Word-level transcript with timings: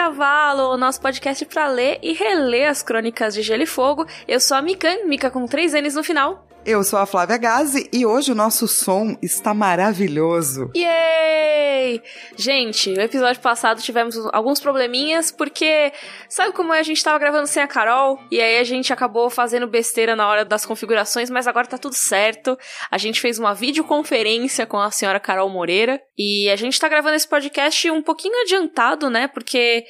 Cavalo, 0.00 0.39
o 0.70 0.76
nosso 0.76 1.00
podcast 1.00 1.44
para 1.46 1.68
ler 1.68 1.98
e 2.00 2.12
reler 2.12 2.70
as 2.70 2.82
crônicas 2.82 3.34
de 3.34 3.42
Gelo 3.42 3.62
e 3.62 3.66
Fogo. 3.66 4.06
Eu 4.28 4.38
sou 4.38 4.56
a 4.56 4.62
Mikan, 4.62 5.04
Mika 5.06 5.30
com 5.30 5.46
três 5.46 5.72
N's 5.72 5.96
no 5.96 6.04
final. 6.04 6.46
Eu 6.64 6.84
sou 6.84 6.98
a 6.98 7.06
Flávia 7.06 7.38
Gazi 7.38 7.88
e 7.90 8.04
hoje 8.04 8.30
o 8.30 8.34
nosso 8.34 8.68
som 8.68 9.16
está 9.22 9.54
maravilhoso. 9.54 10.70
Yay! 10.76 12.02
Gente, 12.36 12.92
no 12.92 13.00
episódio 13.00 13.40
passado 13.40 13.80
tivemos 13.80 14.14
alguns 14.30 14.60
probleminhas 14.60 15.32
porque 15.32 15.90
sabe 16.28 16.52
como 16.52 16.74
é? 16.74 16.78
A 16.78 16.82
gente 16.82 17.02
tava 17.02 17.18
gravando 17.18 17.46
sem 17.46 17.62
a 17.62 17.66
Carol 17.66 18.20
e 18.30 18.40
aí 18.40 18.58
a 18.58 18.64
gente 18.64 18.92
acabou 18.92 19.30
fazendo 19.30 19.66
besteira 19.66 20.14
na 20.14 20.28
hora 20.28 20.44
das 20.44 20.66
configurações, 20.66 21.30
mas 21.30 21.46
agora 21.46 21.66
tá 21.66 21.78
tudo 21.78 21.94
certo. 21.94 22.58
A 22.90 22.98
gente 22.98 23.20
fez 23.20 23.38
uma 23.38 23.54
videoconferência 23.54 24.66
com 24.66 24.78
a 24.78 24.90
senhora 24.90 25.18
Carol 25.18 25.48
Moreira 25.48 26.00
e 26.16 26.48
a 26.50 26.56
gente 26.56 26.78
tá 26.78 26.88
gravando 26.88 27.16
esse 27.16 27.26
podcast 27.26 27.90
um 27.90 28.02
pouquinho 28.02 28.38
adiantado, 28.42 29.08
né? 29.08 29.26
Porque 29.28 29.84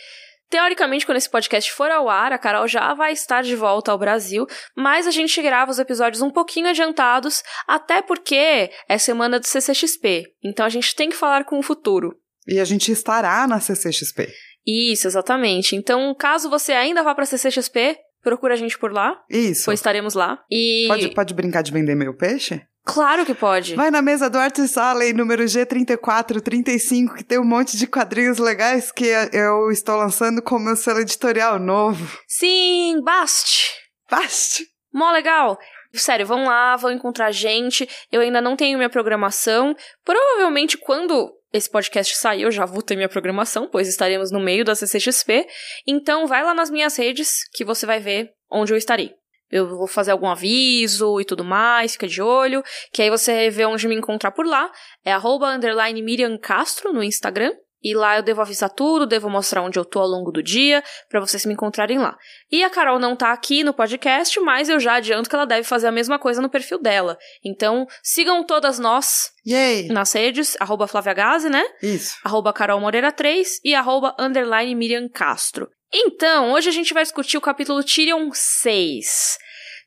Teoricamente, 0.50 1.06
quando 1.06 1.16
esse 1.18 1.30
podcast 1.30 1.72
for 1.72 1.90
ao 1.92 2.08
ar, 2.08 2.32
a 2.32 2.38
Carol 2.38 2.66
já 2.66 2.92
vai 2.92 3.12
estar 3.12 3.42
de 3.42 3.54
volta 3.54 3.92
ao 3.92 3.98
Brasil, 3.98 4.46
mas 4.76 5.06
a 5.06 5.12
gente 5.12 5.40
grava 5.40 5.70
os 5.70 5.78
episódios 5.78 6.20
um 6.22 6.30
pouquinho 6.30 6.68
adiantados, 6.68 7.44
até 7.68 8.02
porque 8.02 8.68
é 8.88 8.98
semana 8.98 9.38
do 9.38 9.46
CCXP. 9.46 10.26
Então 10.42 10.66
a 10.66 10.68
gente 10.68 10.94
tem 10.96 11.08
que 11.08 11.16
falar 11.16 11.44
com 11.44 11.58
o 11.58 11.62
futuro. 11.62 12.16
E 12.48 12.58
a 12.58 12.64
gente 12.64 12.90
estará 12.90 13.46
na 13.46 13.60
CCXP. 13.60 14.28
Isso, 14.66 15.06
exatamente. 15.06 15.76
Então, 15.76 16.12
caso 16.14 16.50
você 16.50 16.72
ainda 16.72 17.02
vá 17.04 17.14
para 17.14 17.26
CCXP, 17.26 17.96
procura 18.20 18.54
a 18.54 18.56
gente 18.56 18.76
por 18.76 18.92
lá. 18.92 19.22
Isso. 19.30 19.66
Pois 19.66 19.78
estaremos 19.78 20.14
lá. 20.14 20.42
E 20.50 20.86
Pode, 20.88 21.14
pode 21.14 21.34
brincar 21.34 21.62
de 21.62 21.72
vender 21.72 21.94
meu 21.94 22.12
peixe? 22.12 22.60
Claro 22.92 23.24
que 23.24 23.34
pode. 23.34 23.74
Vai 23.76 23.90
na 23.90 24.02
mesa 24.02 24.28
do 24.28 24.38
Art 24.38 24.58
Sally, 24.58 25.12
número 25.12 25.44
G3435, 25.44 27.14
que 27.16 27.24
tem 27.24 27.38
um 27.38 27.44
monte 27.44 27.76
de 27.76 27.86
quadrinhos 27.86 28.38
legais 28.38 28.90
que 28.90 29.06
eu 29.32 29.70
estou 29.70 29.96
lançando 29.96 30.42
com 30.42 30.58
meu 30.58 30.74
selo 30.74 31.00
editorial 31.00 31.58
novo. 31.58 32.18
Sim, 32.26 33.00
baste. 33.04 33.70
Baste. 34.10 34.66
Mó 34.92 35.12
legal. 35.12 35.56
Sério, 35.94 36.26
vão 36.26 36.44
lá, 36.44 36.76
vão 36.76 36.90
encontrar 36.90 37.30
gente. 37.30 37.88
Eu 38.10 38.20
ainda 38.20 38.40
não 38.40 38.56
tenho 38.56 38.76
minha 38.76 38.90
programação. 38.90 39.74
Provavelmente 40.04 40.76
quando 40.76 41.32
esse 41.52 41.70
podcast 41.70 42.16
sair, 42.16 42.42
eu 42.42 42.50
já 42.50 42.64
vou 42.64 42.82
ter 42.82 42.96
minha 42.96 43.08
programação, 43.08 43.68
pois 43.70 43.88
estaremos 43.88 44.30
no 44.30 44.40
meio 44.40 44.64
da 44.64 44.74
CCXP. 44.74 45.46
Então 45.86 46.26
vai 46.26 46.42
lá 46.44 46.54
nas 46.54 46.70
minhas 46.70 46.96
redes 46.96 47.48
que 47.52 47.64
você 47.64 47.86
vai 47.86 47.98
ver 47.98 48.30
onde 48.50 48.72
eu 48.72 48.76
estarei. 48.76 49.19
Eu 49.50 49.68
vou 49.68 49.86
fazer 49.86 50.12
algum 50.12 50.28
aviso 50.28 51.20
e 51.20 51.24
tudo 51.24 51.44
mais, 51.44 51.92
fica 51.92 52.06
de 52.06 52.22
olho. 52.22 52.62
Que 52.92 53.02
aí 53.02 53.10
você 53.10 53.50
vê 53.50 53.64
onde 53.64 53.88
me 53.88 53.94
encontrar 53.94 54.30
por 54.30 54.46
lá. 54.46 54.70
É 55.04 55.12
arroba 55.12 55.48
underline 55.48 56.00
Miriam 56.02 56.38
Castro 56.38 56.92
no 56.92 57.02
Instagram. 57.02 57.52
E 57.82 57.94
lá 57.94 58.18
eu 58.18 58.22
devo 58.22 58.42
avisar 58.42 58.68
tudo, 58.68 59.06
devo 59.06 59.30
mostrar 59.30 59.62
onde 59.62 59.78
eu 59.78 59.84
tô 59.84 60.00
ao 60.00 60.06
longo 60.06 60.30
do 60.30 60.42
dia, 60.42 60.84
para 61.08 61.18
vocês 61.18 61.46
me 61.46 61.54
encontrarem 61.54 61.98
lá. 61.98 62.16
E 62.50 62.62
a 62.62 62.68
Carol 62.68 62.98
não 62.98 63.16
tá 63.16 63.32
aqui 63.32 63.64
no 63.64 63.72
podcast, 63.72 64.38
mas 64.40 64.68
eu 64.68 64.78
já 64.78 64.96
adianto 64.96 65.30
que 65.30 65.34
ela 65.34 65.46
deve 65.46 65.66
fazer 65.66 65.86
a 65.86 65.92
mesma 65.92 66.18
coisa 66.18 66.42
no 66.42 66.50
perfil 66.50 66.78
dela. 66.78 67.16
Então, 67.42 67.86
sigam 68.02 68.44
todas 68.44 68.78
nós 68.78 69.30
Yay. 69.46 69.88
nas 69.88 70.12
redes, 70.12 70.58
arroba 70.60 70.86
Flávia 70.86 71.14
Gazi, 71.14 71.48
né? 71.48 71.64
Isso. 71.82 72.16
Arroba 72.22 72.52
Carol 72.52 72.80
Moreira 72.80 73.10
3 73.10 73.60
e 73.64 73.74
arroba 73.74 74.14
underline 74.18 74.74
Miriam 74.74 75.08
Castro. 75.08 75.66
Então, 75.92 76.52
hoje 76.52 76.68
a 76.68 76.72
gente 76.72 76.94
vai 76.94 77.02
discutir 77.02 77.36
o 77.36 77.40
capítulo 77.40 77.82
Tyrion 77.82 78.30
6. 78.32 79.38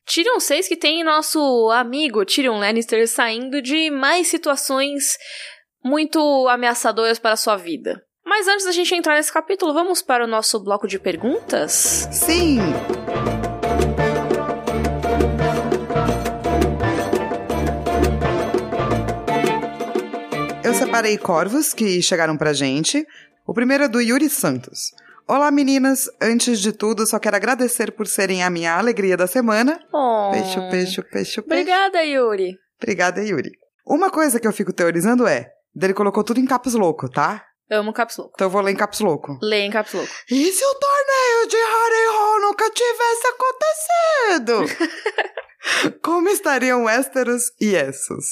Tyrion 0.06 0.38
6 0.38 0.68
que 0.68 0.76
tem 0.76 1.02
nosso 1.02 1.40
amigo 1.72 2.26
Tyrion 2.26 2.60
Lannister 2.60 3.08
saindo 3.08 3.62
de 3.62 3.90
mais 3.90 4.28
situações 4.28 5.18
muito 5.82 6.20
ameaçadoras 6.50 7.20
para 7.20 7.32
a 7.32 7.38
sua 7.38 7.56
vida. 7.56 8.04
Mas 8.26 8.50
antes 8.50 8.66
da 8.66 8.74
gente 8.74 8.94
entrar 8.94 9.16
nesse 9.16 9.32
capítulo, 9.32 9.74
vamos 9.74 10.02
para 10.02 10.26
o 10.26 10.28
nosso 10.28 10.62
bloco 10.62 10.90
de 10.90 11.00
perguntas? 11.00 12.10
Sim. 12.12 12.60
Eu 20.66 20.74
separei 20.74 21.18
corvos 21.18 21.74
que 21.74 22.02
chegaram 22.02 22.36
pra 22.36 22.52
gente. 22.52 23.08
O 23.48 23.54
primeiro 23.54 23.86
é 23.86 23.88
do 23.88 24.02
Yuri 24.02 24.30
Santos. 24.30 24.92
Olá 25.26 25.50
meninas, 25.52 26.10
antes 26.22 26.60
de 26.60 26.74
tudo 26.74 27.08
só 27.08 27.18
quero 27.18 27.38
agradecer 27.38 27.94
por 27.94 28.08
serem 28.08 28.44
a 28.44 28.50
minha 28.50 28.78
alegria 28.78 29.16
da 29.16 29.26
semana. 29.26 29.80
Oh. 29.94 30.32
Peixe, 30.32 30.60
peixe, 30.70 30.70
peixe, 30.70 31.02
peixe. 31.12 31.40
Obrigada, 31.40 32.04
Yuri. 32.04 32.58
Obrigada, 32.82 33.24
Yuri. 33.24 33.52
Uma 33.86 34.10
coisa 34.10 34.38
que 34.38 34.48
eu 34.48 34.52
fico 34.52 34.74
teorizando 34.74 35.26
é, 35.26 35.50
ele 35.82 35.94
colocou 35.94 36.26
tudo 36.26 36.42
em 36.42 36.46
caps 36.46 36.74
louco, 36.74 37.10
tá? 37.10 37.46
Amo 37.72 37.94
caps 37.94 38.18
louco. 38.18 38.34
Então 38.36 38.48
eu 38.48 38.52
vou 38.52 38.62
ler 38.62 38.74
em 38.74 38.76
caps 38.76 39.00
louco. 39.00 39.40
Lê 39.42 39.62
em 39.62 39.72
caps 39.72 39.94
louco. 39.94 40.12
E 40.30 40.52
se 40.52 40.66
o 40.66 40.76
torneio 40.76 41.48
de 41.48 41.56
Harrenhal 41.56 42.42
nunca 42.42 42.70
tivesse 42.70 43.28
acontecido? 43.28 44.84
Como 46.04 46.28
estariam 46.28 46.84
Westeros 46.84 47.44
e 47.62 47.76
Essos? 47.76 48.26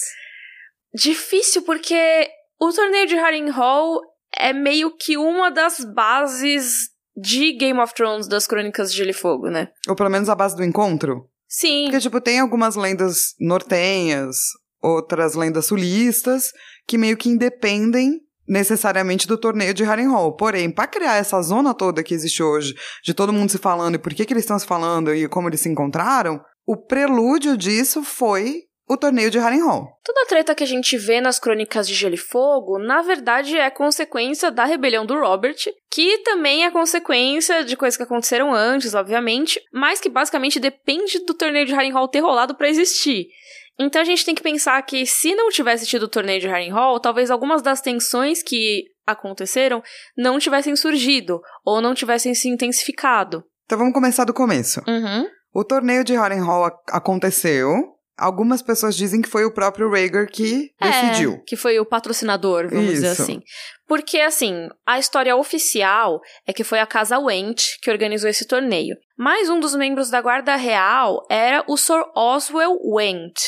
Difícil 0.94 1.62
porque 1.62 2.30
o 2.60 2.72
torneio 2.74 3.08
de 3.08 3.16
Harrenhal 3.16 4.02
é 4.38 4.54
meio 4.54 4.96
que 4.96 5.18
uma 5.18 5.52
das 5.52 5.80
bases 5.80 6.90
de 7.16 7.54
Game 7.54 7.80
of 7.80 7.94
Thrones 7.94 8.28
das 8.28 8.48
Crônicas 8.48 8.92
de 8.92 8.98
Gelo 8.98 9.10
e 9.10 9.14
Fogo, 9.14 9.50
né? 9.50 9.70
Ou 9.88 9.96
pelo 9.96 10.10
menos 10.10 10.30
a 10.30 10.36
base 10.36 10.56
do 10.56 10.64
encontro? 10.64 11.30
Sim. 11.48 11.86
Porque, 11.86 12.00
tipo, 12.00 12.22
tem 12.22 12.40
algumas 12.40 12.76
lendas 12.76 13.36
nortenhas, 13.40 14.38
outras 14.82 15.36
lendas 15.36 15.66
sulistas, 15.66 16.52
que 16.88 16.98
meio 16.98 17.18
que 17.18 17.30
independem 17.30 18.22
necessariamente 18.48 19.28
do 19.28 19.38
torneio 19.38 19.74
de 19.74 19.84
Harrenhal. 19.84 20.36
Porém, 20.36 20.72
para 20.72 20.88
criar 20.88 21.16
essa 21.16 21.42
zona 21.42 21.74
toda 21.74 22.04
que 22.04 22.14
existe 22.14 22.42
hoje, 22.42 22.76
de 23.04 23.14
todo 23.14 23.34
mundo 23.34 23.50
se 23.50 23.58
falando 23.58 23.96
e 23.96 24.00
por 24.00 24.14
que, 24.14 24.26
que 24.26 24.34
eles 24.34 24.44
estão 24.44 24.58
se 24.58 24.66
falando 24.66 25.14
e 25.14 25.28
como 25.28 25.48
eles 25.48 25.62
se 25.62 25.70
encontraram, 25.70 26.42
o 26.66 26.76
prelúdio 26.76 27.58
disso 27.58 28.04
foi 28.04 28.64
o 28.92 28.98
torneio 28.98 29.32
de 29.32 29.40
Harrenhal. 29.40 29.88
Toda 30.04 30.22
a 30.24 30.26
treta 30.26 30.54
que 30.54 30.64
a 30.64 30.68
gente 30.68 30.98
vê 30.98 31.22
nas 31.22 31.40
crônicas 31.40 31.88
de 31.88 31.94
Gelo 31.94 32.16
e 32.16 32.18
Fogo, 32.18 32.78
na 32.78 33.02
verdade 33.02 33.58
é 33.58 33.70
consequência 33.70 34.52
da 34.52 34.66
rebelião 34.66 35.06
do 35.06 35.18
Robert, 35.20 35.56
que 35.90 36.18
também 36.20 36.66
é 36.66 36.72
consequência 36.72 37.64
de 37.64 37.78
coisas 37.78 37.96
que 37.96 38.04
aconteceram 38.04 38.54
antes, 38.54 38.94
obviamente, 38.94 39.62
mas 39.72 40.02
que 40.02 40.10
basicamente 40.10 40.60
depende 40.60 41.20
do 41.26 41.34
torneio 41.34 41.66
de 41.66 41.74
Harrenhal 41.74 42.08
ter 42.08 42.20
rolado 42.20 42.56
para 42.56 42.70
existir. 42.70 43.28
Então 43.80 44.02
a 44.02 44.06
gente 44.06 44.26
tem 44.26 44.36
que 44.36 44.44
pensar 44.44 44.82
que 44.84 45.06
se 45.06 45.34
não 45.34 45.50
tivesse 45.50 45.86
tido 45.88 46.04
o 46.04 46.10
torneio 46.10 46.40
de 46.42 46.48
Harrenhal, 46.48 47.00
talvez 47.00 47.32
algumas 47.32 47.62
das 47.62 47.82
tensões 47.82 48.44
que 48.44 48.84
aconteceram 49.08 49.82
não 50.18 50.38
tivessem 50.38 50.76
surgido 50.76 51.40
ou 51.66 51.82
não 51.82 51.94
tivessem 51.96 52.36
se 52.36 52.48
intensificado. 52.50 53.44
Então 53.66 53.78
vamos 53.78 53.94
começar 53.94 54.26
do 54.26 54.34
começo. 54.34 54.82
Uhum. 54.88 55.26
O 55.54 55.64
torneio 55.64 56.04
de 56.04 56.14
Harrenhal 56.16 56.66
ac- 56.66 56.78
aconteceu. 56.92 57.70
Algumas 58.22 58.62
pessoas 58.62 58.96
dizem 58.96 59.20
que 59.20 59.28
foi 59.28 59.46
o 59.46 59.52
próprio 59.52 59.90
Rhaegar 59.90 60.28
que 60.28 60.70
decidiu. 60.80 61.34
É, 61.34 61.44
que 61.48 61.56
foi 61.56 61.80
o 61.80 61.86
patrocinador, 61.86 62.70
vamos 62.70 62.92
dizer 62.92 63.14
Isso. 63.14 63.24
assim. 63.24 63.42
Porque, 63.88 64.20
assim, 64.20 64.70
a 64.86 65.00
história 65.00 65.36
oficial 65.36 66.22
é 66.46 66.54
que 66.54 66.64
foi 66.64 66.80
a 66.80 66.86
Casa 66.86 67.18
Went 67.18 67.64
que 67.82 67.90
organizou 67.90 68.30
esse 68.30 68.48
torneio. 68.48 68.96
Mas 69.18 69.50
um 69.50 69.60
dos 69.60 69.74
membros 69.74 70.12
da 70.12 70.22
Guarda 70.22 70.56
Real 70.56 71.26
era 71.32 71.66
o 71.68 71.76
Sir 71.76 72.04
Oswell 72.16 72.78
Went. 72.94 73.40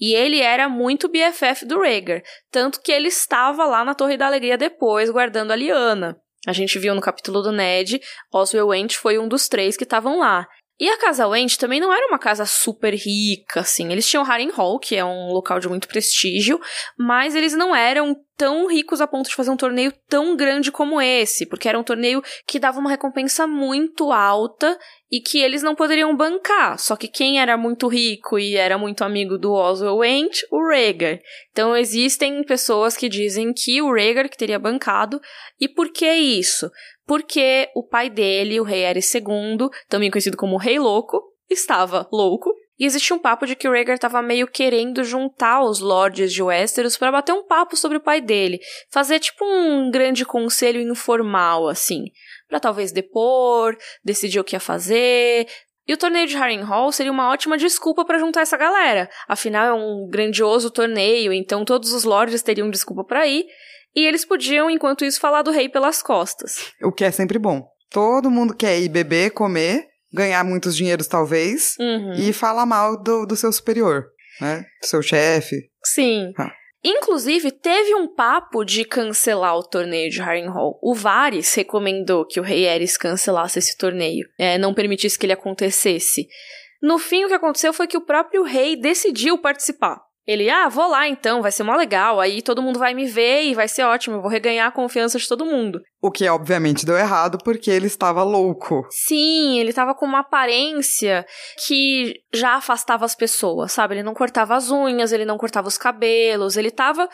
E 0.00 0.14
ele 0.14 0.40
era 0.40 0.66
muito 0.66 1.10
BFF 1.10 1.66
do 1.66 1.78
Rhaegar. 1.78 2.22
Tanto 2.50 2.80
que 2.80 2.90
ele 2.90 3.08
estava 3.08 3.66
lá 3.66 3.84
na 3.84 3.94
Torre 3.94 4.16
da 4.16 4.26
Alegria 4.26 4.56
depois, 4.56 5.10
guardando 5.10 5.50
a 5.50 5.56
Liana. 5.56 6.16
A 6.46 6.52
gente 6.52 6.78
viu 6.78 6.94
no 6.94 7.00
capítulo 7.00 7.42
do 7.42 7.52
Ned, 7.52 8.00
Oswell 8.32 8.68
Went 8.68 8.94
foi 8.94 9.18
um 9.18 9.28
dos 9.28 9.46
três 9.46 9.76
que 9.76 9.84
estavam 9.84 10.18
lá. 10.18 10.48
E 10.82 10.88
a 10.88 10.98
Casa 10.98 11.28
Wendt 11.28 11.60
também 11.60 11.78
não 11.78 11.92
era 11.92 12.08
uma 12.08 12.18
casa 12.18 12.44
super 12.44 12.92
rica, 12.92 13.60
assim. 13.60 13.92
Eles 13.92 14.04
tinham 14.04 14.24
Harrenhal, 14.24 14.80
que 14.80 14.96
é 14.96 15.04
um 15.04 15.28
local 15.28 15.60
de 15.60 15.68
muito 15.68 15.86
prestígio, 15.86 16.60
mas 16.98 17.36
eles 17.36 17.52
não 17.52 17.72
eram 17.72 18.16
tão 18.36 18.66
ricos 18.66 19.00
a 19.00 19.06
ponto 19.06 19.28
de 19.28 19.34
fazer 19.34 19.50
um 19.50 19.56
torneio 19.56 19.92
tão 20.08 20.36
grande 20.36 20.72
como 20.72 21.00
esse, 21.00 21.46
porque 21.46 21.68
era 21.68 21.78
um 21.78 21.82
torneio 21.82 22.22
que 22.46 22.58
dava 22.58 22.78
uma 22.78 22.90
recompensa 22.90 23.46
muito 23.46 24.10
alta 24.10 24.78
e 25.10 25.20
que 25.20 25.38
eles 25.38 25.62
não 25.62 25.74
poderiam 25.74 26.16
bancar. 26.16 26.78
Só 26.78 26.96
que 26.96 27.08
quem 27.08 27.40
era 27.40 27.56
muito 27.56 27.86
rico 27.88 28.38
e 28.38 28.56
era 28.56 28.78
muito 28.78 29.04
amigo 29.04 29.36
do 29.36 29.52
Oswell 29.52 29.98
Wendt? 29.98 30.46
O 30.50 30.66
Rhaegar. 30.68 31.20
Então 31.50 31.76
existem 31.76 32.42
pessoas 32.44 32.96
que 32.96 33.08
dizem 33.08 33.52
que 33.52 33.82
o 33.82 33.92
Rhaegar 33.92 34.28
que 34.28 34.38
teria 34.38 34.58
bancado. 34.58 35.20
E 35.60 35.68
por 35.68 35.92
que 35.92 36.10
isso? 36.12 36.70
Porque 37.06 37.68
o 37.74 37.86
pai 37.86 38.08
dele, 38.08 38.60
o 38.60 38.64
rei 38.64 38.84
Aerys 38.86 39.12
II, 39.14 39.68
também 39.88 40.10
conhecido 40.10 40.36
como 40.36 40.56
Rei 40.56 40.78
Louco, 40.78 41.20
estava 41.50 42.08
louco. 42.12 42.51
E 42.82 42.84
existia 42.84 43.14
um 43.14 43.18
papo 43.20 43.46
de 43.46 43.54
que 43.54 43.68
o 43.68 43.70
Rhaegar 43.70 43.94
estava 43.94 44.20
meio 44.20 44.44
querendo 44.44 45.04
juntar 45.04 45.62
os 45.62 45.78
lords 45.78 46.32
de 46.32 46.42
Westeros 46.42 46.96
para 46.96 47.12
bater 47.12 47.32
um 47.32 47.46
papo 47.46 47.76
sobre 47.76 47.96
o 47.96 48.00
pai 48.00 48.20
dele, 48.20 48.58
fazer 48.90 49.20
tipo 49.20 49.44
um 49.44 49.88
grande 49.88 50.24
conselho 50.24 50.80
informal 50.80 51.68
assim, 51.68 52.06
para 52.48 52.58
talvez 52.58 52.90
depor, 52.90 53.76
decidir 54.04 54.40
o 54.40 54.44
que 54.44 54.56
ia 54.56 54.60
fazer. 54.60 55.46
E 55.86 55.92
o 55.94 55.96
torneio 55.96 56.26
de 56.26 56.36
Harrenhal 56.36 56.90
seria 56.90 57.12
uma 57.12 57.30
ótima 57.30 57.56
desculpa 57.56 58.04
para 58.04 58.18
juntar 58.18 58.40
essa 58.40 58.56
galera. 58.56 59.08
Afinal 59.28 59.64
é 59.64 59.72
um 59.72 60.08
grandioso 60.10 60.68
torneio, 60.68 61.32
então 61.32 61.64
todos 61.64 61.92
os 61.92 62.02
lords 62.02 62.42
teriam 62.42 62.68
desculpa 62.68 63.04
para 63.04 63.24
ir. 63.28 63.46
E 63.94 64.04
eles 64.04 64.24
podiam, 64.24 64.68
enquanto 64.68 65.04
isso, 65.04 65.20
falar 65.20 65.42
do 65.42 65.52
rei 65.52 65.68
pelas 65.68 66.02
costas. 66.02 66.72
O 66.82 66.90
que 66.90 67.04
é 67.04 67.12
sempre 67.12 67.38
bom. 67.38 67.64
Todo 67.88 68.28
mundo 68.28 68.56
quer 68.56 68.80
ir 68.80 68.88
beber, 68.88 69.30
comer, 69.30 69.91
ganhar 70.12 70.44
muitos 70.44 70.76
dinheiros 70.76 71.06
talvez, 71.06 71.76
Uhum. 71.78 72.12
e 72.14 72.32
falar 72.32 72.66
mal 72.66 73.00
do, 73.02 73.24
do 73.26 73.36
seu 73.36 73.52
superior, 73.52 74.06
né? 74.40 74.64
Do 74.80 74.86
seu 74.86 75.02
chefe. 75.02 75.70
Sim. 75.84 76.32
Ah. 76.38 76.52
Inclusive, 76.84 77.52
teve 77.52 77.94
um 77.94 78.12
papo 78.12 78.64
de 78.64 78.84
cancelar 78.84 79.56
o 79.56 79.62
torneio 79.62 80.10
de 80.10 80.20
Harrenhal. 80.20 80.78
O 80.82 80.94
Varys 80.94 81.54
recomendou 81.54 82.26
que 82.26 82.40
o 82.40 82.42
rei 82.42 82.66
Eris 82.66 82.96
cancelasse 82.96 83.60
esse 83.60 83.76
torneio, 83.76 84.26
é, 84.36 84.58
não 84.58 84.74
permitisse 84.74 85.16
que 85.16 85.24
ele 85.24 85.32
acontecesse. 85.32 86.26
No 86.82 86.98
fim, 86.98 87.24
o 87.24 87.28
que 87.28 87.34
aconteceu 87.34 87.72
foi 87.72 87.86
que 87.86 87.96
o 87.96 88.04
próprio 88.04 88.42
rei 88.42 88.74
decidiu 88.74 89.38
participar. 89.38 90.00
Ele, 90.26 90.48
ah, 90.48 90.68
vou 90.68 90.88
lá 90.88 91.08
então, 91.08 91.42
vai 91.42 91.50
ser 91.50 91.64
mó 91.64 91.74
legal, 91.74 92.20
aí 92.20 92.40
todo 92.42 92.62
mundo 92.62 92.78
vai 92.78 92.94
me 92.94 93.06
ver 93.06 93.42
e 93.44 93.54
vai 93.54 93.66
ser 93.66 93.82
ótimo, 93.82 94.16
eu 94.16 94.22
vou 94.22 94.30
reganhar 94.30 94.68
a 94.68 94.72
confiança 94.72 95.18
de 95.18 95.26
todo 95.26 95.44
mundo. 95.44 95.80
O 96.00 96.12
que 96.12 96.28
obviamente 96.28 96.86
deu 96.86 96.96
errado 96.96 97.38
porque 97.42 97.70
ele 97.70 97.88
estava 97.88 98.22
louco. 98.22 98.86
Sim, 98.90 99.58
ele 99.58 99.72
tava 99.72 99.94
com 99.94 100.06
uma 100.06 100.20
aparência 100.20 101.26
que 101.66 102.14
já 102.32 102.54
afastava 102.54 103.04
as 103.04 103.16
pessoas, 103.16 103.72
sabe? 103.72 103.94
Ele 103.94 104.02
não 104.04 104.14
cortava 104.14 104.54
as 104.54 104.70
unhas, 104.70 105.12
ele 105.12 105.24
não 105.24 105.36
cortava 105.36 105.66
os 105.66 105.78
cabelos, 105.78 106.56
ele 106.56 106.70
tava 106.70 107.08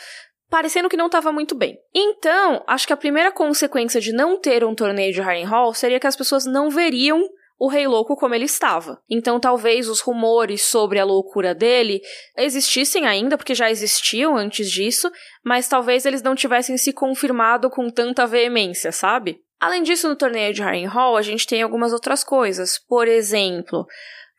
parecendo 0.51 0.89
que 0.89 0.97
não 0.97 1.09
tava 1.09 1.33
muito 1.33 1.55
bem. 1.55 1.79
Então, 1.95 2.63
acho 2.67 2.87
que 2.87 2.93
a 2.93 2.97
primeira 2.97 3.31
consequência 3.31 4.01
de 4.01 4.13
não 4.13 4.39
ter 4.39 4.65
um 4.65 4.75
torneio 4.75 5.13
de 5.13 5.21
Harrenhal 5.21 5.73
seria 5.75 6.01
que 6.01 6.07
as 6.07 6.17
pessoas 6.17 6.45
não 6.45 6.71
veriam 6.71 7.23
o 7.59 7.69
Rei 7.69 7.87
Louco 7.87 8.17
como 8.17 8.35
ele 8.35 8.45
estava. 8.45 9.03
Então, 9.11 9.41
talvez 9.41 9.89
os 9.89 10.01
rumores 10.01 10.63
sobre 10.63 10.99
a 10.99 11.05
loucura 11.05 11.55
dele 11.55 12.01
existissem 12.37 13.07
ainda, 13.07 13.37
porque 13.37 13.55
já 13.55 13.71
existiam 13.71 14.37
antes 14.37 14.71
disso, 14.71 15.11
mas 15.45 15.69
talvez 15.69 16.07
eles 16.07 16.23
não 16.23 16.35
tivessem 16.35 16.79
se 16.79 16.93
confirmado 16.93 17.69
com 17.69 17.91
tanta 17.91 18.27
veemência, 18.27 18.93
sabe? 18.93 19.41
Além 19.61 19.83
disso, 19.83 20.09
no 20.09 20.15
torneio 20.15 20.55
de 20.55 20.63
Harrenhal, 20.63 21.17
a 21.17 21.23
gente 21.23 21.47
tem 21.47 21.63
algumas 21.63 21.93
outras 21.93 22.23
coisas. 22.23 22.79
Por 22.79 23.09
exemplo, 23.09 23.85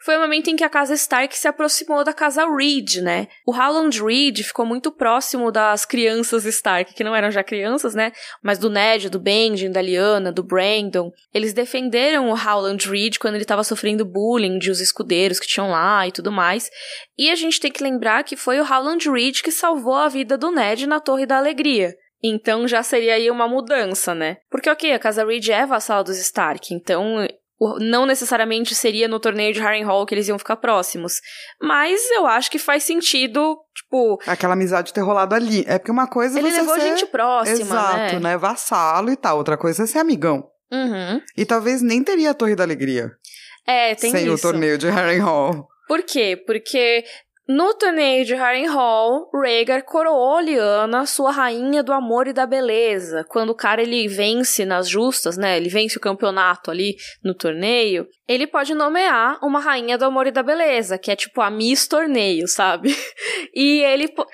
foi 0.02 0.16
o 0.16 0.22
momento 0.22 0.50
em 0.50 0.56
que 0.56 0.64
a 0.64 0.70
casa 0.70 0.94
Stark 0.94 1.38
se 1.38 1.48
aproximou 1.48 2.04
da 2.04 2.14
casa 2.14 2.46
Reed, 2.46 2.98
né? 2.98 3.28
O 3.46 3.54
Howland 3.54 4.02
Reed 4.02 4.44
ficou 4.44 4.66
muito 4.66 4.92
próximo 4.92 5.52
das 5.52 5.86
crianças 5.86 6.46
Stark, 6.46 6.94
que 6.94 7.04
não 7.04 7.16
eram 7.16 7.30
já 7.30 7.44
crianças, 7.44 7.94
né? 7.94 8.14
Mas 8.42 8.58
do 8.58 8.70
Ned, 8.70 9.10
do 9.10 9.20
Benjen, 9.20 9.72
da 9.72 9.82
Lyanna, 9.82 10.32
do 10.32 10.42
Brandon. 10.42 11.12
Eles 11.34 11.54
defenderam 11.54 12.30
o 12.30 12.36
Howland 12.36 12.90
Reed 12.90 13.18
quando 13.18 13.36
ele 13.36 13.44
estava 13.44 13.64
sofrendo 13.64 14.06
bullying 14.06 14.58
de 14.58 14.72
os 14.72 14.80
escudeiros 14.80 15.40
que 15.40 15.48
tinham 15.48 15.70
lá 15.70 16.08
e 16.08 16.12
tudo 16.12 16.32
mais. 16.32 16.70
E 17.18 17.30
a 17.30 17.36
gente 17.36 17.60
tem 17.60 17.72
que 17.72 17.84
lembrar 17.84 18.24
que 18.24 18.38
foi 18.38 18.60
o 18.60 18.66
Howland 18.66 19.10
Reed 19.10 19.42
que 19.42 19.52
salvou 19.52 19.96
a 19.96 20.08
vida 20.08 20.38
do 20.38 20.50
Ned 20.50 20.88
na 20.88 21.00
Torre 21.00 21.26
da 21.26 21.38
Alegria. 21.38 21.94
Então 22.24 22.68
já 22.68 22.84
seria 22.84 23.16
aí 23.16 23.30
uma 23.32 23.48
mudança, 23.48 24.14
né? 24.14 24.38
Porque, 24.50 24.70
ok, 24.70 24.94
a 24.94 25.00
casa 25.00 25.26
Reed 25.26 25.50
é 25.50 25.66
vassal 25.66 26.04
dos 26.04 26.18
Stark, 26.18 26.74
então 26.74 27.26
não 27.80 28.06
necessariamente 28.06 28.74
seria 28.74 29.08
no 29.08 29.20
torneio 29.20 29.54
de 29.54 29.60
Harrenhal 29.60 30.06
que 30.06 30.16
eles 30.16 30.28
iam 30.28 30.40
ficar 30.40 30.56
próximos. 30.58 31.20
Mas 31.62 32.00
eu 32.12 32.26
acho 32.26 32.50
que 32.50 32.58
faz 32.58 32.84
sentido, 32.84 33.58
tipo. 33.76 34.18
Aquela 34.26 34.54
amizade 34.54 34.94
ter 34.94 35.02
rolado 35.02 35.36
ali. 35.36 35.66
É 35.68 35.78
porque 35.78 35.92
uma 35.92 36.08
coisa 36.08 36.40
Ele 36.40 36.50
você 36.50 36.62
levou 36.62 36.76
ser... 36.76 36.82
gente 36.82 37.06
próxima, 37.08 37.60
Exato, 37.60 38.14
né? 38.16 38.20
né? 38.20 38.38
Vassalo 38.38 39.12
e 39.12 39.16
tal. 39.16 39.38
Outra 39.38 39.58
coisa 39.58 39.84
é 39.84 39.88
ser 39.88 40.00
amigão. 40.00 40.48
Uhum. 40.72 41.22
E 41.36 41.46
talvez 41.46 41.82
nem 41.82 42.04
teria 42.04 42.32
a 42.32 42.34
Torre 42.34 42.56
da 42.56 42.64
Alegria 42.64 43.10
É, 43.68 43.96
tem 43.96 44.12
sem 44.12 44.26
isso. 44.26 44.36
o 44.36 44.40
torneio 44.40 44.78
de 44.78 44.88
Harrenhal. 44.88 45.68
Por 45.88 46.04
quê? 46.04 46.42
Porque 46.46 47.04
no 47.52 47.74
torneio 47.74 48.24
de 48.24 48.36
Harrenhal, 48.36 49.28
Rhaegar 49.34 49.84
coroou 49.84 50.40
Lyanna 50.40 51.08
sua 51.08 51.32
rainha 51.32 51.82
do 51.82 51.92
amor 51.92 52.28
e 52.28 52.34
da 52.34 52.46
beleza. 52.46 53.26
Quando 53.28 53.50
o 53.50 53.56
cara 53.56 53.82
ele 53.82 54.08
vence 54.08 54.64
nas 54.66 54.88
justas, 54.88 55.36
né? 55.36 55.58
Ele 55.58 55.68
vence 55.68 55.98
o 55.98 56.00
campeonato 56.00 56.70
ali 56.70 56.96
no 57.24 57.34
torneio, 57.34 58.06
ele 58.28 58.46
pode 58.46 58.76
nomear 58.76 59.40
uma 59.42 59.60
rainha 59.60 59.98
do 59.98 60.06
amor 60.06 60.28
e 60.28 60.32
da 60.32 60.44
beleza, 60.44 61.00
que 61.00 61.10
é 61.10 61.16
tipo 61.16 61.42
a 61.42 61.50
Miss 61.50 61.88
Torneio, 61.88 62.48
sabe? 62.48 62.96
E 63.56 63.82
ele 63.84 64.08
po- 64.08 64.28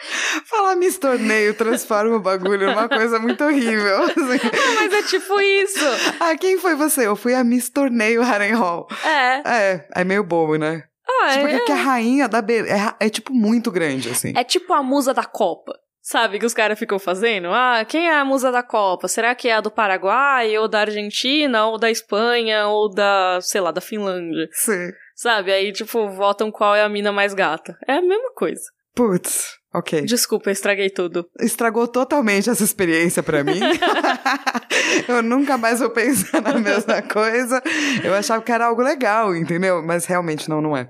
Falar 0.46 0.76
Miss 0.76 0.98
Torneio 0.98 1.54
transforma 1.54 2.18
o 2.18 2.20
bagulho 2.20 2.68
numa 2.68 2.90
coisa 2.90 3.18
muito 3.18 3.42
horrível. 3.46 4.04
assim. 4.04 4.50
Mas 4.76 4.94
é 4.94 5.04
tipo 5.04 5.40
isso. 5.40 5.80
Ah, 6.20 6.36
quem 6.36 6.58
foi 6.60 6.76
você? 6.76 7.08
Eu 7.08 7.16
fui 7.16 7.34
a 7.34 7.44
Miss 7.46 7.70
Torneio 7.70 8.22
Harrenhal. 8.22 8.88
É. 9.06 9.42
É, 9.46 9.88
é 9.96 10.04
meio 10.04 10.22
bobo, 10.24 10.58
né? 10.58 10.84
Ah, 11.08 11.30
Tipo, 11.34 11.48
é. 11.48 11.58
porque 11.58 11.72
a 11.72 11.76
rainha 11.76 12.28
da 12.28 12.42
beleza 12.42 12.96
é, 13.00 13.06
é, 13.06 13.10
tipo 13.10 13.34
muito 13.34 13.72
grande, 13.72 14.10
assim. 14.10 14.34
É 14.36 14.44
tipo 14.44 14.74
a 14.74 14.82
musa 14.84 15.14
da 15.14 15.24
Copa. 15.24 15.74
Sabe 16.02 16.38
que 16.38 16.46
os 16.46 16.54
caras 16.54 16.78
ficam 16.78 17.00
fazendo? 17.00 17.48
Ah, 17.50 17.84
quem 17.88 18.08
é 18.08 18.14
a 18.16 18.24
musa 18.24 18.52
da 18.52 18.62
Copa? 18.62 19.08
Será 19.08 19.34
que 19.34 19.48
é 19.48 19.54
a 19.56 19.62
do 19.62 19.72
Paraguai, 19.72 20.56
ou 20.58 20.68
da 20.68 20.82
Argentina, 20.82 21.66
ou 21.66 21.80
da 21.80 21.90
Espanha, 21.90 22.68
ou 22.68 22.94
da, 22.94 23.40
sei 23.42 23.60
lá, 23.60 23.72
da 23.72 23.82
Finlândia? 23.82 24.48
Sim. 24.52 24.92
Sabe? 25.16 25.52
Aí, 25.52 25.72
tipo, 25.72 26.08
votam 26.10 26.52
qual 26.52 26.76
é 26.76 26.84
a 26.84 26.90
mina 26.90 27.12
mais 27.12 27.34
gata. 27.34 27.76
É 27.88 27.94
a 27.94 28.02
mesma 28.04 28.32
coisa. 28.36 28.62
Putz, 28.96 29.58
ok. 29.78 30.02
Desculpa, 30.04 30.52
estraguei 30.52 30.90
tudo. 30.90 31.28
Estragou 31.40 31.88
totalmente 31.88 32.50
essa 32.50 32.64
experiência 32.64 33.22
pra 33.22 33.44
mim. 33.44 33.60
eu 35.08 35.22
nunca 35.22 35.58
mais 35.58 35.80
vou 35.80 35.90
pensar 35.90 36.42
na 36.42 36.58
mesma 36.58 37.02
coisa. 37.02 37.62
Eu 38.04 38.14
achava 38.14 38.42
que 38.42 38.52
era 38.52 38.66
algo 38.66 38.82
legal, 38.82 39.36
entendeu? 39.36 39.82
Mas 39.84 40.06
realmente 40.06 40.50
não, 40.50 40.62
não 40.62 40.76
é. 40.76 40.90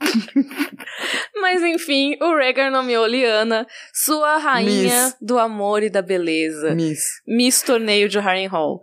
Mas 1.40 1.62
enfim, 1.62 2.16
o 2.20 2.36
Rhaegar 2.36 2.70
nomeou 2.70 3.06
Lyanna 3.06 3.66
sua 3.92 4.38
rainha 4.38 5.06
Miss. 5.06 5.16
do 5.20 5.38
amor 5.38 5.82
e 5.82 5.90
da 5.90 6.02
beleza. 6.02 6.74
Miss. 6.74 7.00
Miss 7.26 7.62
Torneio 7.62 8.08
de 8.08 8.18
Harrenhal. 8.18 8.80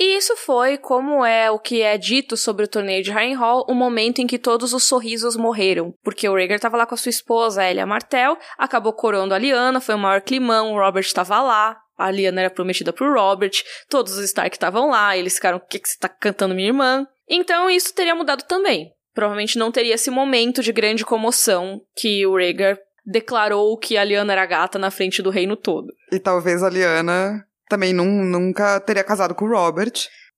E 0.00 0.16
isso 0.16 0.36
foi, 0.36 0.78
como 0.78 1.24
é 1.24 1.50
o 1.50 1.58
que 1.58 1.82
é 1.82 1.98
dito 1.98 2.36
sobre 2.36 2.64
o 2.64 2.68
torneio 2.68 3.02
de 3.02 3.10
Harrenhal, 3.10 3.66
o 3.68 3.74
momento 3.74 4.20
em 4.20 4.28
que 4.28 4.38
todos 4.38 4.72
os 4.72 4.84
sorrisos 4.84 5.36
morreram. 5.36 5.92
Porque 6.04 6.28
o 6.28 6.34
Rhaegar 6.34 6.60
tava 6.60 6.76
lá 6.76 6.86
com 6.86 6.94
a 6.94 6.98
sua 6.98 7.10
esposa, 7.10 7.68
Elia 7.68 7.84
Martell, 7.84 8.38
acabou 8.56 8.92
coroando 8.92 9.34
a 9.34 9.38
Lyanna, 9.38 9.80
foi 9.80 9.96
o 9.96 9.98
maior 9.98 10.20
climão, 10.20 10.72
o 10.72 10.78
Robert 10.78 11.12
tava 11.12 11.42
lá, 11.42 11.76
a 11.96 12.10
Lyanna 12.10 12.42
era 12.42 12.50
prometida 12.50 12.92
pro 12.92 13.12
Robert, 13.12 13.50
todos 13.90 14.16
os 14.16 14.24
Stark 14.24 14.54
estavam 14.54 14.88
lá, 14.88 15.16
eles 15.16 15.34
ficaram, 15.34 15.58
o 15.58 15.60
que, 15.60 15.80
que 15.80 15.88
você 15.88 15.98
tá 15.98 16.08
cantando 16.08 16.54
minha 16.54 16.68
irmã? 16.68 17.04
Então 17.28 17.68
isso 17.68 17.92
teria 17.92 18.14
mudado 18.14 18.44
também. 18.44 18.92
Provavelmente 19.12 19.58
não 19.58 19.72
teria 19.72 19.96
esse 19.96 20.10
momento 20.10 20.62
de 20.62 20.72
grande 20.72 21.04
comoção 21.04 21.80
que 21.96 22.24
o 22.24 22.36
Rhaegar 22.36 22.78
declarou 23.04 23.76
que 23.76 23.96
a 23.96 24.04
Lyanna 24.04 24.32
era 24.32 24.46
gata 24.46 24.78
na 24.78 24.92
frente 24.92 25.20
do 25.20 25.30
reino 25.30 25.56
todo. 25.56 25.88
E 26.12 26.20
talvez 26.20 26.62
a 26.62 26.68
Liana 26.68 27.44
também 27.68 27.92
nun- 27.92 28.24
nunca 28.24 28.80
teria 28.80 29.04
casado 29.04 29.34
com 29.34 29.44
o 29.44 29.48
Robert. 29.50 29.92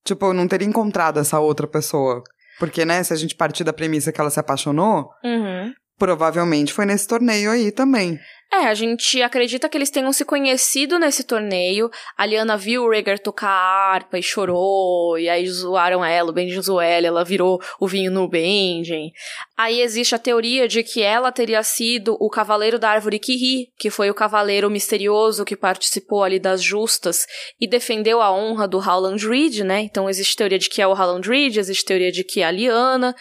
Tipo, 0.05 0.33
não 0.33 0.49
teria 0.49 0.67
encontrado 0.67 1.19
essa 1.21 1.39
outra 1.39 1.67
pessoa. 1.67 2.23
Porque, 2.59 2.85
né, 2.85 3.03
se 3.03 3.13
a 3.13 3.17
gente 3.17 3.35
partir 3.35 3.65
da 3.65 3.73
premissa 3.73 4.11
que 4.13 4.21
ela 4.21 4.31
se 4.31 4.41
apaixonou, 4.41 5.09
Uhum. 5.25 5.73
provavelmente 5.99 6.73
foi 6.73 6.87
nesse 6.87 7.07
torneio 7.07 7.51
aí 7.51 7.71
também. 7.71 8.19
É, 8.53 8.67
a 8.67 8.75
gente 8.75 9.23
acredita 9.23 9.69
que 9.69 9.79
eles 9.79 9.91
tenham 9.91 10.13
se 10.13 10.25
conhecido 10.25 10.99
nesse 10.99 11.23
torneio. 11.23 11.89
A 12.17 12.27
Liana 12.27 12.57
viu 12.57 12.83
o 12.83 12.91
Rhaegar 12.91 13.21
tocar 13.21 13.49
harpa 13.49 14.19
e 14.19 14.23
chorou, 14.25 15.17
e 15.17 15.29
aí 15.29 15.49
zoaram 15.49 16.05
ela, 16.05 16.31
o 16.31 16.33
Benjen 16.33 16.61
zoou 16.61 16.81
ela, 16.81 17.07
ela 17.07 17.25
virou 17.25 17.61
o 17.79 17.87
vinho 17.87 18.11
no 18.11 18.27
Benjen. 18.27 19.13
Aí 19.57 19.81
existe 19.81 20.17
a 20.17 20.19
teoria 20.19 20.67
de 20.67 20.83
que 20.83 21.01
ela 21.01 21.31
teria 21.31 21.63
sido 21.63 22.17
o 22.19 22.29
cavaleiro 22.29 22.77
da 22.77 22.91
árvore 22.91 23.21
Kiri, 23.21 23.69
que 23.79 23.89
foi 23.89 24.11
o 24.11 24.15
cavaleiro 24.15 24.69
misterioso 24.69 25.45
que 25.45 25.57
participou 25.57 26.25
ali 26.25 26.41
das 26.41 26.61
justas 26.61 27.27
e 27.61 27.69
defendeu 27.69 28.21
a 28.21 28.33
honra 28.33 28.67
do 28.67 28.79
Howland 28.79 29.29
Reed, 29.29 29.61
né? 29.61 29.83
Então 29.83 30.11
existe 30.11 30.35
teoria 30.35 30.59
de 30.59 30.69
que 30.69 30.83
é 30.83 30.87
o 30.89 30.93
Howland 30.93 31.29
Reed, 31.29 31.57
existe 31.57 31.85
teoria 31.85 32.11
de 32.11 32.25
que 32.25 32.41
é 32.41 32.47
a 32.47 32.51
Liana. 32.51 33.15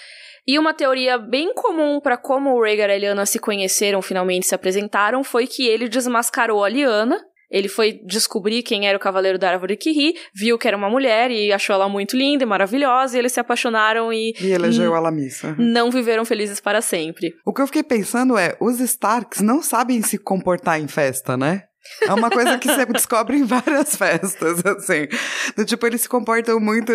E 0.47 0.57
uma 0.57 0.73
teoria 0.73 1.17
bem 1.17 1.53
comum 1.53 1.99
para 1.99 2.17
como 2.17 2.51
o 2.51 2.61
Rhaegar 2.63 2.89
e 2.89 2.93
a 2.93 2.97
Lyanna 2.97 3.25
se 3.25 3.39
conheceram, 3.39 4.01
finalmente 4.01 4.47
se 4.47 4.55
apresentaram, 4.55 5.23
foi 5.23 5.47
que 5.47 5.65
ele 5.67 5.87
desmascarou 5.87 6.63
a 6.63 6.69
Lyanna. 6.69 7.19
Ele 7.51 7.67
foi 7.67 7.99
descobrir 8.05 8.61
quem 8.61 8.87
era 8.87 8.95
o 8.95 9.01
Cavaleiro 9.01 9.39
da 9.39 9.49
Árvore 9.49 9.75
Kiri, 9.75 10.13
viu 10.35 10.55
que 10.55 10.67
era 10.67 10.77
uma 10.77 10.87
mulher 10.87 11.31
e 11.31 11.51
achou 11.51 11.73
ela 11.73 11.89
muito 11.89 12.15
linda 12.15 12.43
e 12.43 12.45
maravilhosa, 12.45 13.15
e 13.15 13.19
eles 13.19 13.31
se 13.31 13.39
apaixonaram 13.39 14.13
e 14.13 14.35
E 14.39 14.51
elegeu 14.51 14.95
ela 14.95 15.09
Miss. 15.09 15.41
uhum. 15.43 15.55
não 15.57 15.89
viveram 15.89 16.23
felizes 16.23 16.59
para 16.59 16.79
sempre. 16.79 17.33
O 17.43 17.51
que 17.51 17.59
eu 17.59 17.65
fiquei 17.65 17.81
pensando 17.81 18.37
é, 18.37 18.55
os 18.59 18.79
Starks 18.79 19.41
não 19.41 19.63
sabem 19.63 19.99
se 20.03 20.19
comportar 20.19 20.79
em 20.79 20.87
festa, 20.87 21.35
né? 21.35 21.63
É 22.03 22.13
uma 22.13 22.29
coisa 22.29 22.57
que 22.57 22.67
você 22.67 22.85
descobre 22.85 23.37
em 23.37 23.43
várias 23.43 23.95
festas, 23.97 24.65
assim. 24.65 25.07
Do 25.55 25.65
tipo, 25.65 25.85
eles 25.85 26.01
se 26.01 26.09
comportam 26.09 26.59
muito. 26.59 26.91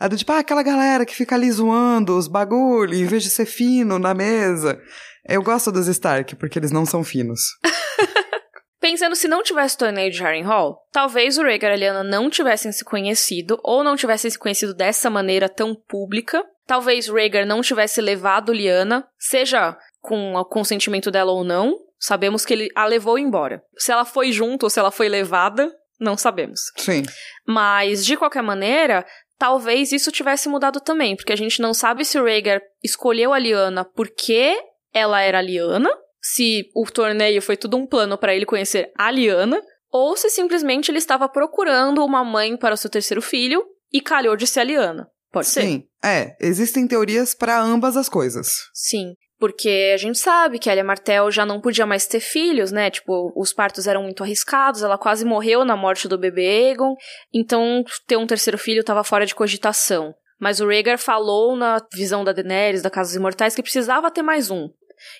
É 0.00 0.08
do 0.08 0.16
tipo, 0.16 0.32
ah, 0.32 0.38
aquela 0.38 0.62
galera 0.62 1.04
que 1.04 1.14
fica 1.14 1.34
ali 1.34 1.50
zoando 1.50 2.16
os 2.16 2.28
bagulho, 2.28 2.94
em 2.94 3.06
vez 3.06 3.22
de 3.22 3.30
ser 3.30 3.46
fino 3.46 3.98
na 3.98 4.14
mesa. 4.14 4.80
Eu 5.28 5.42
gosto 5.42 5.70
dos 5.70 5.88
Stark, 5.88 6.36
porque 6.36 6.58
eles 6.58 6.72
não 6.72 6.86
são 6.86 7.04
finos. 7.04 7.40
Pensando 8.80 9.16
se 9.16 9.26
não 9.26 9.42
tivesse 9.42 9.76
torneio 9.76 10.10
de 10.10 10.22
Harrenhal, 10.22 10.86
talvez 10.92 11.36
o 11.36 11.42
Rhaegar 11.42 11.72
e 11.72 11.74
a 11.74 11.76
Lyanna 11.76 12.04
não 12.04 12.30
tivessem 12.30 12.70
se 12.70 12.84
conhecido, 12.84 13.58
ou 13.62 13.82
não 13.82 13.96
tivessem 13.96 14.30
se 14.30 14.38
conhecido 14.38 14.72
dessa 14.72 15.10
maneira 15.10 15.48
tão 15.48 15.74
pública. 15.74 16.44
Talvez 16.64 17.08
Rhaegar 17.08 17.44
não 17.44 17.60
tivesse 17.60 18.00
levado 18.00 18.52
Lyanna, 18.52 19.06
seja 19.18 19.76
com 20.00 20.34
o 20.34 20.44
consentimento 20.44 21.10
dela 21.10 21.32
ou 21.32 21.42
não. 21.42 21.76
Sabemos 21.98 22.44
que 22.44 22.52
ele 22.52 22.68
a 22.74 22.84
levou 22.86 23.18
embora. 23.18 23.62
Se 23.76 23.90
ela 23.90 24.04
foi 24.04 24.32
junto 24.32 24.64
ou 24.64 24.70
se 24.70 24.78
ela 24.78 24.90
foi 24.90 25.08
levada, 25.08 25.72
Não 26.00 26.16
sabemos. 26.16 26.60
Sim. 26.76 27.02
Mas, 27.46 28.06
de 28.06 28.16
qualquer 28.16 28.42
maneira, 28.42 29.04
talvez 29.36 29.90
isso 29.90 30.12
tivesse 30.12 30.48
mudado 30.48 30.80
também, 30.80 31.16
porque 31.16 31.32
a 31.32 31.36
gente 31.36 31.60
não 31.60 31.74
sabe 31.74 32.04
se 32.04 32.18
o 32.18 32.24
Rhaegar 32.24 32.60
escolheu 32.82 33.32
a 33.32 33.38
Lyanna 33.38 33.84
porque 33.84 34.56
ela 34.92 35.20
era 35.20 35.38
a 35.38 35.42
Lyanna, 35.42 35.90
se 36.22 36.70
o 36.74 36.84
torneio 36.86 37.42
foi 37.42 37.56
tudo 37.56 37.76
um 37.76 37.86
plano 37.86 38.16
para 38.16 38.34
ele 38.34 38.46
conhecer 38.46 38.92
a 38.96 39.10
Lyanna, 39.10 39.60
ou 39.90 40.16
se 40.16 40.30
simplesmente 40.30 40.90
ele 40.90 40.98
estava 40.98 41.28
procurando 41.28 42.04
uma 42.04 42.22
mãe 42.24 42.56
para 42.56 42.74
o 42.74 42.76
seu 42.76 42.90
terceiro 42.90 43.22
filho 43.22 43.64
e 43.92 44.00
calhou 44.00 44.36
de 44.36 44.46
ser 44.46 44.60
a 44.60 44.64
Lyanna. 44.64 45.08
Pode 45.32 45.48
ser? 45.48 45.62
Sim. 45.62 45.84
É, 46.02 46.36
existem 46.40 46.86
teorias 46.86 47.34
para 47.34 47.60
ambas 47.60 47.96
as 47.96 48.08
coisas. 48.08 48.52
Sim. 48.72 49.14
Porque 49.38 49.92
a 49.94 49.96
gente 49.96 50.18
sabe 50.18 50.58
que 50.58 50.68
a 50.68 50.72
Elia 50.72 50.82
Martel 50.82 51.30
já 51.30 51.46
não 51.46 51.60
podia 51.60 51.86
mais 51.86 52.06
ter 52.06 52.20
filhos, 52.20 52.72
né? 52.72 52.90
Tipo, 52.90 53.32
os 53.36 53.52
partos 53.52 53.86
eram 53.86 54.02
muito 54.02 54.22
arriscados, 54.22 54.82
ela 54.82 54.98
quase 54.98 55.24
morreu 55.24 55.64
na 55.64 55.76
morte 55.76 56.08
do 56.08 56.18
bebê 56.18 56.70
Egon, 56.70 56.94
então 57.32 57.84
ter 58.06 58.16
um 58.16 58.26
terceiro 58.26 58.58
filho 58.58 58.80
estava 58.80 59.04
fora 59.04 59.24
de 59.24 59.34
cogitação. 59.34 60.12
Mas 60.40 60.60
o 60.60 60.66
Rhaegar 60.66 60.98
falou 60.98 61.56
na 61.56 61.80
visão 61.92 62.24
da 62.24 62.32
Daenerys, 62.32 62.82
da 62.82 62.90
Casa 62.90 63.10
dos 63.10 63.16
Imortais, 63.16 63.54
que 63.54 63.62
precisava 63.62 64.10
ter 64.10 64.22
mais 64.22 64.50
um. 64.50 64.68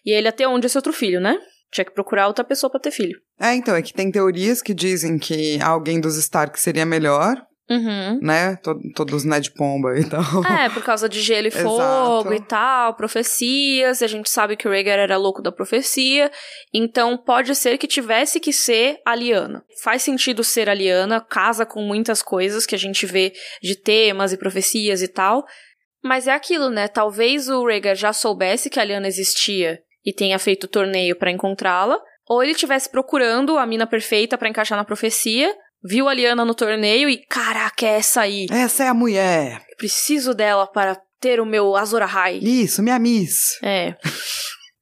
E 0.04 0.12
ele 0.12 0.28
até 0.28 0.46
onde 0.46 0.66
esse 0.66 0.78
outro 0.78 0.92
filho, 0.92 1.20
né? 1.20 1.38
Tinha 1.70 1.84
que 1.84 1.92
procurar 1.92 2.28
outra 2.28 2.44
pessoa 2.44 2.70
para 2.70 2.80
ter 2.80 2.90
filho. 2.90 3.20
É, 3.38 3.54
então, 3.54 3.74
é 3.74 3.82
que 3.82 3.92
tem 3.92 4.10
teorias 4.10 4.62
que 4.62 4.72
dizem 4.72 5.18
que 5.18 5.60
alguém 5.60 6.00
dos 6.00 6.16
Stark 6.16 6.58
seria 6.58 6.86
melhor, 6.86 7.36
Uhum. 7.70 8.18
né? 8.22 8.56
To- 8.56 8.78
Todos 8.94 9.24
Ned 9.24 9.50
Pomba 9.52 9.98
e 9.98 10.04
tal. 10.08 10.22
É, 10.44 10.68
por 10.70 10.82
causa 10.82 11.08
de 11.08 11.20
gelo 11.20 11.46
e 11.46 11.48
Exato. 11.48 11.64
fogo 11.68 12.32
e 12.34 12.40
tal, 12.40 12.94
profecias, 12.94 14.02
a 14.02 14.06
gente 14.06 14.30
sabe 14.30 14.56
que 14.56 14.66
o 14.66 14.70
Rhaegar 14.70 14.98
era 14.98 15.16
louco 15.16 15.42
da 15.42 15.52
profecia, 15.52 16.30
então 16.72 17.16
pode 17.16 17.54
ser 17.54 17.76
que 17.78 17.86
tivesse 17.86 18.40
que 18.40 18.52
ser 18.52 18.98
a 19.06 19.14
Lyanna. 19.14 19.62
Faz 19.82 20.02
sentido 20.02 20.42
ser 20.42 20.68
a 20.68 20.74
Lyanna, 20.74 21.20
casa 21.20 21.66
com 21.66 21.82
muitas 21.82 22.22
coisas 22.22 22.64
que 22.66 22.74
a 22.74 22.78
gente 22.78 23.04
vê 23.06 23.32
de 23.62 23.76
temas 23.76 24.32
e 24.32 24.38
profecias 24.38 25.02
e 25.02 25.08
tal, 25.08 25.44
mas 26.02 26.26
é 26.26 26.32
aquilo, 26.32 26.70
né? 26.70 26.88
Talvez 26.88 27.48
o 27.48 27.66
Rhaegar 27.66 27.94
já 27.96 28.12
soubesse 28.12 28.70
que 28.70 28.80
a 28.80 28.84
Lyanna 28.84 29.08
existia 29.08 29.78
e 30.04 30.12
tenha 30.12 30.38
feito 30.38 30.64
o 30.64 30.68
torneio 30.68 31.16
pra 31.16 31.30
encontrá-la, 31.30 31.98
ou 32.26 32.42
ele 32.42 32.52
estivesse 32.52 32.88
procurando 32.90 33.58
a 33.58 33.66
mina 33.66 33.86
perfeita 33.86 34.38
pra 34.38 34.48
encaixar 34.48 34.78
na 34.78 34.84
profecia, 34.84 35.54
viu 35.82 36.08
a 36.08 36.14
Lyanna 36.14 36.44
no 36.44 36.54
torneio 36.54 37.08
e, 37.08 37.18
caraca, 37.26 37.86
é 37.86 37.98
essa 37.98 38.22
aí. 38.22 38.46
Essa 38.50 38.84
é 38.84 38.88
a 38.88 38.94
mulher. 38.94 39.62
Eu 39.70 39.76
preciso 39.76 40.34
dela 40.34 40.66
para 40.66 41.00
ter 41.20 41.40
o 41.40 41.46
meu 41.46 41.76
Azor 41.76 42.02
Ahai. 42.02 42.38
Isso, 42.38 42.82
minha 42.82 42.98
Miss. 42.98 43.58
É. 43.62 43.96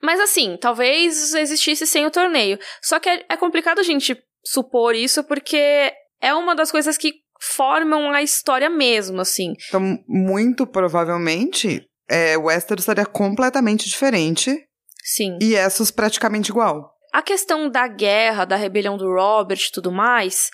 Mas 0.03 0.21
assim, 0.21 0.57
talvez 0.61 1.35
existisse 1.35 1.87
sem 1.87 2.07
o 2.07 2.11
torneio. 2.11 2.59
Só 2.83 3.01
que 3.01 3.09
é, 3.09 3.25
é 3.29 3.37
complicado 3.37 3.81
a 3.81 3.83
gente 3.83 4.17
supor 4.45 4.95
isso 4.95 5.25
porque 5.25 5.93
é 6.21 6.35
uma 6.35 6.55
das 6.55 6.71
coisas 6.71 6.97
que 6.97 7.15
formam 7.41 8.13
a 8.13 8.23
história 8.23 8.71
mesmo, 8.71 9.21
assim. 9.21 9.55
Então, 9.69 9.99
muito 10.07 10.67
provavelmente, 10.67 11.87
é, 12.09 12.37
Westeros 12.37 12.83
estaria 12.83 13.05
completamente 13.05 13.89
diferente 13.89 14.57
Sim. 15.03 15.39
e 15.41 15.55
Essos 15.55 15.91
praticamente 15.91 16.51
igual. 16.51 16.95
A 17.13 17.23
questão 17.23 17.69
da 17.71 17.87
guerra, 17.89 18.45
da 18.45 18.57
rebelião 18.57 18.97
do 18.97 19.11
Robert 19.13 19.59
e 19.59 19.73
tudo 19.73 19.91
mais, 19.91 20.51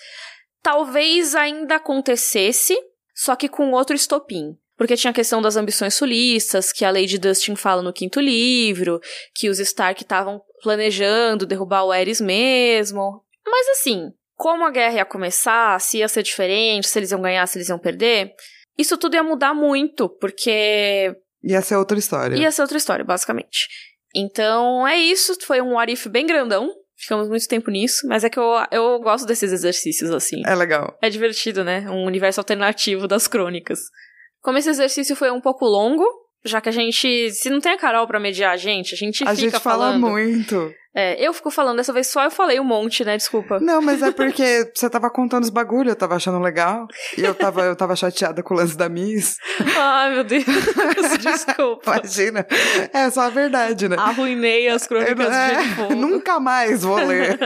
talvez 0.62 1.34
ainda 1.34 1.76
acontecesse, 1.76 2.76
só 3.14 3.34
que 3.36 3.48
com 3.48 3.72
outro 3.72 3.96
estopim. 3.96 4.56
Porque 4.76 4.96
tinha 4.96 5.10
a 5.10 5.14
questão 5.14 5.42
das 5.42 5.56
ambições 5.56 5.94
sulistas, 5.94 6.72
que 6.72 6.84
a 6.84 6.90
Lady 6.90 7.18
Dustin 7.18 7.54
fala 7.54 7.82
no 7.82 7.92
quinto 7.92 8.20
livro, 8.20 9.00
que 9.34 9.48
os 9.48 9.58
Stark 9.58 10.02
estavam 10.02 10.40
planejando 10.62 11.46
derrubar 11.46 11.84
o 11.84 11.92
Aerys 11.92 12.20
mesmo. 12.20 13.22
Mas 13.46 13.68
assim, 13.68 14.10
como 14.34 14.64
a 14.64 14.70
guerra 14.70 14.96
ia 14.96 15.04
começar, 15.04 15.80
se 15.80 15.98
ia 15.98 16.08
ser 16.08 16.22
diferente, 16.22 16.88
se 16.88 16.98
eles 16.98 17.10
iam 17.10 17.20
ganhar, 17.20 17.46
se 17.46 17.58
eles 17.58 17.68
iam 17.68 17.78
perder, 17.78 18.34
isso 18.76 18.96
tudo 18.96 19.14
ia 19.14 19.22
mudar 19.22 19.54
muito, 19.54 20.08
porque 20.08 21.14
Ia 21.42 21.60
ser 21.60 21.76
outra 21.76 21.98
história. 21.98 22.36
Ia 22.36 22.52
ser 22.52 22.62
outra 22.62 22.78
história, 22.78 23.04
basicamente. 23.04 23.68
Então, 24.14 24.86
é 24.86 24.96
isso. 24.96 25.36
Foi 25.44 25.60
um 25.60 25.74
what 25.74 25.92
if 25.92 26.06
bem 26.06 26.26
grandão. 26.26 26.72
Ficamos 27.02 27.28
muito 27.28 27.48
tempo 27.48 27.70
nisso. 27.70 28.06
Mas 28.06 28.22
é 28.22 28.30
que 28.30 28.38
eu, 28.38 28.52
eu 28.70 29.00
gosto 29.00 29.26
desses 29.26 29.52
exercícios, 29.52 30.10
assim. 30.10 30.40
É 30.46 30.54
legal. 30.54 30.96
É 31.02 31.10
divertido, 31.10 31.64
né? 31.64 31.84
Um 31.90 32.04
universo 32.04 32.40
alternativo 32.40 33.08
das 33.08 33.26
crônicas. 33.26 33.80
Como 34.40 34.56
esse 34.58 34.70
exercício 34.70 35.16
foi 35.16 35.30
um 35.30 35.40
pouco 35.40 35.64
longo, 35.64 36.04
já 36.44 36.60
que 36.60 36.68
a 36.68 36.72
gente. 36.72 37.30
Se 37.32 37.50
não 37.50 37.60
tem 37.60 37.72
a 37.72 37.78
Carol 37.78 38.06
pra 38.06 38.20
mediar 38.20 38.52
a 38.52 38.56
gente, 38.56 38.94
a 38.94 38.96
gente 38.98 39.24
A 39.24 39.34
fica 39.34 39.50
gente 39.50 39.60
fala 39.60 39.86
falando. 39.92 40.08
muito. 40.08 40.72
É, 40.94 41.26
eu 41.26 41.32
fico 41.32 41.50
falando, 41.50 41.78
dessa 41.78 41.92
vez 41.92 42.08
só 42.08 42.22
eu 42.24 42.30
falei 42.30 42.60
um 42.60 42.64
monte, 42.64 43.02
né? 43.04 43.16
Desculpa. 43.16 43.58
Não, 43.60 43.80
mas 43.80 44.02
é 44.02 44.10
porque 44.10 44.70
você 44.74 44.90
tava 44.90 45.08
contando 45.08 45.42
os 45.44 45.50
bagulho, 45.50 45.90
eu 45.90 45.96
tava 45.96 46.16
achando 46.16 46.38
legal. 46.38 46.86
E 47.16 47.22
eu 47.24 47.34
tava, 47.34 47.62
eu 47.62 47.74
tava 47.74 47.96
chateada 47.96 48.42
com 48.42 48.52
o 48.52 48.56
lance 48.58 48.76
da 48.76 48.88
Miss. 48.88 49.36
Ai, 49.76 50.14
meu 50.14 50.24
Deus. 50.24 50.44
Desculpa. 51.22 51.96
Imagina. 51.96 52.46
É 52.92 53.08
só 53.10 53.22
a 53.22 53.30
verdade, 53.30 53.88
né? 53.88 53.96
Arruinei 53.98 54.68
as 54.68 54.86
crônicas 54.86 55.26
É, 55.32 55.86
de. 55.88 55.94
Nunca 55.94 56.38
mais 56.38 56.82
vou 56.82 56.96
ler. 56.96 57.38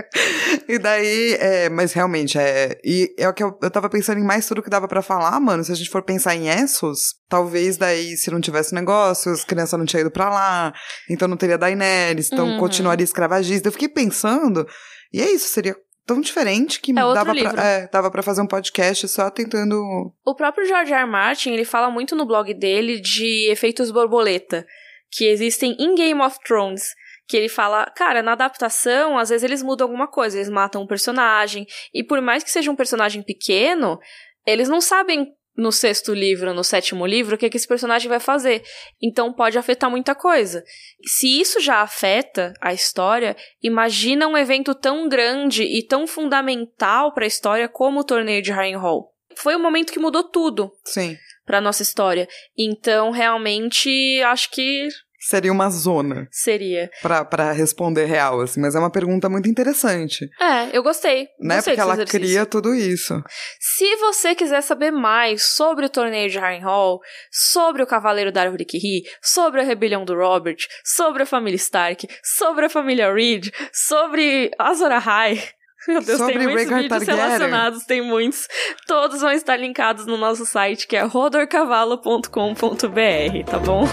e 0.68 0.78
daí, 0.78 1.36
é, 1.38 1.68
mas 1.68 1.92
realmente, 1.92 2.38
é. 2.38 2.78
E 2.84 3.14
é 3.18 3.28
o 3.28 3.34
que 3.34 3.42
eu, 3.42 3.58
eu 3.62 3.70
tava 3.70 3.88
pensando 3.90 4.18
em 4.20 4.24
mais 4.24 4.46
tudo 4.46 4.62
que 4.62 4.70
dava 4.70 4.88
pra 4.88 5.02
falar, 5.02 5.38
mano. 5.40 5.62
Se 5.64 5.72
a 5.72 5.74
gente 5.74 5.90
for 5.90 6.02
pensar 6.02 6.34
em 6.34 6.48
Essos, 6.48 7.14
talvez 7.28 7.76
daí, 7.76 8.16
se 8.16 8.30
não 8.30 8.40
tivesse 8.40 8.74
negócio, 8.74 9.32
as 9.32 9.44
crianças 9.44 9.78
não 9.78 9.84
tinham 9.86 10.00
ido 10.02 10.10
pra 10.10 10.30
lá, 10.30 10.72
então 11.10 11.28
não 11.28 11.36
teria 11.36 11.58
Daenerys, 11.58 12.30
então 12.32 12.46
Uhum. 12.46 12.58
Continuaria 12.86 13.04
escravagista. 13.04 13.68
Eu 13.68 13.72
fiquei 13.72 13.88
pensando, 13.88 14.66
e 15.12 15.20
é 15.20 15.30
isso, 15.30 15.48
seria 15.48 15.76
tão 16.06 16.20
diferente 16.20 16.80
que 16.80 16.92
É 16.92 16.94
dava, 16.94 17.34
pra, 17.34 17.64
é, 17.64 17.88
dava 17.88 18.10
pra 18.10 18.22
fazer 18.22 18.40
um 18.40 18.46
podcast 18.46 19.08
só 19.08 19.28
tentando. 19.28 19.76
O 20.24 20.34
próprio 20.34 20.66
George 20.66 20.92
R. 20.92 21.00
R. 21.00 21.10
Martin, 21.10 21.50
ele 21.50 21.64
fala 21.64 21.90
muito 21.90 22.14
no 22.14 22.24
blog 22.24 22.54
dele 22.54 23.00
de 23.00 23.50
efeitos 23.50 23.90
borboleta, 23.90 24.64
que 25.10 25.24
existem 25.24 25.76
em 25.78 25.94
Game 25.94 26.20
of 26.20 26.38
Thrones. 26.46 26.94
Que 27.28 27.36
ele 27.36 27.48
fala, 27.48 27.86
cara, 27.96 28.22
na 28.22 28.32
adaptação, 28.32 29.18
às 29.18 29.30
vezes 29.30 29.42
eles 29.42 29.60
mudam 29.60 29.86
alguma 29.86 30.06
coisa, 30.06 30.36
eles 30.36 30.48
matam 30.48 30.82
um 30.82 30.86
personagem, 30.86 31.66
e 31.92 32.04
por 32.04 32.20
mais 32.20 32.44
que 32.44 32.50
seja 32.52 32.70
um 32.70 32.76
personagem 32.76 33.20
pequeno, 33.20 33.98
eles 34.46 34.68
não 34.68 34.80
sabem 34.80 35.26
no 35.56 35.72
sexto 35.72 36.12
livro, 36.12 36.52
no 36.52 36.62
sétimo 36.62 37.06
livro, 37.06 37.34
o 37.34 37.38
que, 37.38 37.48
que 37.48 37.56
esse 37.56 37.66
personagem 37.66 38.08
vai 38.08 38.20
fazer. 38.20 38.62
Então 39.02 39.32
pode 39.32 39.56
afetar 39.56 39.90
muita 39.90 40.14
coisa. 40.14 40.62
Se 41.04 41.40
isso 41.40 41.60
já 41.60 41.80
afeta 41.80 42.52
a 42.60 42.74
história, 42.74 43.36
imagina 43.62 44.28
um 44.28 44.36
evento 44.36 44.74
tão 44.74 45.08
grande 45.08 45.62
e 45.62 45.82
tão 45.82 46.06
fundamental 46.06 47.12
para 47.12 47.24
a 47.24 47.28
história 47.28 47.68
como 47.68 48.00
o 48.00 48.04
torneio 48.04 48.42
de 48.42 48.52
Harrenhal. 48.52 49.12
Foi 49.34 49.56
um 49.56 49.62
momento 49.62 49.92
que 49.92 49.98
mudou 49.98 50.24
tudo 50.24 50.72
Sim. 50.84 51.16
para 51.44 51.60
nossa 51.60 51.82
história. 51.82 52.28
Então, 52.56 53.10
realmente, 53.10 54.20
acho 54.22 54.50
que 54.50 54.88
Seria 55.28 55.52
uma 55.52 55.68
zona 55.70 56.26
seria. 56.30 56.90
pra, 57.02 57.24
pra 57.24 57.52
responder 57.52 58.04
real, 58.06 58.40
assim, 58.40 58.60
mas 58.60 58.74
é 58.74 58.78
uma 58.78 58.90
pergunta 58.90 59.28
muito 59.28 59.48
interessante, 59.48 60.28
É, 60.40 60.76
eu 60.76 60.82
gostei. 60.82 61.28
né? 61.40 61.56
Gostei 61.56 61.74
Porque 61.74 61.80
ela 61.80 61.94
exercício. 61.94 62.20
cria 62.20 62.46
tudo 62.46 62.74
isso. 62.74 63.22
Se 63.60 63.96
você 63.96 64.34
quiser 64.34 64.62
saber 64.62 64.90
mais 64.90 65.42
sobre 65.42 65.86
o 65.86 65.88
torneio 65.88 66.30
de 66.30 66.38
Harrenhal, 66.38 67.00
sobre 67.30 67.82
o 67.82 67.86
Cavaleiro 67.86 68.30
da 68.30 68.42
Árvore 68.42 68.64
que 68.64 68.78
ri, 68.78 69.02
sobre 69.22 69.60
a 69.60 69.64
rebelião 69.64 70.04
do 70.04 70.14
Robert, 70.14 70.56
sobre 70.84 71.22
a 71.24 71.26
família 71.26 71.56
Stark, 71.56 72.06
sobre 72.22 72.66
a 72.66 72.70
família 72.70 73.12
Reed, 73.12 73.48
sobre 73.72 74.50
Azor 74.58 74.92
Ahai, 74.92 75.42
meu 75.88 76.00
Deus, 76.02 76.18
Sobre 76.18 76.38
tem 76.38 76.46
muitos 76.48 76.62
Rhaegar 76.70 76.82
vídeos 76.82 77.06
Targaryen. 77.06 77.26
relacionados, 77.38 77.84
tem 77.84 78.00
muitos. 78.02 78.46
Todos 78.86 79.20
vão 79.20 79.32
estar 79.32 79.56
linkados 79.56 80.06
no 80.06 80.16
nosso 80.16 80.44
site, 80.46 80.86
que 80.86 80.96
é 80.96 81.02
rodorcavalo.com.br, 81.02 83.50
tá 83.50 83.58
bom? 83.58 83.84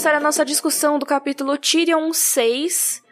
Começar 0.00 0.16
a 0.16 0.20
nossa 0.20 0.46
discussão 0.46 0.98
do 0.98 1.04
capítulo 1.04 1.58
Tyrion 1.58 2.10
6. 2.10 3.02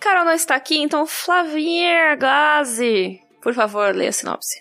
Carol 0.00 0.24
não 0.24 0.32
está 0.32 0.54
aqui, 0.54 0.78
então 0.78 1.06
Flavinha 1.06 2.16
Gazi, 2.16 3.20
por 3.42 3.52
favor, 3.52 3.94
leia 3.94 4.08
a 4.08 4.12
sinopse. 4.12 4.58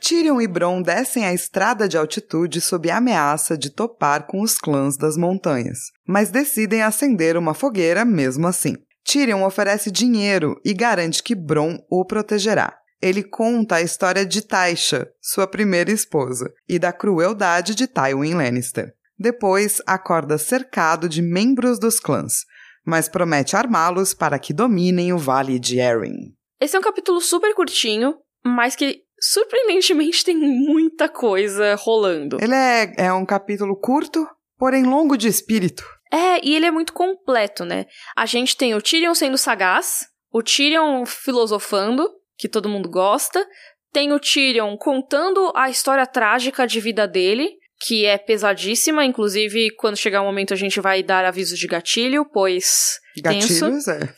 Tyrion 0.00 0.40
e 0.40 0.48
Bron 0.48 0.82
descem 0.82 1.24
a 1.24 1.32
estrada 1.32 1.86
de 1.86 1.96
altitude 1.96 2.60
sob 2.60 2.90
a 2.90 2.96
ameaça 2.96 3.56
de 3.56 3.70
topar 3.70 4.26
com 4.26 4.40
os 4.40 4.58
clãs 4.58 4.96
das 4.96 5.16
montanhas, 5.16 5.78
mas 6.04 6.32
decidem 6.32 6.82
acender 6.82 7.36
uma 7.36 7.54
fogueira 7.54 8.04
mesmo 8.04 8.48
assim. 8.48 8.74
Tyrion 9.04 9.44
oferece 9.44 9.88
dinheiro 9.88 10.60
e 10.64 10.74
garante 10.74 11.22
que 11.22 11.36
Bron 11.36 11.78
o 11.88 12.04
protegerá. 12.04 12.76
Ele 13.00 13.22
conta 13.22 13.76
a 13.76 13.82
história 13.82 14.26
de 14.26 14.42
Taisha, 14.42 15.08
sua 15.22 15.46
primeira 15.46 15.92
esposa, 15.92 16.52
e 16.68 16.76
da 16.76 16.92
crueldade 16.92 17.76
de 17.76 17.86
Tywin 17.86 18.34
Lannister. 18.34 18.94
Depois, 19.20 19.82
acorda 19.86 20.38
cercado 20.38 21.06
de 21.06 21.20
membros 21.20 21.78
dos 21.78 22.00
clãs, 22.00 22.46
mas 22.86 23.06
promete 23.06 23.54
armá-los 23.54 24.14
para 24.14 24.38
que 24.38 24.54
dominem 24.54 25.12
o 25.12 25.18
Vale 25.18 25.58
de 25.58 25.78
Erin. 25.78 26.34
Esse 26.58 26.74
é 26.74 26.78
um 26.78 26.82
capítulo 26.82 27.20
super 27.20 27.54
curtinho, 27.54 28.14
mas 28.42 28.74
que 28.74 29.02
surpreendentemente 29.20 30.24
tem 30.24 30.34
muita 30.38 31.06
coisa 31.06 31.74
rolando. 31.74 32.38
Ele 32.40 32.54
é, 32.54 32.94
é 32.96 33.12
um 33.12 33.26
capítulo 33.26 33.78
curto, 33.78 34.26
porém 34.56 34.84
longo 34.84 35.18
de 35.18 35.28
espírito. 35.28 35.84
É, 36.10 36.42
e 36.42 36.54
ele 36.56 36.64
é 36.64 36.70
muito 36.70 36.94
completo, 36.94 37.66
né? 37.66 37.84
A 38.16 38.24
gente 38.24 38.56
tem 38.56 38.74
o 38.74 38.80
Tyrion 38.80 39.14
sendo 39.14 39.36
sagaz, 39.36 40.06
o 40.32 40.42
Tyrion 40.42 41.04
filosofando, 41.04 42.08
que 42.38 42.48
todo 42.48 42.70
mundo 42.70 42.88
gosta, 42.88 43.46
tem 43.92 44.14
o 44.14 44.18
Tyrion 44.18 44.78
contando 44.78 45.52
a 45.54 45.68
história 45.68 46.06
trágica 46.06 46.66
de 46.66 46.80
vida 46.80 47.06
dele, 47.06 47.59
que 47.80 48.04
é 48.04 48.18
pesadíssima, 48.18 49.04
inclusive 49.04 49.70
quando 49.70 49.96
chegar 49.96 50.20
o 50.20 50.24
momento 50.24 50.52
a 50.52 50.56
gente 50.56 50.80
vai 50.80 51.02
dar 51.02 51.24
avisos 51.24 51.58
de 51.58 51.66
gatilho, 51.66 52.24
pois 52.24 52.98
Gatilhos, 53.16 53.58
tenso. 53.58 53.90
é. 53.90 54.14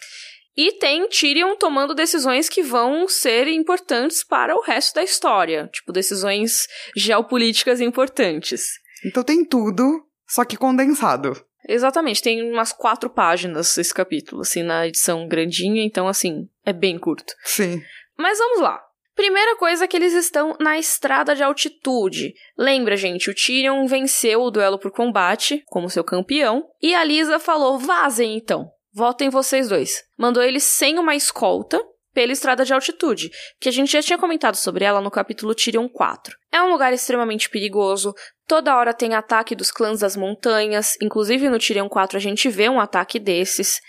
E 0.55 0.73
tem 0.73 1.09
Tyrion 1.09 1.57
tomando 1.57 1.95
decisões 1.95 2.49
que 2.49 2.63
vão 2.63 3.09
ser 3.09 3.49
importantes 3.49 4.23
para 4.23 4.55
o 4.55 4.61
resto 4.61 4.95
da 4.95 5.03
história, 5.03 5.69
tipo 5.73 5.93
decisões 5.93 6.67
geopolíticas 6.95 7.81
importantes. 7.81 8.73
Então 9.05 9.23
tem 9.23 9.45
tudo, 9.45 10.05
só 10.29 10.45
que 10.45 10.57
condensado. 10.57 11.33
Exatamente, 11.67 12.21
tem 12.21 12.51
umas 12.51 12.73
quatro 12.73 13.09
páginas 13.09 13.79
esse 13.79 13.95
capítulo, 13.95 14.43
assim, 14.43 14.63
na 14.63 14.87
edição 14.87 15.29
grandinha, 15.29 15.83
então, 15.83 16.09
assim, 16.09 16.49
é 16.67 16.73
bem 16.73 16.99
curto. 16.99 17.33
Sim. 17.45 17.81
Mas 18.19 18.39
vamos 18.39 18.61
lá. 18.61 18.83
Primeira 19.23 19.55
coisa 19.55 19.85
é 19.85 19.87
que 19.87 19.97
eles 19.97 20.15
estão 20.15 20.57
na 20.59 20.81
estrada 20.81 21.33
de 21.33 21.45
altitude. 21.45 22.35
Lembra, 22.59 22.97
gente, 22.97 23.31
o 23.31 23.35
Tyrion 23.35 23.87
venceu 23.87 24.43
o 24.43 24.51
duelo 24.51 24.81
por 24.81 24.91
combate 24.91 25.63
como 25.69 25.89
seu 25.89 26.03
campeão 26.03 26.65
e 26.83 26.93
a 26.93 27.05
Lisa 27.05 27.39
falou: 27.39 27.79
"Vazem 27.79 28.37
então. 28.37 28.69
Votem 28.93 29.31
vocês 29.31 29.69
dois". 29.69 30.03
Mandou 30.19 30.43
eles 30.43 30.65
sem 30.65 30.99
uma 30.99 31.15
escolta 31.15 31.81
pela 32.13 32.33
estrada 32.33 32.65
de 32.65 32.75
altitude, 32.75 33.31
que 33.61 33.69
a 33.69 33.73
gente 33.73 33.93
já 33.93 34.03
tinha 34.03 34.19
comentado 34.19 34.57
sobre 34.57 34.85
ela 34.85 35.01
no 35.01 35.09
capítulo 35.09 35.55
Tyrion 35.55 35.89
4. 35.89 36.37
É 36.51 36.61
um 36.61 36.73
lugar 36.73 36.93
extremamente 36.93 37.49
perigoso, 37.49 38.13
toda 38.49 38.77
hora 38.77 38.93
tem 38.93 39.15
ataque 39.15 39.55
dos 39.55 39.71
clãs 39.71 40.01
das 40.01 40.17
montanhas, 40.17 40.97
inclusive 41.01 41.49
no 41.49 41.61
Tyrion 41.61 41.89
4 41.89 42.17
a 42.17 42.21
gente 42.21 42.49
vê 42.49 42.69
um 42.69 42.81
ataque 42.81 43.21
desses. 43.21 43.81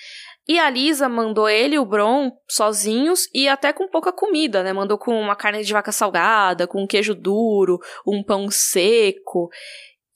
E 0.47 0.59
a 0.59 0.69
Lisa 0.69 1.07
mandou 1.07 1.47
ele 1.47 1.75
e 1.75 1.79
o 1.79 1.85
Bron 1.85 2.31
sozinhos 2.50 3.29
e 3.33 3.47
até 3.47 3.71
com 3.71 3.88
pouca 3.88 4.12
comida, 4.12 4.62
né? 4.62 4.73
Mandou 4.73 4.97
com 4.97 5.17
uma 5.19 5.35
carne 5.35 5.63
de 5.63 5.71
vaca 5.71 5.91
salgada, 5.91 6.67
com 6.67 6.83
um 6.83 6.88
queijo 6.88 7.15
duro, 7.15 7.79
um 8.05 8.21
pão 8.23 8.50
seco. 8.51 9.50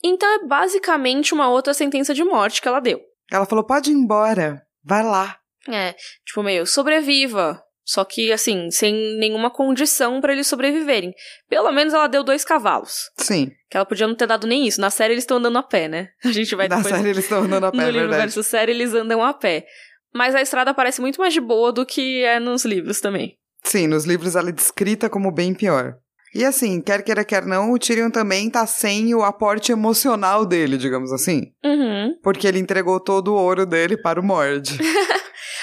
Então 0.04 0.28
é 0.34 0.46
basicamente 0.46 1.32
uma 1.32 1.48
outra 1.48 1.72
sentença 1.72 2.12
de 2.12 2.22
morte 2.24 2.60
que 2.60 2.68
ela 2.68 2.80
deu. 2.80 3.00
Ela 3.30 3.46
falou: 3.46 3.64
pode 3.64 3.90
ir 3.90 3.94
embora, 3.94 4.62
vai 4.84 5.02
lá. 5.02 5.38
É, 5.68 5.94
tipo, 6.26 6.42
meio, 6.42 6.66
sobreviva. 6.66 7.62
Só 7.84 8.04
que, 8.04 8.30
assim, 8.30 8.70
sem 8.70 8.92
nenhuma 9.18 9.50
condição 9.50 10.20
para 10.20 10.34
eles 10.34 10.46
sobreviverem. 10.46 11.14
Pelo 11.48 11.72
menos 11.72 11.94
ela 11.94 12.06
deu 12.06 12.22
dois 12.22 12.44
cavalos. 12.44 13.10
Sim. 13.16 13.50
Que 13.70 13.78
ela 13.78 13.86
podia 13.86 14.06
não 14.06 14.14
ter 14.14 14.26
dado 14.26 14.46
nem 14.46 14.66
isso. 14.66 14.78
Na 14.78 14.90
série 14.90 15.14
eles 15.14 15.22
estão 15.24 15.38
andando 15.38 15.56
a 15.56 15.62
pé, 15.62 15.88
né? 15.88 16.10
A 16.22 16.30
gente 16.30 16.54
vai 16.54 16.68
Na 16.68 16.82
série 16.82 17.08
eles 17.08 17.24
estão 17.24 17.44
andando 17.44 17.64
a 17.64 17.72
pé, 17.72 17.78
No 17.78 17.82
é 17.84 17.92
verdade. 17.92 18.20
versus 18.20 18.46
série 18.46 18.72
eles 18.72 18.92
andam 18.92 19.24
a 19.24 19.32
pé. 19.32 19.64
Mas 20.14 20.34
a 20.34 20.42
estrada 20.42 20.74
parece 20.74 21.00
muito 21.00 21.20
mais 21.20 21.32
de 21.32 21.40
boa 21.40 21.72
do 21.72 21.84
que 21.84 22.22
é 22.24 22.40
nos 22.40 22.64
livros 22.64 23.00
também. 23.00 23.36
Sim, 23.62 23.86
nos 23.86 24.04
livros 24.04 24.36
ela 24.36 24.48
é 24.48 24.52
descrita 24.52 25.10
como 25.10 25.30
bem 25.30 25.54
pior. 25.54 25.96
E 26.34 26.44
assim, 26.44 26.80
quer 26.80 27.02
queira, 27.02 27.24
quer 27.24 27.46
não, 27.46 27.72
o 27.72 27.78
Tyrion 27.78 28.10
também 28.10 28.50
tá 28.50 28.66
sem 28.66 29.14
o 29.14 29.22
aporte 29.22 29.72
emocional 29.72 30.44
dele, 30.44 30.76
digamos 30.76 31.12
assim. 31.12 31.52
Uhum. 31.64 32.14
Porque 32.22 32.46
ele 32.46 32.58
entregou 32.58 33.00
todo 33.00 33.28
o 33.28 33.36
ouro 33.36 33.64
dele 33.64 33.96
para 33.96 34.20
o 34.20 34.24
Mord. 34.24 34.78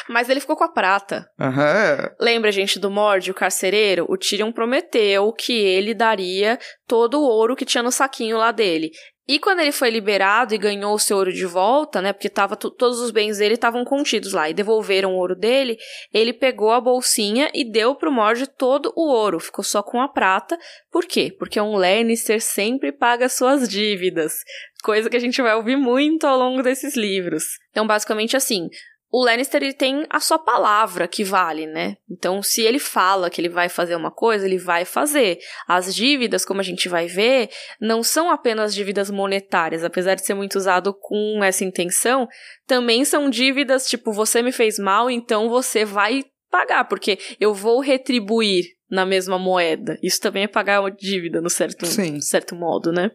Mas 0.10 0.30
ele 0.30 0.40
ficou 0.40 0.56
com 0.56 0.64
a 0.64 0.72
prata. 0.72 1.28
Aham. 1.40 2.12
Lembra, 2.20 2.52
gente, 2.52 2.80
do 2.80 2.92
Mord, 2.92 3.30
o 3.30 3.34
carcereiro? 3.34 4.06
O 4.08 4.18
Tyrion 4.18 4.52
prometeu 4.52 5.32
que 5.34 5.54
ele 5.54 5.94
daria 5.94 6.60
todo 6.88 7.20
o 7.20 7.24
ouro 7.24 7.56
que 7.56 7.66
tinha 7.66 7.82
no 7.82 7.92
saquinho 7.92 8.38
lá 8.38 8.52
dele. 8.52 8.92
E 9.28 9.40
quando 9.40 9.60
ele 9.60 9.72
foi 9.72 9.90
liberado 9.90 10.54
e 10.54 10.58
ganhou 10.58 10.94
o 10.94 11.00
seu 11.00 11.18
ouro 11.18 11.34
de 11.34 11.46
volta, 11.46 12.00
né? 12.00 12.14
Porque 12.14 12.30
tava 12.30 12.56
todos 12.56 13.00
os 13.00 13.10
bens 13.10 13.40
dele 13.40 13.56
estavam 13.56 13.84
contidos 13.84 14.34
lá 14.34 14.50
e 14.50 14.54
devolveram 14.54 15.14
o 15.14 15.18
ouro 15.18 15.36
dele, 15.36 15.78
ele 16.14 16.32
pegou 16.32 16.72
a 16.72 16.80
bolsinha 16.80 17.50
e 17.54 17.64
deu 17.64 17.96
pro 17.96 18.12
Mord 18.12 18.46
todo 18.56 18.94
o 18.96 19.10
ouro, 19.10 19.40
ficou 19.40 19.64
só 19.64 19.82
com 19.82 20.00
a 20.00 20.08
prata. 20.08 20.58
Por 20.92 21.06
quê? 21.06 21.36
Porque 21.38 21.60
um 21.60 21.76
Lannister 21.76 22.40
sempre 22.40 22.92
paga 22.92 23.28
suas 23.28 23.68
dívidas, 23.68 24.36
coisa 24.84 25.10
que 25.10 25.18
a 25.18 25.20
gente 25.20 25.42
vai 25.42 25.56
ouvir 25.56 25.76
muito 25.76 26.28
ao 26.28 26.38
longo 26.38 26.62
desses 26.62 26.96
livros. 26.96 27.46
Então, 27.72 27.88
basicamente 27.88 28.38
assim, 28.38 28.70
o 29.12 29.24
Lannister 29.24 29.64
ele 29.64 29.74
tem 29.74 30.06
a 30.10 30.20
sua 30.20 30.38
palavra 30.38 31.08
que 31.08 31.24
vale, 31.24 31.66
né? 31.66 31.96
Então, 32.10 32.42
se 32.44 32.62
ele 32.62 32.80
fala 32.80 33.30
que 33.30 33.40
ele 33.40 33.50
vai 33.50 33.70
fazer 33.70 33.96
uma 33.96 34.12
coisa, 34.12 34.46
ele 34.46 34.58
vai 34.58 34.84
fazer. 34.84 35.40
As 35.68 35.96
dívidas, 35.96 36.44
como 36.44 36.60
a 36.60 36.64
gente 36.64 36.90
vai 36.90 37.08
ver, 37.08 37.50
não 37.80 38.04
são 38.04 38.30
apenas 38.30 38.74
dívidas 38.74 39.10
monetárias, 39.10 39.84
apesar 39.84 40.16
de 40.16 40.26
ser 40.26 40.34
muito 40.34 40.56
usado 40.56 40.94
com 40.94 41.42
essa 41.44 41.64
intenção, 41.64 42.28
também 42.68 43.06
são 43.06 43.30
dívidas 43.30 43.88
tipo 43.88 44.12
você 44.12 44.42
me 44.42 44.52
fez 44.52 44.78
mal, 44.78 45.10
então 45.10 45.50
você 45.50 45.86
vai 45.86 46.24
pagar, 46.50 46.86
porque 46.86 47.18
eu 47.40 47.54
vou 47.54 47.82
retribuir 47.82 48.66
na 48.90 49.06
mesma 49.06 49.38
moeda. 49.38 49.98
Isso 50.02 50.22
também 50.22 50.44
é 50.44 50.48
pagar 50.48 50.82
uma 50.82 50.92
dívida, 50.92 51.42
no 51.42 51.50
certo, 51.50 51.86
Sim. 51.86 52.22
certo 52.22 52.56
modo, 52.56 52.92
né? 52.92 53.12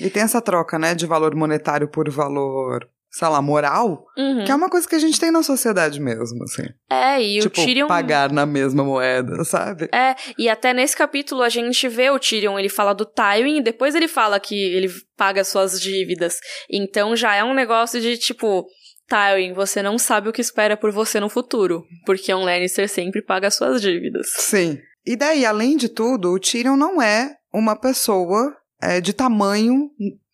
E 0.00 0.08
tem 0.08 0.22
essa 0.22 0.40
troca, 0.40 0.78
né, 0.78 0.94
de 0.94 1.06
valor 1.06 1.34
monetário 1.34 1.88
por 1.88 2.10
valor, 2.10 2.88
sei 3.10 3.28
lá, 3.28 3.42
moral, 3.42 4.06
Uhum. 4.16 4.44
que 4.44 4.52
é 4.52 4.54
uma 4.54 4.70
coisa 4.70 4.88
que 4.88 4.94
a 4.94 4.98
gente 4.98 5.18
tem 5.18 5.30
na 5.30 5.42
sociedade 5.42 6.00
mesmo, 6.00 6.44
assim. 6.44 6.62
É, 6.88 7.20
e 7.20 7.40
tipo, 7.40 7.60
o 7.60 7.64
Tyrion... 7.64 7.86
pagar 7.88 8.30
na 8.30 8.46
mesma 8.46 8.84
moeda, 8.84 9.44
sabe? 9.44 9.88
É, 9.92 10.14
e 10.38 10.48
até 10.48 10.72
nesse 10.72 10.96
capítulo 10.96 11.42
a 11.42 11.48
gente 11.48 11.88
vê 11.88 12.10
o 12.10 12.18
Tyrion, 12.18 12.58
ele 12.58 12.68
fala 12.68 12.94
do 12.94 13.04
Tywin 13.04 13.58
e 13.58 13.62
depois 13.62 13.94
ele 13.94 14.06
fala 14.08 14.38
que 14.38 14.54
ele 14.54 14.88
paga 15.16 15.42
suas 15.44 15.80
dívidas. 15.80 16.36
Então 16.70 17.16
já 17.16 17.34
é 17.34 17.42
um 17.42 17.54
negócio 17.54 18.00
de 18.00 18.16
tipo, 18.16 18.66
Tywin, 19.08 19.52
você 19.54 19.82
não 19.82 19.98
sabe 19.98 20.28
o 20.28 20.32
que 20.32 20.40
espera 20.40 20.76
por 20.76 20.92
você 20.92 21.18
no 21.18 21.28
futuro, 21.28 21.84
porque 22.06 22.32
um 22.32 22.44
Lannister 22.44 22.88
sempre 22.88 23.20
paga 23.22 23.50
suas 23.50 23.82
dívidas. 23.82 24.28
Sim. 24.36 24.78
E 25.04 25.16
daí, 25.16 25.44
além 25.44 25.76
de 25.76 25.88
tudo, 25.88 26.30
o 26.32 26.38
Tyrion 26.38 26.76
não 26.76 27.02
é 27.02 27.34
uma 27.52 27.74
pessoa 27.74 28.54
é, 28.80 29.00
de 29.00 29.12
tamanho 29.12 29.90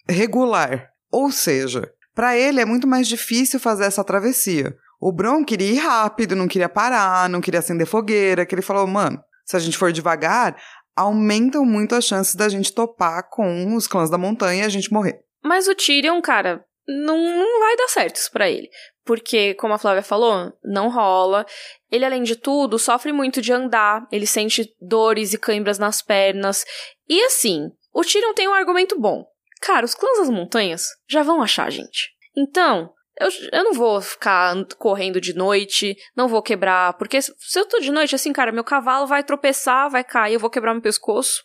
regular. 0.09 0.91
Ou 1.11 1.31
seja, 1.31 1.91
para 2.16 2.35
ele 2.35 2.62
é 2.62 2.64
muito 2.64 2.88
mais 2.88 3.07
difícil 3.07 3.61
fazer 3.61 3.85
essa 3.85 4.02
travessia. 4.02 4.74
O 4.98 5.12
Bron 5.12 5.44
queria 5.44 5.70
ir 5.70 5.76
rápido, 5.76 6.35
não 6.35 6.48
queria 6.48 6.68
parar, 6.68 7.29
não 7.29 7.42
queria 7.42 7.61
acender 7.61 7.87
fogueira, 7.87 8.46
que 8.46 8.55
ele 8.55 8.62
falou, 8.62 8.87
mano, 8.87 9.22
se 9.44 9.55
a 9.55 9.59
gente 9.59 9.76
for 9.76 9.92
devagar, 9.92 10.57
aumentam 10.96 11.62
muito 11.66 11.94
as 11.94 12.07
chances 12.07 12.35
da 12.35 12.48
gente 12.48 12.72
topar 12.72 13.29
com 13.29 13.74
os 13.74 13.87
clãs 13.87 14.09
da 14.09 14.16
montanha 14.16 14.62
e 14.62 14.66
a 14.66 14.70
gente 14.70 14.90
morrer. 14.90 15.20
Mas 15.44 15.68
o 15.68 15.74
Tyrion, 15.74 16.22
cara, 16.22 16.64
não, 16.88 17.18
não 17.18 17.61
vai 17.61 17.76
dar 17.76 17.88
certo 17.88 18.16
isso 18.16 18.33
pra 18.33 18.48
ele. 18.48 18.70
Porque, 19.05 19.52
como 19.55 19.74
a 19.74 19.79
Flávia 19.79 20.02
falou, 20.02 20.52
não 20.64 20.88
rola. 20.88 21.44
Ele, 21.92 22.05
além 22.05 22.22
de 22.22 22.35
tudo, 22.35 22.79
sofre 22.79 23.12
muito 23.12 23.42
de 23.42 23.52
andar. 23.52 24.09
Ele 24.11 24.26
sente 24.26 24.74
dores 24.81 25.35
e 25.35 25.38
cãibras 25.38 25.79
nas 25.79 26.00
pernas. 26.00 26.64
E 27.07 27.22
assim, 27.24 27.70
o 27.94 28.02
Tyrion 28.02 28.33
tem 28.33 28.48
um 28.48 28.55
argumento 28.55 28.98
bom. 28.98 29.24
Cara, 29.66 29.85
os 29.85 29.96
clãs 29.96 30.18
das 30.18 30.31
montanhas 30.31 30.87
já 31.09 31.24
vão 31.24 31.42
achar 31.42 31.66
a 31.66 31.70
gente. 31.70 32.11
Então, 32.37 32.88
eu, 33.18 33.29
eu 33.52 33.64
não 33.64 33.72
vou 33.72 34.00
ficar 34.00 34.55
correndo 34.79 35.20
de 35.20 35.35
noite, 35.35 35.96
não 36.16 36.29
vou 36.29 36.40
quebrar. 36.40 36.92
Porque 36.92 37.20
se 37.20 37.33
eu 37.57 37.66
tô 37.66 37.81
de 37.81 37.90
noite, 37.90 38.14
assim, 38.14 38.33
cara, 38.33 38.52
meu 38.52 38.62
cavalo 38.62 39.09
vai 39.09 39.24
tropeçar, 39.24 39.90
vai 39.90 40.05
cair, 40.05 40.35
eu 40.35 40.40
vou 40.40 40.48
quebrar 40.48 40.72
meu 40.72 40.81
pescoço. 40.81 41.42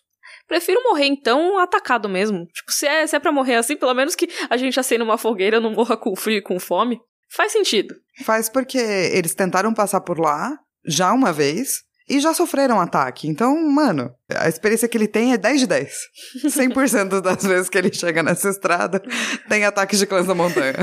Prefiro 0.47 0.84
morrer, 0.84 1.07
então, 1.07 1.57
atacado 1.57 2.07
mesmo. 2.07 2.45
Tipo, 2.45 2.71
se 2.71 2.86
é, 2.86 3.07
se 3.07 3.15
é 3.15 3.19
pra 3.19 3.31
morrer 3.31 3.55
assim, 3.55 3.75
pelo 3.75 3.95
menos 3.95 4.13
que 4.13 4.29
a 4.51 4.55
gente 4.55 4.79
acenda 4.79 5.03
uma 5.03 5.17
fogueira, 5.17 5.60
não 5.60 5.71
morra 5.71 5.97
com 5.97 6.15
frio 6.15 6.38
e 6.38 6.43
com 6.43 6.60
fome. 6.60 7.01
Faz 7.27 7.51
sentido. 7.51 7.95
Faz 8.23 8.49
porque 8.49 8.77
eles 8.77 9.34
tentaram 9.34 9.73
passar 9.73 10.01
por 10.01 10.19
lá 10.19 10.60
já 10.86 11.12
uma 11.12 11.34
vez 11.34 11.79
e 12.12 12.19
já 12.19 12.34
sofreram 12.34 12.82
ataque. 12.82 13.28
Então, 13.28 13.56
mano, 13.71 14.13
a 14.30 14.50
experiência 14.50 14.88
que 14.88 14.97
ele 14.97 15.08
tem 15.08 15.32
é 15.32 15.38
10 15.38 15.62
de 15.62 15.67
10. 15.67 15.93
100% 16.45 17.21
das 17.24 17.43
vezes 17.43 17.69
que 17.69 17.78
ele 17.78 17.93
chega 17.93 18.21
nessa 18.21 18.50
estrada 18.50 19.02
tem 19.47 19.63
ataques 19.63 19.97
de 19.97 20.06
clãs 20.06 20.28
da 20.28 20.36
montanha. 20.36 20.76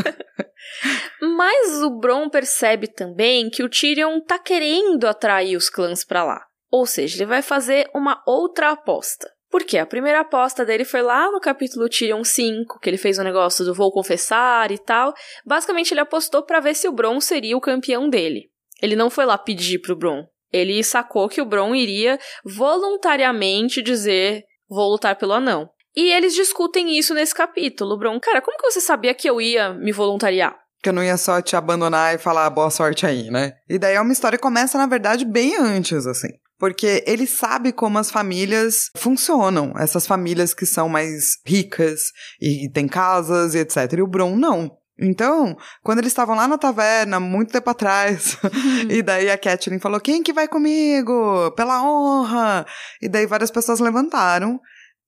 Mas 1.20 1.82
o 1.82 1.90
Bron 1.90 2.30
percebe 2.30 2.88
também 2.88 3.50
que 3.50 3.62
o 3.62 3.68
Tyrion 3.68 4.20
tá 4.20 4.38
querendo 4.38 5.06
atrair 5.06 5.54
os 5.54 5.68
clãs 5.68 6.02
pra 6.02 6.24
lá. 6.24 6.40
Ou 6.70 6.86
seja, 6.86 7.18
ele 7.18 7.26
vai 7.26 7.42
fazer 7.42 7.90
uma 7.94 8.22
outra 8.26 8.70
aposta. 8.70 9.30
Por 9.50 9.64
quê? 9.64 9.78
A 9.78 9.86
primeira 9.86 10.20
aposta 10.20 10.64
dele 10.64 10.84
foi 10.84 11.02
lá 11.02 11.30
no 11.30 11.40
capítulo 11.40 11.88
Tyrion 11.88 12.24
5, 12.24 12.78
que 12.80 12.88
ele 12.88 12.98
fez 12.98 13.18
o 13.18 13.24
negócio 13.24 13.64
do 13.64 13.74
vou 13.74 13.92
confessar 13.92 14.70
e 14.70 14.78
tal. 14.78 15.12
Basicamente, 15.44 15.92
ele 15.92 16.00
apostou 16.00 16.42
pra 16.42 16.60
ver 16.60 16.74
se 16.74 16.88
o 16.88 16.92
Bron 16.92 17.20
seria 17.20 17.56
o 17.56 17.60
campeão 17.60 18.08
dele. 18.08 18.50
Ele 18.82 18.96
não 18.96 19.10
foi 19.10 19.26
lá 19.26 19.36
pedir 19.36 19.78
pro 19.80 19.96
Bron. 19.96 20.24
Ele 20.52 20.82
sacou 20.82 21.28
que 21.28 21.40
o 21.40 21.46
Bron 21.46 21.74
iria 21.74 22.18
voluntariamente 22.44 23.82
dizer 23.82 24.44
vou 24.68 24.90
lutar 24.90 25.16
pelo 25.16 25.32
anão. 25.32 25.68
E 25.96 26.12
eles 26.12 26.34
discutem 26.34 26.96
isso 26.96 27.14
nesse 27.14 27.34
capítulo. 27.34 27.98
Bron, 27.98 28.20
cara, 28.20 28.40
como 28.40 28.56
que 28.56 28.70
você 28.70 28.80
sabia 28.80 29.14
que 29.14 29.28
eu 29.28 29.40
ia 29.40 29.72
me 29.72 29.90
voluntariar? 29.90 30.56
Que 30.80 30.90
eu 30.90 30.92
não 30.92 31.02
ia 31.02 31.16
só 31.16 31.42
te 31.42 31.56
abandonar 31.56 32.14
e 32.14 32.18
falar 32.18 32.48
boa 32.50 32.70
sorte 32.70 33.04
aí, 33.04 33.30
né? 33.30 33.54
E 33.68 33.78
daí 33.78 33.96
é 33.96 34.00
uma 34.00 34.12
história 34.12 34.38
que 34.38 34.42
começa, 34.42 34.78
na 34.78 34.86
verdade, 34.86 35.24
bem 35.24 35.56
antes, 35.56 36.06
assim. 36.06 36.28
Porque 36.56 37.02
ele 37.06 37.26
sabe 37.26 37.72
como 37.72 37.98
as 37.98 38.10
famílias 38.10 38.90
funcionam. 38.96 39.72
Essas 39.76 40.06
famílias 40.06 40.54
que 40.54 40.66
são 40.66 40.88
mais 40.88 41.38
ricas 41.44 42.12
e 42.40 42.70
têm 42.70 42.86
casas 42.86 43.54
e 43.54 43.58
etc. 43.58 43.92
E 43.96 44.02
o 44.02 44.06
Bron 44.06 44.36
não. 44.36 44.70
Então, 45.00 45.56
quando 45.82 45.98
eles 45.98 46.10
estavam 46.10 46.34
lá 46.34 46.48
na 46.48 46.58
taverna, 46.58 47.20
muito 47.20 47.52
tempo 47.52 47.70
atrás, 47.70 48.36
e 48.90 49.00
daí 49.00 49.30
a 49.30 49.38
Catelyn 49.38 49.78
falou: 49.78 50.00
Quem 50.00 50.22
que 50.22 50.32
vai 50.32 50.48
comigo? 50.48 51.52
Pela 51.52 51.82
honra! 51.82 52.66
E 53.00 53.08
daí 53.08 53.24
várias 53.24 53.50
pessoas 53.50 53.78
levantaram, 53.78 54.60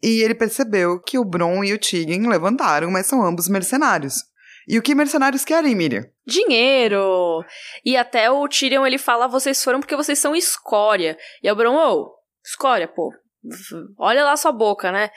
e 0.03 0.23
ele 0.23 0.35
percebeu 0.35 1.01
que 1.03 1.19
o 1.19 1.25
Bron 1.25 1.65
e 1.65 1.73
o 1.73 1.79
Tiggen 1.79 2.29
levantaram, 2.29 2.91
mas 2.91 3.07
são 3.07 3.25
ambos 3.25 3.49
mercenários. 3.49 4.15
E 4.69 4.79
o 4.79 4.83
que 4.83 4.95
mercenários 4.95 5.45
querem, 5.45 5.75
Miriam? 5.75 6.07
Dinheiro! 6.25 7.45
E 7.85 7.97
até 7.97 8.31
o 8.31 8.47
Tyrion 8.47 8.87
ele 8.87 8.99
fala: 8.99 9.27
vocês 9.27 9.63
foram 9.65 9.81
porque 9.81 9.97
vocês 9.97 10.19
são 10.19 10.37
escória. 10.37 11.19
E 11.43 11.51
o 11.51 11.57
Bron, 11.57 11.75
ô, 11.75 11.93
oh, 11.93 12.13
escória, 12.45 12.87
pô. 12.87 13.11
Olha 13.99 14.25
lá 14.25 14.37
sua 14.37 14.53
boca, 14.53 14.93
né? 14.93 15.11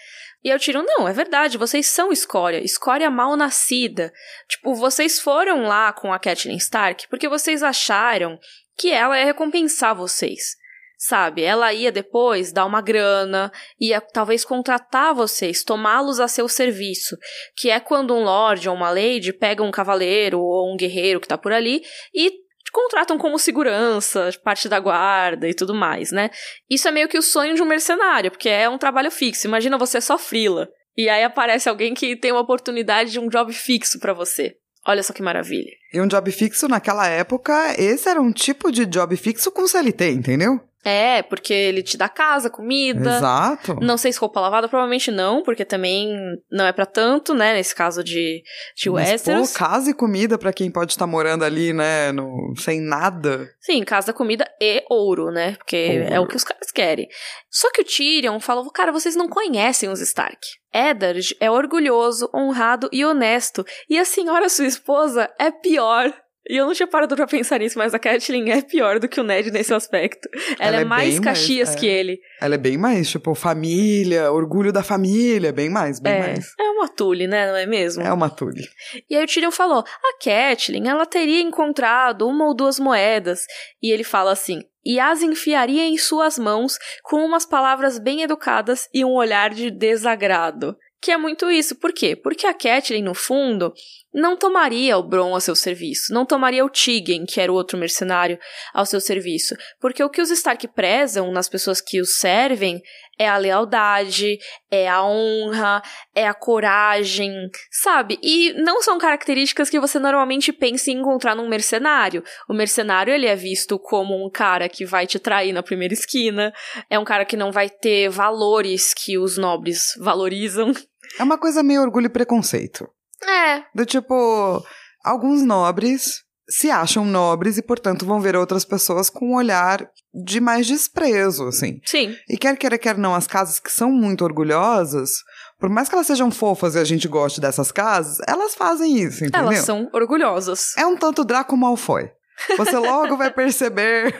E 0.43 0.49
eu 0.49 0.57
tiro, 0.57 0.83
não, 0.83 1.07
é 1.07 1.13
verdade, 1.13 1.57
vocês 1.57 1.87
são 1.87 2.11
escória, 2.11 2.63
escória 2.63 3.09
mal 3.09 3.35
nascida. 3.35 4.13
Tipo, 4.47 4.73
vocês 4.75 5.19
foram 5.19 5.63
lá 5.63 5.91
com 5.91 6.11
a 6.13 6.19
Catelyn 6.19 6.55
Stark 6.57 7.07
porque 7.09 7.27
vocês 7.27 7.61
acharam 7.63 8.39
que 8.77 8.91
ela 8.91 9.17
ia 9.17 9.25
recompensar 9.25 9.95
vocês. 9.95 10.55
Sabe, 10.97 11.43
ela 11.43 11.73
ia 11.73 11.91
depois 11.91 12.53
dar 12.53 12.65
uma 12.65 12.81
grana, 12.81 13.51
ia 13.77 13.99
talvez 13.99 14.45
contratar 14.45 15.13
vocês, 15.13 15.61
tomá-los 15.61 16.17
a 16.21 16.29
seu 16.29 16.47
serviço, 16.47 17.17
que 17.57 17.69
é 17.69 17.77
quando 17.77 18.15
um 18.15 18.23
lord 18.23 18.69
ou 18.69 18.75
uma 18.75 18.89
lady 18.89 19.33
pega 19.33 19.61
um 19.61 19.71
cavaleiro 19.71 20.39
ou 20.39 20.71
um 20.71 20.77
guerreiro 20.77 21.19
que 21.19 21.27
tá 21.27 21.37
por 21.37 21.51
ali 21.51 21.83
e 22.13 22.42
contratam 22.73 23.17
como 23.17 23.37
segurança, 23.37 24.31
parte 24.43 24.67
da 24.67 24.79
guarda 24.79 25.47
e 25.47 25.53
tudo 25.53 25.75
mais, 25.75 26.11
né? 26.11 26.31
Isso 26.69 26.87
é 26.87 26.91
meio 26.91 27.07
que 27.07 27.17
o 27.17 27.21
sonho 27.21 27.53
de 27.53 27.61
um 27.61 27.65
mercenário, 27.65 28.31
porque 28.31 28.49
é 28.49 28.67
um 28.67 28.79
trabalho 28.79 29.11
fixo. 29.11 29.47
Imagina 29.47 29.77
você 29.77 30.01
só 30.01 30.17
frila. 30.17 30.67
E 30.97 31.07
aí 31.07 31.23
aparece 31.23 31.69
alguém 31.69 31.93
que 31.93 32.15
tem 32.15 32.31
uma 32.31 32.41
oportunidade 32.41 33.11
de 33.11 33.19
um 33.19 33.29
job 33.29 33.53
fixo 33.53 33.99
para 33.99 34.13
você. 34.13 34.55
Olha 34.85 35.01
só 35.01 35.13
que 35.13 35.21
maravilha. 35.21 35.71
E 35.93 36.01
um 36.01 36.07
job 36.07 36.29
fixo 36.31 36.67
naquela 36.67 37.07
época, 37.07 37.73
esse 37.77 38.09
era 38.09 38.21
um 38.21 38.33
tipo 38.33 38.71
de 38.71 38.85
job 38.85 39.15
fixo 39.15 39.51
com 39.51 39.67
CLT, 39.67 40.11
entendeu? 40.11 40.59
É, 40.83 41.21
porque 41.21 41.53
ele 41.53 41.81
te 41.81 41.97
dá 41.97 42.09
casa, 42.09 42.49
comida. 42.49 43.17
Exato. 43.17 43.75
Não 43.81 43.97
sei 43.97 44.11
se 44.11 44.19
roupa 44.19 44.41
lavada, 44.41 44.67
provavelmente 44.67 45.11
não, 45.11 45.41
porque 45.41 45.63
também 45.63 46.13
não 46.51 46.65
é 46.65 46.73
para 46.73 46.85
tanto, 46.85 47.33
né, 47.33 47.53
nesse 47.53 47.73
caso 47.73 48.03
de, 48.03 48.43
de 48.75 48.89
Mas, 48.89 49.11
Westeros. 49.11 49.53
Pô, 49.53 49.59
casa 49.59 49.91
e 49.91 49.93
comida 49.93 50.37
para 50.37 50.51
quem 50.51 50.69
pode 50.69 50.91
estar 50.91 51.07
morando 51.07 51.45
ali, 51.45 51.71
né, 51.71 52.11
no, 52.11 52.53
sem 52.57 52.81
nada. 52.81 53.47
Sim, 53.61 53.83
casa, 53.83 54.11
comida 54.11 54.45
e 54.61 54.83
ouro, 54.89 55.31
né, 55.31 55.55
porque 55.55 56.01
ouro. 56.01 56.13
é 56.13 56.19
o 56.19 56.27
que 56.27 56.35
os 56.35 56.43
caras 56.43 56.71
querem. 56.71 57.07
Só 57.49 57.71
que 57.71 57.81
o 57.81 57.85
Tyrion 57.85 58.39
falou, 58.39 58.69
cara, 58.71 58.91
vocês 58.91 59.15
não 59.15 59.29
conhecem 59.29 59.89
os 59.89 60.01
Stark. 60.01 60.39
Eddard 60.73 61.35
é 61.39 61.51
orgulhoso, 61.51 62.29
honrado 62.33 62.89
e 62.91 63.05
honesto, 63.05 63.63
e 63.87 63.97
a 63.97 64.03
senhora 64.03 64.49
sua 64.49 64.65
esposa 64.65 65.29
é 65.39 65.51
pior. 65.51 66.11
E 66.49 66.57
eu 66.57 66.65
não 66.65 66.73
tinha 66.73 66.87
parado 66.87 67.15
pra 67.15 67.25
pensar 67.25 67.59
nisso, 67.59 67.77
mas 67.77 67.93
a 67.93 67.99
Catelyn 67.99 68.49
é 68.51 68.61
pior 68.61 68.99
do 68.99 69.07
que 69.07 69.19
o 69.19 69.23
Ned 69.23 69.49
nesse 69.49 69.73
aspecto. 69.73 70.27
Ela, 70.59 70.67
Ela 70.67 70.77
é, 70.77 70.81
é 70.81 70.85
mais 70.85 71.19
Caxias 71.19 71.69
mais, 71.69 71.77
é. 71.77 71.79
que 71.79 71.87
ele. 71.87 72.19
Ela 72.41 72.55
é 72.55 72.57
bem 72.57 72.77
mais, 72.77 73.09
tipo, 73.09 73.33
família, 73.33 74.31
orgulho 74.31 74.73
da 74.73 74.83
família, 74.83 75.53
bem 75.53 75.69
mais, 75.69 76.01
bem 76.01 76.13
é, 76.13 76.19
mais. 76.19 76.53
É 76.59 76.63
uma 76.63 76.89
Tully, 76.89 77.27
né? 77.27 77.47
Não 77.47 77.55
é 77.55 77.65
mesmo? 77.65 78.03
É 78.03 78.11
uma 78.11 78.29
Tully. 78.29 78.67
E 79.09 79.15
aí 79.15 79.23
o 79.23 79.27
Tyrion 79.27 79.51
falou, 79.51 79.79
a 79.79 80.23
Catelyn, 80.23 80.87
ela 80.87 81.05
teria 81.05 81.41
encontrado 81.41 82.27
uma 82.27 82.45
ou 82.45 82.53
duas 82.53 82.77
moedas. 82.77 83.45
E 83.81 83.91
ele 83.91 84.03
fala 84.03 84.31
assim, 84.33 84.61
e 84.85 84.99
as 84.99 85.21
enfiaria 85.21 85.85
em 85.85 85.97
suas 85.97 86.37
mãos 86.37 86.77
com 87.03 87.23
umas 87.23 87.45
palavras 87.45 87.97
bem 87.97 88.21
educadas 88.21 88.89
e 88.93 89.05
um 89.05 89.11
olhar 89.11 89.51
de 89.51 89.71
desagrado. 89.71 90.75
Que 91.01 91.11
é 91.11 91.17
muito 91.17 91.49
isso. 91.49 91.75
Por 91.75 91.93
quê? 91.93 92.15
Porque 92.15 92.47
a 92.47 92.53
Catelyn, 92.53 93.03
no 93.03 93.13
fundo, 93.13 93.73
não 94.13 94.37
tomaria 94.37 94.97
o 94.97 95.03
Bron 95.03 95.33
ao 95.33 95.41
seu 95.41 95.55
serviço, 95.55 96.13
não 96.13 96.25
tomaria 96.25 96.63
o 96.63 96.69
Tiggen, 96.69 97.25
que 97.25 97.41
era 97.41 97.51
o 97.51 97.55
outro 97.55 97.77
mercenário, 97.77 98.37
ao 98.73 98.85
seu 98.85 99.01
serviço, 99.01 99.55
porque 99.79 100.03
o 100.03 100.09
que 100.09 100.21
os 100.21 100.29
Stark 100.29 100.67
prezam 100.69 101.31
nas 101.31 101.49
pessoas 101.49 101.81
que 101.81 101.99
os 101.99 102.15
servem 102.17 102.81
é 103.17 103.27
a 103.27 103.37
lealdade, 103.37 104.39
é 104.71 104.89
a 104.89 105.03
honra, 105.03 105.81
é 106.15 106.27
a 106.27 106.33
coragem, 106.33 107.31
sabe? 107.71 108.19
E 108.21 108.53
não 108.53 108.81
são 108.81 108.97
características 108.97 109.69
que 109.69 109.79
você 109.79 109.99
normalmente 109.99 110.51
pensa 110.51 110.89
em 110.89 110.99
encontrar 110.99 111.35
num 111.35 111.47
mercenário. 111.47 112.23
O 112.49 112.53
mercenário, 112.53 113.13
ele 113.13 113.27
é 113.27 113.35
visto 113.35 113.77
como 113.77 114.25
um 114.25 114.29
cara 114.29 114.67
que 114.67 114.85
vai 114.85 115.05
te 115.05 115.19
trair 115.19 115.53
na 115.53 115.63
primeira 115.63 115.93
esquina, 115.93 116.53
é 116.89 116.97
um 116.97 117.05
cara 117.05 117.25
que 117.25 117.37
não 117.37 117.51
vai 117.51 117.69
ter 117.69 118.09
valores 118.09 118.93
que 118.93 119.17
os 119.17 119.37
nobres 119.37 119.93
valorizam. 119.99 120.71
É 121.19 121.23
uma 121.23 121.37
coisa 121.37 121.61
meio 121.61 121.81
orgulho 121.81 122.07
e 122.07 122.09
preconceito. 122.09 122.89
É. 123.27 123.63
Do 123.73 123.85
tipo, 123.85 124.63
alguns 125.03 125.41
nobres 125.43 126.23
se 126.49 126.69
acham 126.69 127.05
nobres 127.05 127.57
e, 127.57 127.61
portanto, 127.61 128.05
vão 128.05 128.19
ver 128.19 128.35
outras 128.35 128.65
pessoas 128.65 129.09
com 129.09 129.31
um 129.31 129.35
olhar 129.35 129.87
de 130.13 130.39
mais 130.39 130.67
desprezo, 130.67 131.47
assim. 131.47 131.79
Sim. 131.85 132.15
E 132.29 132.37
quer 132.37 132.57
queira, 132.57 132.77
quer 132.77 132.97
não, 132.97 133.15
as 133.15 133.25
casas 133.25 133.59
que 133.59 133.71
são 133.71 133.91
muito 133.91 134.23
orgulhosas, 134.23 135.23
por 135.59 135.69
mais 135.69 135.87
que 135.87 135.95
elas 135.95 136.07
sejam 136.07 136.29
fofas 136.29 136.75
e 136.75 136.79
a 136.79 136.83
gente 136.83 137.07
goste 137.07 137.39
dessas 137.39 137.71
casas, 137.71 138.17
elas 138.27 138.53
fazem 138.53 138.99
isso, 138.99 139.23
entendeu? 139.23 139.51
Elas 139.51 139.65
são 139.65 139.89
orgulhosas. 139.93 140.77
É 140.77 140.85
um 140.85 140.95
tanto 140.95 141.23
Draco 141.23 141.55
Malfoy. 141.55 142.11
Você 142.57 142.77
logo 142.77 143.15
vai 143.17 143.31
perceber 143.31 144.13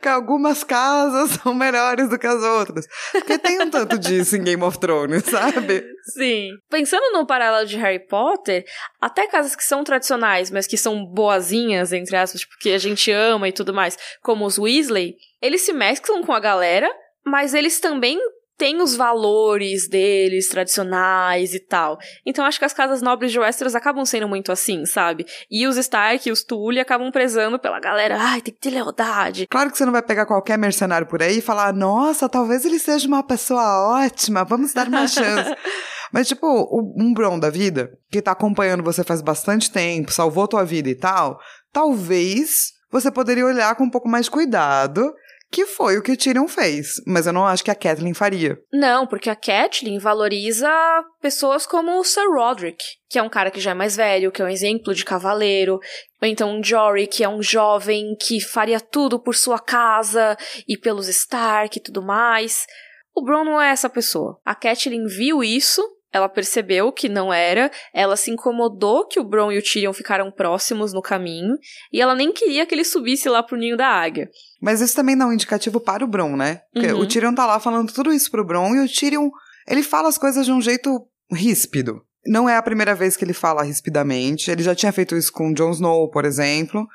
que 0.00 0.08
algumas 0.08 0.62
casas 0.64 1.30
são 1.42 1.54
melhores 1.54 2.08
do 2.08 2.18
que 2.18 2.26
as 2.26 2.42
outras. 2.42 2.86
Porque 3.12 3.38
tem 3.38 3.60
um 3.62 3.70
tanto 3.70 3.98
disso 3.98 4.36
em 4.36 4.42
Game 4.42 4.62
of 4.62 4.78
Thrones, 4.78 5.24
sabe? 5.24 5.84
Sim. 6.12 6.50
Pensando 6.70 7.12
no 7.12 7.26
paralelo 7.26 7.66
de 7.66 7.76
Harry 7.76 8.06
Potter, 8.06 8.64
até 9.00 9.26
casas 9.26 9.56
que 9.56 9.64
são 9.64 9.82
tradicionais, 9.84 10.50
mas 10.50 10.66
que 10.66 10.76
são 10.76 11.04
boazinhas, 11.04 11.92
entre 11.92 12.16
aspas, 12.16 12.40
tipo, 12.40 12.54
que 12.60 12.72
a 12.72 12.78
gente 12.78 13.10
ama 13.10 13.48
e 13.48 13.52
tudo 13.52 13.72
mais, 13.72 13.96
como 14.22 14.44
os 14.44 14.58
Weasley, 14.58 15.14
eles 15.40 15.62
se 15.62 15.72
mesclam 15.72 16.22
com 16.22 16.32
a 16.32 16.40
galera, 16.40 16.90
mas 17.24 17.54
eles 17.54 17.80
também 17.80 18.18
tem 18.56 18.80
os 18.80 18.94
valores 18.94 19.88
deles 19.88 20.48
tradicionais 20.48 21.54
e 21.54 21.60
tal. 21.60 21.98
Então 22.24 22.44
acho 22.44 22.58
que 22.58 22.64
as 22.64 22.72
casas 22.72 23.02
nobres 23.02 23.32
de 23.32 23.38
Westeros 23.38 23.74
acabam 23.74 24.04
sendo 24.04 24.28
muito 24.28 24.52
assim, 24.52 24.86
sabe? 24.86 25.26
E 25.50 25.66
os 25.66 25.76
Stark 25.76 26.28
e 26.28 26.32
os 26.32 26.44
Tully 26.44 26.80
acabam 26.80 27.10
prezando 27.10 27.58
pela 27.58 27.80
galera, 27.80 28.16
ai, 28.18 28.40
tem 28.40 28.54
que 28.54 28.60
ter 28.60 28.70
lealdade. 28.70 29.46
Claro 29.48 29.70
que 29.70 29.78
você 29.78 29.84
não 29.84 29.92
vai 29.92 30.02
pegar 30.02 30.26
qualquer 30.26 30.56
mercenário 30.56 31.06
por 31.06 31.22
aí 31.22 31.38
e 31.38 31.42
falar, 31.42 31.72
nossa, 31.72 32.28
talvez 32.28 32.64
ele 32.64 32.78
seja 32.78 33.08
uma 33.08 33.22
pessoa 33.22 34.02
ótima, 34.02 34.44
vamos 34.44 34.72
dar 34.72 34.88
uma 34.88 35.06
chance. 35.08 35.54
Mas, 36.12 36.28
tipo, 36.28 36.46
um 36.96 37.12
Bron 37.12 37.40
da 37.40 37.50
vida, 37.50 37.90
que 38.08 38.22
tá 38.22 38.30
acompanhando 38.30 38.84
você 38.84 39.02
faz 39.02 39.20
bastante 39.20 39.70
tempo, 39.70 40.12
salvou 40.12 40.46
tua 40.46 40.64
vida 40.64 40.88
e 40.88 40.94
tal, 40.94 41.40
talvez 41.72 42.72
você 42.88 43.10
poderia 43.10 43.44
olhar 43.44 43.74
com 43.74 43.82
um 43.82 43.90
pouco 43.90 44.08
mais 44.08 44.26
de 44.26 44.30
cuidado 44.30 45.12
que 45.54 45.66
foi 45.66 45.96
o 45.96 46.02
que 46.02 46.16
Tyrion 46.16 46.48
fez, 46.48 47.00
mas 47.06 47.28
eu 47.28 47.32
não 47.32 47.46
acho 47.46 47.62
que 47.62 47.70
a 47.70 47.76
Catelyn 47.76 48.12
faria. 48.12 48.58
Não, 48.72 49.06
porque 49.06 49.30
a 49.30 49.36
Catelyn 49.36 50.00
valoriza 50.00 50.68
pessoas 51.22 51.64
como 51.64 51.96
o 51.96 52.02
Sir 52.02 52.28
Roderick, 52.28 52.84
que 53.08 53.20
é 53.20 53.22
um 53.22 53.28
cara 53.28 53.52
que 53.52 53.60
já 53.60 53.70
é 53.70 53.74
mais 53.74 53.94
velho, 53.94 54.32
que 54.32 54.42
é 54.42 54.44
um 54.44 54.48
exemplo 54.48 54.92
de 54.92 55.04
cavaleiro, 55.04 55.78
ou 56.20 56.26
então 56.26 56.58
um 56.58 56.64
Jory, 56.64 57.06
que 57.06 57.22
é 57.22 57.28
um 57.28 57.40
jovem 57.40 58.16
que 58.20 58.40
faria 58.40 58.80
tudo 58.80 59.16
por 59.16 59.36
sua 59.36 59.60
casa 59.60 60.36
e 60.66 60.76
pelos 60.76 61.06
Stark 61.06 61.78
e 61.78 61.82
tudo 61.82 62.02
mais. 62.02 62.66
O 63.14 63.22
Bron 63.22 63.44
não 63.44 63.62
é 63.62 63.70
essa 63.70 63.88
pessoa. 63.88 64.40
A 64.44 64.56
Catelyn 64.56 65.06
viu 65.06 65.44
isso 65.44 65.80
ela 66.14 66.28
percebeu 66.28 66.92
que 66.92 67.08
não 67.08 67.32
era, 67.32 67.68
ela 67.92 68.16
se 68.16 68.30
incomodou 68.30 69.04
que 69.04 69.18
o 69.18 69.24
Bron 69.24 69.50
e 69.50 69.58
o 69.58 69.62
Tyrion 69.62 69.92
ficaram 69.92 70.30
próximos 70.30 70.92
no 70.92 71.02
caminho, 71.02 71.58
e 71.92 72.00
ela 72.00 72.14
nem 72.14 72.32
queria 72.32 72.64
que 72.64 72.72
ele 72.72 72.84
subisse 72.84 73.28
lá 73.28 73.42
pro 73.42 73.58
ninho 73.58 73.76
da 73.76 73.88
águia. 73.88 74.30
Mas 74.62 74.80
isso 74.80 74.94
também 74.94 75.16
não 75.16 75.26
é 75.26 75.30
um 75.30 75.32
indicativo 75.32 75.80
para 75.80 76.04
o 76.04 76.08
Bron, 76.08 76.36
né? 76.36 76.60
Porque 76.72 76.92
uhum. 76.92 77.00
o 77.00 77.06
Tyrion 77.06 77.34
tá 77.34 77.44
lá 77.44 77.58
falando 77.58 77.92
tudo 77.92 78.12
isso 78.12 78.30
pro 78.30 78.46
Bron, 78.46 78.76
e 78.76 78.84
o 78.84 78.88
Tyrion, 78.88 79.28
ele 79.68 79.82
fala 79.82 80.08
as 80.08 80.16
coisas 80.16 80.46
de 80.46 80.52
um 80.52 80.60
jeito 80.60 81.04
ríspido. 81.32 82.00
Não 82.24 82.48
é 82.48 82.56
a 82.56 82.62
primeira 82.62 82.94
vez 82.94 83.16
que 83.16 83.24
ele 83.24 83.34
fala 83.34 83.64
rispidamente, 83.64 84.52
ele 84.52 84.62
já 84.62 84.74
tinha 84.74 84.92
feito 84.92 85.16
isso 85.16 85.32
com 85.32 85.52
Jon 85.52 85.72
Snow, 85.72 86.08
por 86.10 86.24
exemplo, 86.24 86.86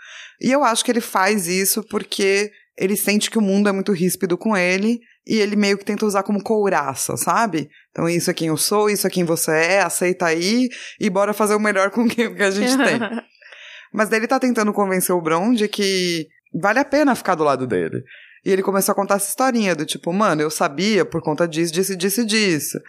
e 0.41 0.49
eu 0.49 0.63
acho 0.63 0.83
que 0.83 0.91
ele 0.91 1.01
faz 1.01 1.45
isso 1.45 1.83
porque 1.89 2.49
ele 2.77 2.95
sente 2.95 3.29
que 3.29 3.37
o 3.37 3.41
mundo 3.41 3.67
é 3.67 3.73
muito 3.73 3.91
ríspido 3.91 4.37
com 4.37 4.55
ele, 4.55 5.01
e 5.29 5.39
ele 5.39 5.55
meio 5.55 5.77
que 5.77 5.85
tenta 5.85 6.07
usar 6.07 6.23
como 6.23 6.41
couraça, 6.41 7.15
sabe? 7.15 7.69
Então, 7.91 8.09
isso 8.09 8.31
é 8.31 8.33
quem 8.33 8.47
eu 8.47 8.57
sou, 8.57 8.89
isso 8.89 9.05
é 9.05 9.09
quem 9.11 9.23
você 9.23 9.51
é, 9.51 9.81
aceita 9.81 10.25
aí 10.25 10.67
e 10.99 11.07
bora 11.07 11.33
fazer 11.33 11.53
o 11.53 11.59
melhor 11.59 11.91
com 11.93 12.01
o 12.01 12.09
que 12.09 12.23
a 12.23 12.49
gente 12.49 12.75
tem. 12.75 12.99
Mas 13.93 14.09
daí 14.09 14.19
ele 14.19 14.27
tá 14.27 14.39
tentando 14.39 14.73
convencer 14.73 15.15
o 15.15 15.21
Bron 15.21 15.53
de 15.53 15.67
que 15.67 16.27
vale 16.59 16.79
a 16.79 16.85
pena 16.85 17.13
ficar 17.13 17.35
do 17.35 17.43
lado 17.43 17.67
dele. 17.67 18.03
E 18.43 18.51
ele 18.51 18.63
começou 18.63 18.91
a 18.91 18.95
contar 18.95 19.15
essa 19.15 19.29
historinha 19.29 19.75
do 19.75 19.85
tipo, 19.85 20.11
mano, 20.11 20.41
eu 20.41 20.49
sabia 20.49 21.05
por 21.05 21.21
conta 21.21 21.47
disso, 21.47 21.73
disso, 21.73 21.95
disso, 21.95 22.25
disso. 22.25 22.79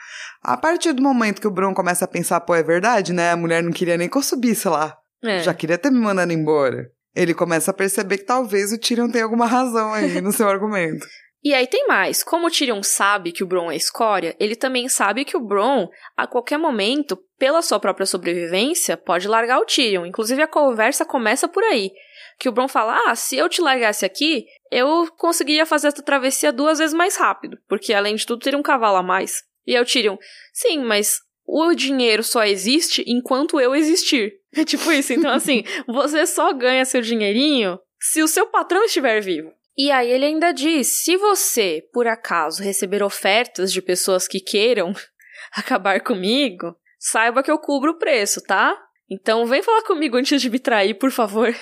A 0.43 0.57
partir 0.57 0.95
do 0.95 1.03
momento 1.03 1.41
que 1.41 1.47
o 1.47 1.51
Bron 1.51 1.75
começa 1.75 2.07
a 2.07 2.09
pensar, 2.09 2.41
pô, 2.41 2.55
é 2.55 2.63
verdade, 2.63 3.13
né? 3.13 3.33
A 3.33 3.37
mulher 3.37 3.63
não 3.63 3.73
queria 3.73 3.99
nem 3.99 4.09
que 4.09 4.17
eu 4.17 4.23
subisse 4.23 4.67
lá. 4.67 4.97
É. 5.23 5.41
Já 5.41 5.53
queria 5.53 5.77
ter 5.77 5.91
me 5.91 5.99
mandado 5.99 6.33
embora. 6.33 6.91
Ele 7.15 7.35
começa 7.35 7.71
a 7.71 7.75
perceber 7.75 8.19
que 8.19 8.25
talvez 8.25 8.73
o 8.73 8.79
Tyrion 8.79 9.11
tenha 9.11 9.25
alguma 9.25 9.47
razão 9.47 9.93
aí 9.93 10.21
no 10.23 10.33
seu 10.33 10.49
argumento. 10.49 11.05
E 11.43 11.55
aí 11.55 11.67
tem 11.67 11.87
mais. 11.87 12.23
Como 12.23 12.47
o 12.47 12.51
Tyrion 12.51 12.83
sabe 12.83 13.33
que 13.33 13.43
o 13.43 13.47
Bron 13.47 13.71
é 13.71 13.77
escória, 13.77 14.37
ele 14.39 14.55
também 14.55 14.89
sabe 14.89 15.25
que 15.25 15.37
o 15.37 15.41
Bron, 15.41 15.89
a 16.15 16.27
qualquer 16.27 16.59
momento, 16.59 17.17
pela 17.39 17.63
sua 17.63 17.81
própria 17.81 18.05
sobrevivência, 18.05 18.97
pode 18.97 19.27
largar 19.27 19.59
o 19.59 19.65
Tyrion. 19.65 20.05
Inclusive 20.05 20.43
a 20.43 20.47
conversa 20.47 21.05
começa 21.05 21.49
por 21.49 21.65
aí. 21.65 21.91
Que 22.39 22.49
o 22.49 22.53
Bron 22.53 22.69
fala: 22.69 23.01
"Ah, 23.07 23.15
se 23.15 23.37
eu 23.37 23.49
te 23.49 23.63
largasse 23.63 24.05
aqui, 24.05 24.45
eu 24.71 25.09
conseguiria 25.17 25.65
fazer 25.65 25.89
essa 25.89 26.03
travessia 26.03 26.53
duas 26.53 26.79
vezes 26.79 26.95
mais 26.95 27.17
rápido, 27.17 27.59
porque 27.67 27.95
além 27.95 28.15
de 28.15 28.27
tudo 28.27 28.43
teria 28.43 28.59
um 28.59 28.63
cavalo 28.63 28.99
a 28.99 29.03
mais". 29.03 29.43
E 29.67 29.75
aí 29.75 29.83
o 29.83 29.87
Tyrion: 29.87 30.19
"Sim, 30.53 30.81
mas 30.81 31.21
o 31.47 31.75
dinheiro 31.75 32.23
só 32.23 32.45
existe 32.45 33.03
enquanto 33.07 33.59
eu 33.59 33.75
existir". 33.75 34.35
É 34.53 34.65
tipo 34.65 34.91
isso. 34.91 35.13
Então 35.13 35.31
assim, 35.31 35.63
você 35.87 36.27
só 36.27 36.53
ganha 36.53 36.85
seu 36.85 37.01
dinheirinho 37.01 37.79
se 38.01 38.21
o 38.21 38.27
seu 38.27 38.47
patrão 38.49 38.85
estiver 38.85 39.21
vivo. 39.21 39.53
E 39.81 39.91
aí 39.91 40.11
ele 40.11 40.27
ainda 40.27 40.53
diz: 40.53 40.89
se 40.89 41.17
você, 41.17 41.83
por 41.91 42.07
acaso, 42.07 42.63
receber 42.63 43.03
ofertas 43.03 43.73
de 43.73 43.81
pessoas 43.81 44.29
que 44.29 44.39
queiram 44.39 44.93
acabar 45.57 46.03
comigo, 46.03 46.77
saiba 46.99 47.43
que 47.43 47.51
eu 47.51 47.59
cubro 47.59 47.93
o 47.93 47.99
preço, 47.99 48.43
tá? 48.43 48.77
Então 49.11 49.47
vem 49.47 49.63
falar 49.63 49.83
comigo 49.85 50.19
antes 50.19 50.43
de 50.43 50.51
me 50.51 50.59
trair, 50.59 50.99
por 50.99 51.11
favor. 51.11 51.51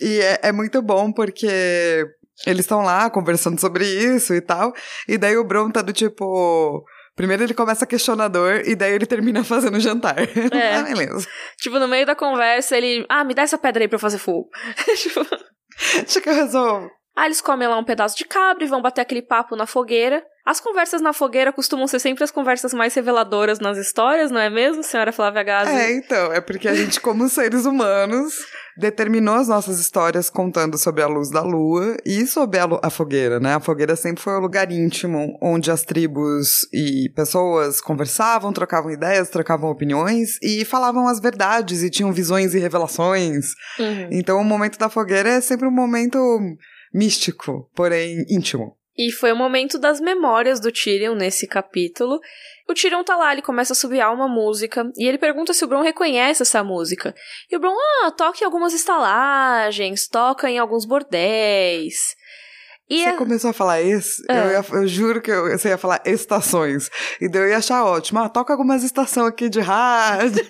E 0.00 0.20
é, 0.20 0.40
é 0.44 0.52
muito 0.52 0.80
bom 0.82 1.10
porque 1.10 1.46
eles 2.46 2.60
estão 2.60 2.82
lá 2.82 3.08
conversando 3.08 3.58
sobre 3.58 3.86
isso 3.86 4.34
e 4.34 4.42
tal. 4.42 4.74
E 5.08 5.16
daí 5.16 5.38
o 5.38 5.44
Bron 5.44 5.70
tá 5.70 5.80
do 5.80 5.92
tipo. 5.92 6.84
Primeiro 7.14 7.42
ele 7.42 7.54
começa 7.54 7.86
questionador 7.86 8.62
e 8.66 8.74
daí 8.74 8.92
ele 8.92 9.06
termina 9.06 9.42
fazendo 9.44 9.80
jantar. 9.80 10.18
É. 10.18 10.76
ah, 10.76 10.82
beleza. 10.82 11.26
Tipo, 11.58 11.78
no 11.78 11.88
meio 11.88 12.04
da 12.04 12.14
conversa, 12.14 12.76
ele. 12.76 13.06
Ah, 13.08 13.24
me 13.24 13.34
dá 13.34 13.42
essa 13.42 13.56
pedra 13.56 13.84
aí 13.84 13.88
pra 13.88 13.96
eu 13.96 14.00
fazer 14.00 14.18
fogo. 14.18 14.50
tipo. 14.96 15.26
Deixa 15.94 16.20
que 16.20 16.28
eu 16.28 16.34
resolvo. 16.34 16.90
Aí 17.16 17.28
eles 17.28 17.40
comem 17.40 17.66
lá 17.66 17.78
um 17.78 17.84
pedaço 17.84 18.16
de 18.16 18.26
cabra 18.26 18.62
e 18.62 18.68
vão 18.68 18.82
bater 18.82 19.00
aquele 19.00 19.22
papo 19.22 19.56
na 19.56 19.64
fogueira. 19.64 20.22
As 20.44 20.60
conversas 20.60 21.00
na 21.00 21.12
fogueira 21.12 21.52
costumam 21.52 21.88
ser 21.88 21.98
sempre 21.98 22.22
as 22.22 22.30
conversas 22.30 22.72
mais 22.72 22.94
reveladoras 22.94 23.58
nas 23.58 23.76
histórias, 23.78 24.30
não 24.30 24.38
é 24.38 24.48
mesmo, 24.48 24.80
senhora 24.80 25.10
Flávia 25.10 25.42
Gazi? 25.42 25.72
É, 25.72 25.96
então, 25.96 26.32
é 26.32 26.40
porque 26.40 26.68
a 26.68 26.74
gente, 26.74 27.00
como 27.00 27.28
seres 27.28 27.64
humanos, 27.64 28.34
determinou 28.76 29.34
as 29.34 29.48
nossas 29.48 29.80
histórias 29.80 30.30
contando 30.30 30.78
sobre 30.78 31.02
a 31.02 31.08
luz 31.08 31.30
da 31.30 31.42
lua 31.42 31.96
e 32.04 32.24
sobre 32.26 32.60
a, 32.60 32.68
a, 32.80 32.90
fogueira, 32.90 33.40
né? 33.40 33.54
A 33.54 33.60
fogueira 33.60 33.96
sempre 33.96 34.22
foi 34.22 34.34
um 34.34 34.40
lugar 34.40 34.70
íntimo 34.70 35.36
onde 35.42 35.68
as 35.68 35.82
tribos 35.82 36.68
e 36.72 37.10
pessoas 37.16 37.80
conversavam, 37.80 38.52
trocavam 38.52 38.92
ideias, 38.92 39.30
trocavam 39.30 39.68
opiniões 39.68 40.38
e 40.40 40.64
falavam 40.64 41.08
as 41.08 41.18
verdades 41.18 41.82
e 41.82 41.90
tinham 41.90 42.12
visões 42.12 42.54
e 42.54 42.60
revelações. 42.60 43.46
Uhum. 43.80 44.10
Então, 44.12 44.38
o 44.38 44.44
momento 44.44 44.78
da 44.78 44.88
fogueira 44.88 45.30
é 45.30 45.40
sempre 45.40 45.66
um 45.66 45.72
momento 45.72 46.18
místico, 46.96 47.70
porém 47.74 48.24
íntimo. 48.28 48.76
E 48.98 49.12
foi 49.12 49.30
o 49.30 49.36
momento 49.36 49.78
das 49.78 50.00
memórias 50.00 50.58
do 50.58 50.72
Tyrion 50.72 51.14
nesse 51.14 51.46
capítulo. 51.46 52.18
O 52.66 52.72
Tyrion 52.72 53.04
tá 53.04 53.14
lá, 53.14 53.32
ele 53.32 53.42
começa 53.42 53.74
a 53.74 53.76
subiar 53.76 54.12
uma 54.12 54.26
música 54.26 54.90
e 54.96 55.06
ele 55.06 55.18
pergunta 55.18 55.52
se 55.52 55.62
o 55.64 55.68
Bron 55.68 55.82
reconhece 55.82 56.42
essa 56.42 56.64
música. 56.64 57.14
E 57.50 57.56
o 57.56 57.60
Bron, 57.60 57.74
ah, 58.02 58.10
toca 58.10 58.38
em 58.40 58.44
algumas 58.46 58.72
estalagens, 58.72 60.08
toca 60.08 60.50
em 60.50 60.58
alguns 60.58 60.86
bordéis. 60.86 62.16
E 62.88 63.02
você 63.02 63.08
a... 63.08 63.16
começou 63.16 63.50
a 63.50 63.52
falar 63.52 63.82
esse, 63.82 64.22
é. 64.30 64.38
eu, 64.38 64.50
ia, 64.52 64.64
eu, 64.72 64.86
juro 64.86 65.20
que 65.20 65.30
eu, 65.30 65.50
você 65.50 65.68
ia 65.68 65.78
falar 65.78 66.00
estações. 66.06 66.88
E 67.20 67.28
daí 67.28 67.42
eu 67.42 67.48
ia 67.48 67.58
achar 67.58 67.84
ótimo. 67.84 68.20
Ah, 68.20 68.28
toca 68.28 68.52
algumas 68.52 68.84
estações 68.84 69.26
aqui 69.26 69.48
de 69.48 69.60
rádio, 69.60 70.46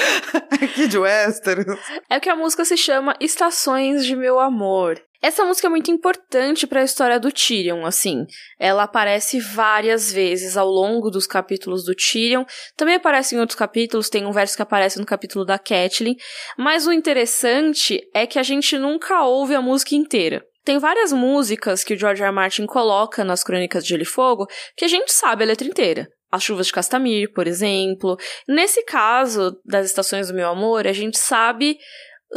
aqui 0.50 0.88
de 0.88 0.98
Westeros. 0.98 1.78
É 2.08 2.18
que 2.18 2.30
a 2.30 2.34
música 2.34 2.64
se 2.64 2.76
chama 2.76 3.14
Estações 3.20 4.04
de 4.04 4.16
Meu 4.16 4.40
Amor. 4.40 5.00
Essa 5.24 5.42
música 5.42 5.68
é 5.68 5.70
muito 5.70 5.90
importante 5.90 6.66
para 6.66 6.82
a 6.82 6.84
história 6.84 7.18
do 7.18 7.32
Tyrion, 7.32 7.86
assim. 7.86 8.26
Ela 8.58 8.82
aparece 8.82 9.40
várias 9.40 10.12
vezes 10.12 10.54
ao 10.54 10.68
longo 10.68 11.10
dos 11.10 11.26
capítulos 11.26 11.82
do 11.82 11.94
Tyrion. 11.94 12.44
Também 12.76 12.96
aparece 12.96 13.34
em 13.34 13.40
outros 13.40 13.58
capítulos, 13.58 14.10
tem 14.10 14.26
um 14.26 14.32
verso 14.32 14.54
que 14.54 14.60
aparece 14.60 15.00
no 15.00 15.06
capítulo 15.06 15.42
da 15.42 15.58
Catelyn. 15.58 16.14
Mas 16.58 16.86
o 16.86 16.92
interessante 16.92 18.06
é 18.12 18.26
que 18.26 18.38
a 18.38 18.42
gente 18.42 18.76
nunca 18.76 19.22
ouve 19.22 19.54
a 19.54 19.62
música 19.62 19.94
inteira. 19.94 20.44
Tem 20.62 20.76
várias 20.76 21.10
músicas 21.10 21.82
que 21.82 21.94
o 21.94 21.98
George 21.98 22.20
R. 22.20 22.28
R. 22.28 22.34
Martin 22.34 22.66
coloca 22.66 23.24
nas 23.24 23.42
Crônicas 23.42 23.82
de 23.82 23.88
Gelo 23.88 24.02
e 24.02 24.04
Fogo 24.04 24.46
que 24.76 24.84
a 24.84 24.88
gente 24.88 25.10
sabe 25.10 25.42
a 25.42 25.46
letra 25.46 25.66
inteira. 25.66 26.06
As 26.30 26.42
Chuvas 26.42 26.66
de 26.66 26.72
Castamir, 26.74 27.32
por 27.32 27.46
exemplo. 27.46 28.18
Nesse 28.46 28.84
caso 28.84 29.58
das 29.64 29.86
Estações 29.86 30.28
do 30.28 30.34
Meu 30.34 30.50
Amor, 30.50 30.86
a 30.86 30.92
gente 30.92 31.16
sabe 31.16 31.78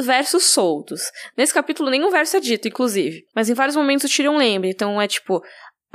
versos 0.04 0.46
soltos. 0.46 1.12
Nesse 1.36 1.54
capítulo 1.54 1.90
nenhum 1.90 2.10
verso 2.10 2.38
é 2.38 2.40
dito, 2.40 2.68
inclusive. 2.68 3.26
Mas 3.36 3.50
em 3.50 3.54
vários 3.54 3.76
momentos 3.76 4.10
o 4.10 4.14
Tyrion 4.14 4.38
lembra. 4.38 4.70
Então 4.70 5.02
é 5.02 5.08
tipo... 5.08 5.42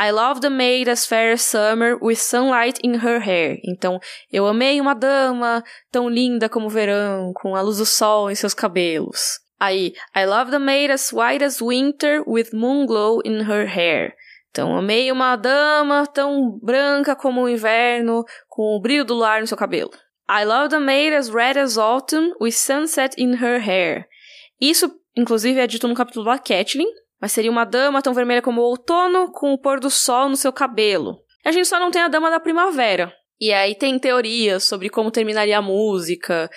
I 0.01 0.11
love 0.11 0.41
the 0.41 0.49
maid 0.49 0.91
as 0.91 1.07
fair 1.07 1.33
as 1.35 1.43
summer 1.43 1.97
with 2.03 2.17
sunlight 2.17 2.81
in 2.83 2.95
her 2.97 3.21
hair. 3.21 3.61
Então, 3.63 4.01
eu 4.33 4.47
amei 4.47 4.81
uma 4.81 4.95
dama 4.95 5.63
tão 5.93 6.09
linda 6.09 6.49
como 6.49 6.67
o 6.67 6.71
verão, 6.71 7.33
com 7.35 7.55
a 7.55 7.61
luz 7.61 7.77
do 7.77 7.87
sol 7.87 8.31
em 8.31 8.35
seus 8.35 8.55
cabelos. 8.55 9.39
Aí, 9.61 9.93
I 10.17 10.25
love 10.25 10.51
the 10.51 10.59
maid 10.59 10.91
as 10.91 11.13
white 11.13 11.45
as 11.45 11.61
winter 11.61 12.25
with 12.27 12.49
moon 12.53 12.87
glow 12.87 13.21
in 13.25 13.43
her 13.43 13.65
hair. 13.65 14.15
Então, 14.51 14.77
amei 14.77 15.13
uma 15.13 15.37
dama 15.37 16.07
tão 16.07 16.59
branca 16.61 17.15
como 17.15 17.43
o 17.43 17.49
inverno, 17.49 18.25
com 18.49 18.77
o 18.77 18.81
brilho 18.81 19.05
do 19.05 19.15
lar 19.15 19.41
no 19.41 19.47
seu 19.47 19.57
cabelo. 19.57 19.91
I 20.35 20.45
love 20.45 20.71
the 20.71 20.81
maid 20.81 21.13
as 21.13 21.29
red 21.29 21.59
as 21.59 21.77
autumn 21.77 22.33
with 22.41 22.55
sunset 22.55 23.15
in 23.19 23.35
her 23.35 23.61
hair. 23.61 24.07
Isso, 24.59 24.91
inclusive, 25.15 25.61
é 25.61 25.67
dito 25.67 25.87
no 25.87 25.95
capítulo 25.95 26.25
da 26.25 26.39
Catelyn, 26.39 26.87
mas 27.21 27.33
seria 27.33 27.51
uma 27.51 27.67
dama 27.67 28.01
tão 28.01 28.15
vermelha 28.15 28.41
como 28.41 28.63
o 28.63 28.65
outono 28.65 29.31
com 29.31 29.53
o 29.53 29.59
pôr 29.59 29.79
do 29.79 29.91
sol 29.91 30.31
no 30.31 30.37
seu 30.37 30.51
cabelo. 30.51 31.19
A 31.45 31.53
gente 31.53 31.69
só 31.69 31.79
não 31.79 31.91
tem 31.91 32.01
a 32.01 32.09
dama 32.09 32.31
da 32.31 32.41
primavera. 32.41 33.13
E 33.39 33.53
aí 33.53 33.75
tem 33.75 33.99
teorias 33.99 34.65
sobre 34.65 34.89
como 34.89 35.11
terminaria 35.11 35.59
a 35.59 35.63
música. 35.63 36.49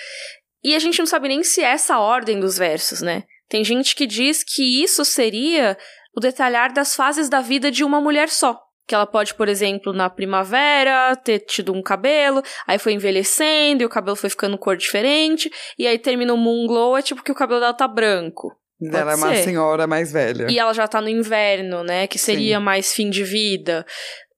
E 0.64 0.74
a 0.74 0.80
gente 0.80 1.00
não 1.00 1.06
sabe 1.06 1.28
nem 1.28 1.44
se 1.44 1.62
é 1.62 1.66
essa 1.66 1.96
a 1.96 2.00
ordem 2.00 2.40
dos 2.40 2.58
versos, 2.58 3.02
né? 3.02 3.24
Tem 3.50 3.62
gente 3.62 3.94
que 3.94 4.08
diz 4.08 4.42
que 4.42 4.82
isso 4.82 5.04
seria 5.04 5.78
o 6.16 6.22
detalhar 6.22 6.72
das 6.72 6.96
fases 6.96 7.28
da 7.28 7.42
vida 7.42 7.70
de 7.70 7.84
uma 7.84 8.00
mulher 8.00 8.30
só 8.30 8.65
que 8.88 8.94
ela 8.94 9.06
pode, 9.06 9.34
por 9.34 9.48
exemplo, 9.48 9.92
na 9.94 10.10
primavera 10.10 11.16
ter 11.16 11.40
tido 11.40 11.74
um 11.74 11.82
cabelo, 11.82 12.42
aí 12.68 12.78
foi 12.78 12.94
envelhecendo 12.94 13.82
e 13.82 13.86
o 13.86 13.90
cabelo 13.90 14.16
foi 14.16 14.30
ficando 14.30 14.58
cor 14.58 14.78
diferente, 14.78 15.52
e 15.78 15.88
aí 15.88 15.98
termina 15.98 16.34
o 16.34 16.38
moon 16.38 16.68
glow, 16.68 16.98
é 16.98 17.02
tipo 17.02 17.24
que 17.24 17.32
o 17.32 17.36
cabelo 17.36 17.60
dela 17.60 17.74
tá 17.74 17.88
branco. 17.88 18.56
Pode 18.80 18.96
ela 18.96 19.16
ser. 19.16 19.24
é 19.24 19.26
uma 19.26 19.36
senhora 19.36 19.88
mais 19.88 20.12
velha. 20.12 20.48
E 20.50 20.60
ela 20.60 20.74
já 20.74 20.88
tá 20.88 21.00
no 21.00 21.10
inverno, 21.10 21.84
né? 21.84 22.08
Que 22.08 22.20
seria 22.20 22.58
Sim. 22.58 22.64
mais 22.64 22.94
fim 22.94 23.10
de 23.10 23.24
vida. 23.24 23.86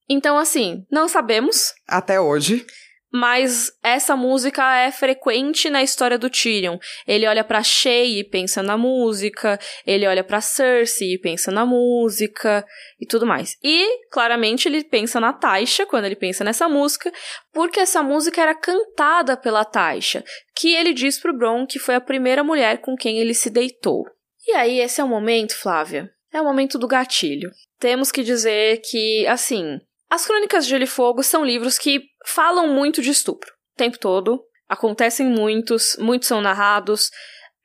Então, 0.08 0.38
assim, 0.38 0.86
não 0.92 1.08
sabemos. 1.08 1.74
Até 1.88 2.22
hoje 2.22 2.66
mas 3.12 3.72
essa 3.82 4.16
música 4.16 4.78
é 4.78 4.92
frequente 4.92 5.70
na 5.70 5.82
história 5.82 6.18
do 6.18 6.30
Tyrion. 6.30 6.78
Ele 7.08 7.28
olha 7.28 7.44
para 7.44 7.64
Shay 7.64 8.20
e 8.20 8.24
pensa 8.24 8.62
na 8.62 8.78
música, 8.78 9.60
ele 9.86 10.08
olha 10.08 10.24
para 10.24 10.42
Cersei 10.42 11.14
e 11.14 11.20
pensa 11.20 11.52
na 11.52 11.66
música 11.66 12.66
e 13.00 13.06
tudo 13.06 13.26
mais. 13.26 13.56
E 13.64 14.08
claramente 14.12 14.68
ele 14.68 14.84
pensa 14.84 15.20
na 15.20 15.34
Taisha 15.34 15.86
quando 15.86 16.06
ele 16.06 16.16
pensa 16.16 16.44
nessa 16.44 16.68
música, 16.68 17.12
porque 17.54 17.80
essa 17.80 18.04
música 18.04 18.42
era 18.42 18.56
cantada 18.56 19.38
pela 19.38 19.64
Taisha, 19.64 20.24
que 20.56 20.74
ele 20.74 20.94
diz 20.94 21.20
pro 21.20 21.36
Bron 21.36 21.66
que 21.66 21.80
foi 21.80 21.96
a 21.96 22.02
primeira 22.02 22.44
mulher 22.44 22.80
com 22.80 22.96
quem 22.96 23.20
ele 23.20 23.34
se 23.34 23.50
deitou. 23.50 24.06
E 24.48 24.52
aí 24.54 24.80
esse 24.80 25.02
é 25.02 25.04
o 25.04 25.08
momento, 25.08 25.58
Flávia. 25.58 26.10
É 26.32 26.42
o 26.42 26.46
momento 26.46 26.78
do 26.78 26.88
gatilho. 26.88 27.52
Temos 27.80 28.12
que 28.12 28.24
dizer 28.24 28.82
que, 28.84 29.26
assim, 29.28 29.80
as 30.10 30.26
Crônicas 30.26 30.66
de 30.66 30.72
Gelo 30.72 30.84
e 30.84 30.88
Fogo 30.88 31.24
são 31.24 31.44
livros 31.44 31.78
que 31.78 32.02
falam 32.26 32.68
muito 32.74 33.02
de 33.02 33.12
estupro. 33.12 33.50
O 33.50 33.78
tempo 33.78 33.98
todo. 34.00 34.44
Acontecem 34.70 35.26
muitos, 35.26 35.96
muitos 35.98 36.28
são 36.28 36.42
narrados, 36.42 37.10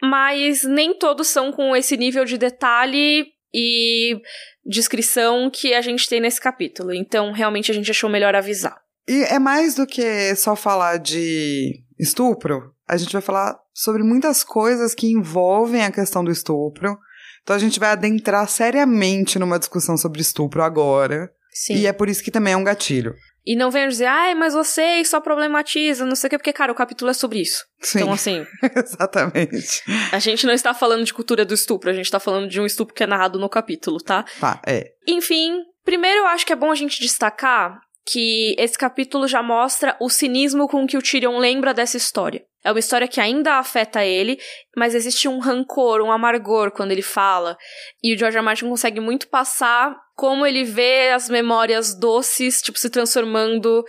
mas 0.00 0.62
nem 0.62 0.96
todos 0.96 1.26
são 1.26 1.50
com 1.50 1.74
esse 1.74 1.96
nível 1.96 2.24
de 2.24 2.38
detalhe 2.38 3.26
e 3.52 4.20
descrição 4.64 5.50
que 5.50 5.74
a 5.74 5.80
gente 5.80 6.08
tem 6.08 6.20
nesse 6.20 6.40
capítulo. 6.40 6.94
Então, 6.94 7.32
realmente, 7.32 7.70
a 7.70 7.74
gente 7.74 7.90
achou 7.90 8.08
melhor 8.08 8.34
avisar. 8.34 8.80
E 9.08 9.24
é 9.24 9.38
mais 9.38 9.74
do 9.74 9.86
que 9.86 10.34
só 10.36 10.54
falar 10.54 10.98
de 10.98 11.82
estupro. 11.98 12.72
A 12.88 12.96
gente 12.96 13.12
vai 13.12 13.22
falar 13.22 13.58
sobre 13.74 14.02
muitas 14.04 14.44
coisas 14.44 14.94
que 14.94 15.08
envolvem 15.08 15.84
a 15.84 15.90
questão 15.90 16.22
do 16.22 16.30
estupro. 16.30 16.96
Então, 17.42 17.56
a 17.56 17.58
gente 17.58 17.80
vai 17.80 17.90
adentrar 17.90 18.48
seriamente 18.48 19.38
numa 19.40 19.58
discussão 19.58 19.96
sobre 19.96 20.20
estupro 20.20 20.62
agora. 20.62 21.32
Sim. 21.52 21.74
E 21.74 21.86
é 21.86 21.92
por 21.92 22.08
isso 22.08 22.22
que 22.22 22.30
também 22.30 22.54
é 22.54 22.56
um 22.56 22.64
gatilho. 22.64 23.14
E 23.44 23.56
não 23.56 23.72
venham 23.72 23.88
dizer, 23.88 24.06
ai, 24.06 24.34
mas 24.36 24.54
vocês 24.54 25.08
só 25.08 25.20
problematizam, 25.20 26.06
não 26.06 26.14
sei 26.14 26.28
o 26.28 26.30
quê, 26.30 26.38
porque, 26.38 26.52
cara, 26.52 26.70
o 26.70 26.76
capítulo 26.76 27.10
é 27.10 27.14
sobre 27.14 27.40
isso. 27.40 27.64
Sim. 27.80 27.98
Então, 27.98 28.12
assim. 28.12 28.46
Exatamente. 28.76 29.82
A 30.12 30.18
gente 30.20 30.46
não 30.46 30.54
está 30.54 30.72
falando 30.72 31.04
de 31.04 31.12
cultura 31.12 31.44
do 31.44 31.52
estupro, 31.52 31.90
a 31.90 31.92
gente 31.92 32.04
está 32.04 32.20
falando 32.20 32.48
de 32.48 32.60
um 32.60 32.66
estupro 32.66 32.94
que 32.94 33.02
é 33.02 33.06
narrado 33.06 33.40
no 33.40 33.48
capítulo, 33.48 33.98
tá? 33.98 34.24
Tá, 34.38 34.62
é. 34.64 34.92
Enfim, 35.08 35.58
primeiro 35.84 36.20
eu 36.20 36.26
acho 36.28 36.46
que 36.46 36.52
é 36.52 36.56
bom 36.56 36.70
a 36.70 36.76
gente 36.76 37.00
destacar 37.00 37.80
que 38.04 38.54
esse 38.58 38.76
capítulo 38.76 39.28
já 39.28 39.42
mostra 39.42 39.96
o 40.00 40.08
cinismo 40.08 40.68
com 40.68 40.86
que 40.86 40.96
o 40.96 41.02
Tyrion 41.02 41.38
lembra 41.38 41.72
dessa 41.72 41.96
história. 41.96 42.44
É 42.64 42.70
uma 42.70 42.78
história 42.78 43.08
que 43.08 43.20
ainda 43.20 43.58
afeta 43.58 44.04
ele, 44.04 44.38
mas 44.76 44.94
existe 44.94 45.26
um 45.28 45.40
rancor, 45.40 46.00
um 46.00 46.12
amargor 46.12 46.70
quando 46.70 46.92
ele 46.92 47.02
fala. 47.02 47.56
E 48.02 48.14
o 48.14 48.18
George 48.18 48.36
R. 48.36 48.44
Martin 48.44 48.68
consegue 48.68 49.00
muito 49.00 49.28
passar 49.28 49.96
como 50.14 50.46
ele 50.46 50.62
vê 50.62 51.10
as 51.10 51.28
memórias 51.28 51.98
doces, 51.98 52.62
tipo, 52.62 52.78
se 52.78 52.88
transformando. 52.88 53.84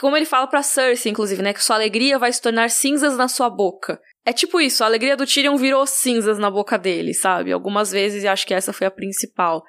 Como 0.00 0.16
ele 0.16 0.24
fala 0.24 0.46
pra 0.46 0.62
Cersei, 0.62 1.12
inclusive, 1.12 1.42
né? 1.42 1.52
Que 1.52 1.62
sua 1.62 1.76
alegria 1.76 2.18
vai 2.18 2.32
se 2.32 2.40
tornar 2.40 2.70
cinzas 2.70 3.16
na 3.16 3.28
sua 3.28 3.50
boca. 3.50 4.00
É 4.26 4.32
tipo 4.32 4.60
isso, 4.60 4.82
a 4.82 4.86
alegria 4.86 5.16
do 5.16 5.26
Tyrion 5.26 5.56
virou 5.56 5.86
cinzas 5.86 6.38
na 6.38 6.50
boca 6.50 6.78
dele, 6.78 7.12
sabe? 7.12 7.52
Algumas 7.52 7.90
vezes, 7.90 8.24
e 8.24 8.28
acho 8.28 8.46
que 8.46 8.54
essa 8.54 8.72
foi 8.72 8.86
a 8.86 8.90
principal. 8.90 9.62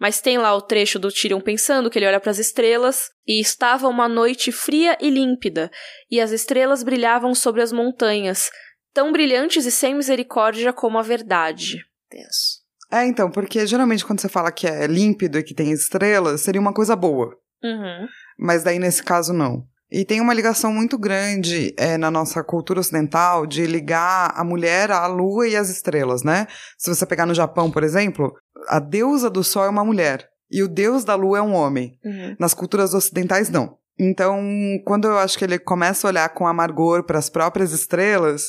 Mas 0.00 0.20
tem 0.20 0.36
lá 0.36 0.54
o 0.54 0.62
trecho 0.62 0.98
do 0.98 1.12
Tyrion 1.12 1.40
pensando 1.40 1.88
que 1.88 1.98
ele 1.98 2.06
olha 2.06 2.18
para 2.18 2.30
as 2.30 2.38
estrelas 2.38 3.10
e 3.26 3.40
estava 3.40 3.86
uma 3.86 4.08
noite 4.08 4.50
fria 4.50 4.98
e 5.00 5.10
límpida, 5.10 5.70
e 6.10 6.20
as 6.20 6.32
estrelas 6.32 6.82
brilhavam 6.82 7.34
sobre 7.34 7.62
as 7.62 7.70
montanhas, 7.70 8.50
tão 8.92 9.12
brilhantes 9.12 9.64
e 9.64 9.70
sem 9.70 9.94
misericórdia 9.94 10.72
como 10.72 10.98
a 10.98 11.02
verdade. 11.02 11.84
Tenso. 12.08 12.60
É, 12.90 13.06
então, 13.06 13.30
porque 13.30 13.64
geralmente 13.64 14.04
quando 14.04 14.20
você 14.20 14.28
fala 14.28 14.50
que 14.50 14.66
é 14.66 14.86
límpido 14.88 15.38
e 15.38 15.44
que 15.44 15.54
tem 15.54 15.70
estrelas, 15.70 16.40
seria 16.40 16.60
uma 16.60 16.74
coisa 16.74 16.96
boa. 16.96 17.36
Uhum. 17.62 18.08
Mas 18.36 18.64
daí 18.64 18.78
nesse 18.80 19.04
caso 19.04 19.32
não. 19.32 19.64
E 19.90 20.04
tem 20.04 20.20
uma 20.20 20.32
ligação 20.34 20.72
muito 20.72 20.96
grande 20.96 21.74
é, 21.76 21.98
na 21.98 22.10
nossa 22.10 22.44
cultura 22.44 22.80
ocidental 22.80 23.44
de 23.46 23.66
ligar 23.66 24.32
a 24.36 24.44
mulher 24.44 24.90
à 24.90 25.06
lua 25.06 25.48
e 25.48 25.56
às 25.56 25.68
estrelas, 25.68 26.22
né? 26.22 26.46
Se 26.78 26.88
você 26.94 27.04
pegar 27.04 27.26
no 27.26 27.34
Japão, 27.34 27.70
por 27.70 27.82
exemplo, 27.82 28.32
a 28.68 28.78
deusa 28.78 29.28
do 29.28 29.42
sol 29.42 29.64
é 29.64 29.68
uma 29.68 29.84
mulher 29.84 30.28
e 30.50 30.62
o 30.62 30.68
deus 30.68 31.04
da 31.04 31.14
lua 31.14 31.38
é 31.38 31.42
um 31.42 31.54
homem. 31.54 31.98
Uhum. 32.04 32.36
Nas 32.38 32.54
culturas 32.54 32.94
ocidentais, 32.94 33.50
não. 33.50 33.76
Então, 33.98 34.40
quando 34.84 35.06
eu 35.06 35.18
acho 35.18 35.36
que 35.36 35.44
ele 35.44 35.58
começa 35.58 36.06
a 36.06 36.10
olhar 36.10 36.28
com 36.30 36.46
amargor 36.46 37.02
para 37.04 37.18
as 37.18 37.28
próprias 37.28 37.72
estrelas, 37.72 38.46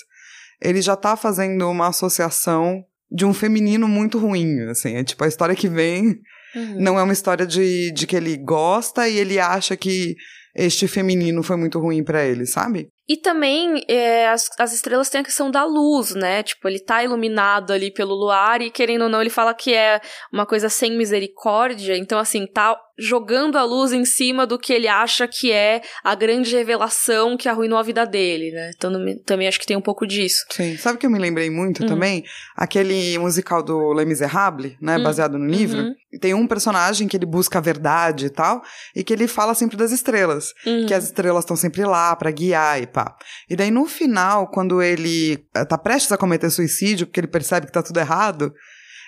ele 0.62 0.82
já 0.82 0.95
tá 0.95 1.15
fazendo 1.17 1.67
uma 1.69 1.88
associação 1.88 2.86
de 3.12 3.25
um 3.25 3.34
feminino 3.34 3.88
muito 3.88 4.17
ruim, 4.17 4.62
assim. 4.69 4.95
É 4.95 5.04
tipo, 5.04 5.23
a 5.23 5.27
história 5.27 5.56
que 5.56 5.67
vem 5.67 6.21
Uhum. 6.54 6.82
não 6.82 6.99
é 6.99 7.04
uma 7.04 7.13
história 7.13 7.47
de, 7.47 7.91
de 7.93 8.06
que 8.06 8.13
ele 8.13 8.36
gosta 8.36 9.08
e 9.08 9.17
ele 9.17 9.39
acha 9.39 9.77
que 9.77 10.15
este 10.56 10.88
feminino 10.88 11.44
foi 11.44 11.56
muito 11.58 11.80
ruim 11.80 12.04
pra 12.04 12.24
ele, 12.24 12.46
sabe? 12.46 12.90
E 13.12 13.17
também 13.17 13.84
é, 13.89 14.30
as, 14.30 14.47
as 14.58 14.71
estrelas 14.71 15.10
têm 15.10 15.19
a 15.19 15.24
questão 15.26 15.52
da 15.52 15.65
luz, 15.65 16.15
né? 16.15 16.41
Tipo, 16.43 16.69
ele 16.69 16.80
tá 16.80 17.04
iluminado 17.04 17.74
ali 17.74 17.91
pelo 17.91 18.15
luar 18.15 18.62
e, 18.62 18.71
querendo 18.71 19.02
ou 19.02 19.10
não, 19.10 19.19
ele 19.19 19.30
fala 19.30 19.54
que 19.54 19.74
é 19.74 20.00
uma 20.32 20.45
coisa 20.45 20.69
sem 20.69 20.95
misericórdia. 20.95 21.97
Então, 21.97 22.17
assim, 22.17 22.47
tá 22.47 22.74
jogando 22.97 23.58
a 23.58 23.63
luz 23.63 23.91
em 23.91 24.06
cima 24.06 24.45
do 24.45 24.60
que 24.60 24.71
ele 24.71 24.88
acha 24.88 25.28
que 25.28 25.52
é 25.52 25.82
a 26.04 26.13
grande 26.13 26.56
revelação 26.56 27.36
que 27.36 27.50
arruinou 27.50 27.80
a 27.80 27.84
vida 27.84 28.06
dele, 28.06 28.52
né? 28.52 28.71
Então, 28.76 28.91
também 29.26 29.47
acho 29.47 29.60
que 29.60 29.65
tem 29.65 29.76
um 29.76 29.82
pouco 29.82 30.06
disso. 30.06 30.45
Sim. 30.52 30.78
Sabe 30.78 30.95
o 30.95 31.00
que 31.00 31.06
eu 31.06 31.10
me 31.10 31.17
lembrei 31.19 31.50
muito 31.50 31.84
Hum. 31.84 31.88
também? 31.88 32.24
Aquele 32.56 33.17
musical 33.17 33.63
do 33.63 33.91
Les 33.91 34.08
Miserables, 34.08 34.74
né? 34.80 34.97
Hum. 34.97 35.04
Baseado 35.04 35.38
no 35.38 35.47
livro. 35.47 35.82
Uhum. 35.82 35.95
Tem 36.19 36.34
um 36.34 36.45
personagem 36.45 37.08
que 37.08 37.17
ele 37.17 37.26
busca 37.26 37.58
a 37.58 37.62
verdade 37.62 38.28
e 38.28 38.30
tal, 38.30 38.62
e 38.95 39.04
que 39.04 39.13
ele 39.13 39.28
fala 39.28 39.56
sempre 39.56 39.76
das 39.76 39.91
estrelas. 39.91 40.54
Uhum. 40.65 40.86
Que 40.86 40.93
as 40.93 41.06
estrelas 41.06 41.43
estão 41.43 41.56
sempre 41.56 41.84
lá 41.84 42.15
pra 42.15 42.30
guiar 42.30 42.82
e 42.82 42.86
pá. 42.86 43.01
E 43.50 43.56
daí 43.56 43.72
no 43.72 43.86
final, 43.86 44.48
quando 44.50 44.82
ele 44.82 45.46
eh, 45.56 45.66
tá 45.66 45.78
prestes 45.78 46.12
a 46.12 46.18
cometer 46.18 46.50
suicídio, 46.50 47.08
porque 47.08 47.20
ele 47.20 47.28
percebe 47.28 47.68
que 47.68 47.72
tá 47.72 47.84
tudo 47.84 48.00
errado, 48.00 48.54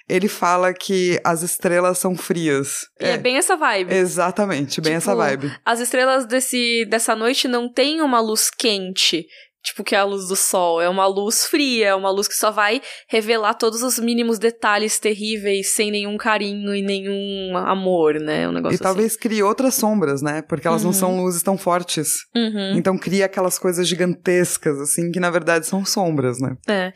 ele 0.07 0.27
fala 0.27 0.73
que 0.73 1.19
as 1.23 1.41
estrelas 1.41 1.97
são 1.97 2.15
frias. 2.15 2.87
E 2.99 3.05
é. 3.05 3.17
bem 3.17 3.37
essa 3.37 3.55
vibe. 3.55 3.93
Exatamente, 3.93 4.81
bem 4.81 4.93
Tipo, 4.93 4.97
essa 4.97 5.15
vibe. 5.15 5.51
As 5.65 5.79
estrelas 5.79 6.25
desse, 6.25 6.85
dessa 6.89 7.15
noite 7.15 7.47
não 7.47 7.71
têm 7.71 8.01
uma 8.01 8.19
luz 8.19 8.49
quente, 8.49 9.25
tipo 9.63 9.83
que 9.83 9.95
é 9.95 9.99
a 9.99 10.03
luz 10.03 10.27
do 10.27 10.35
sol. 10.35 10.81
É 10.81 10.89
uma 10.89 11.07
luz 11.07 11.45
fria, 11.45 11.87
é 11.87 11.95
uma 11.95 12.11
luz 12.11 12.27
que 12.27 12.35
só 12.35 12.51
vai 12.51 12.81
revelar 13.07 13.53
todos 13.53 13.81
os 13.81 13.97
mínimos 13.97 14.37
detalhes 14.37 14.99
terríveis, 14.99 15.69
sem 15.69 15.89
nenhum 15.89 16.17
carinho 16.17 16.75
e 16.75 16.81
nenhum 16.81 17.55
amor, 17.57 18.15
né? 18.19 18.47
Um 18.47 18.51
negócio 18.51 18.75
E 18.75 18.79
talvez 18.79 19.15
crie 19.15 19.41
outras 19.41 19.75
sombras, 19.75 20.21
né? 20.21 20.41
Porque 20.41 20.67
elas 20.67 20.83
não 20.83 20.89
Uhum. 20.91 20.93
são 20.93 21.23
luzes 21.23 21.41
tão 21.41 21.57
fortes. 21.57 22.07
assim. 22.33 22.39
Uhum. 22.39 22.77
Então 22.77 22.97
cria 22.97 23.25
aquelas 23.25 23.57
coisas 23.57 23.87
gigantescas, 23.87 24.79
assim, 24.79 25.11
que 25.11 25.19
na 25.19 25.31
verdade 25.31 25.65
são 25.65 25.85
sombras, 25.85 26.39
né? 26.39 26.55
É. 26.67 26.91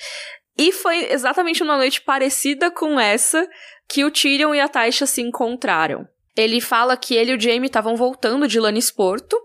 E 0.59 0.71
foi 0.71 1.11
exatamente 1.11 1.61
numa 1.61 1.77
noite 1.77 2.01
parecida 2.01 2.69
com 2.71 2.99
essa 2.99 3.47
que 3.89 4.03
o 4.03 4.11
Tyrion 4.11 4.53
e 4.53 4.59
a 4.59 4.67
Taisha 4.67 5.05
se 5.05 5.21
encontraram. 5.21 6.05
Ele 6.35 6.59
fala 6.61 6.97
que 6.97 7.15
ele 7.15 7.31
e 7.31 7.35
o 7.35 7.39
Jaime 7.39 7.67
estavam 7.67 7.95
voltando 7.95 8.47
de 8.47 8.59
Lannisporto 8.59 9.35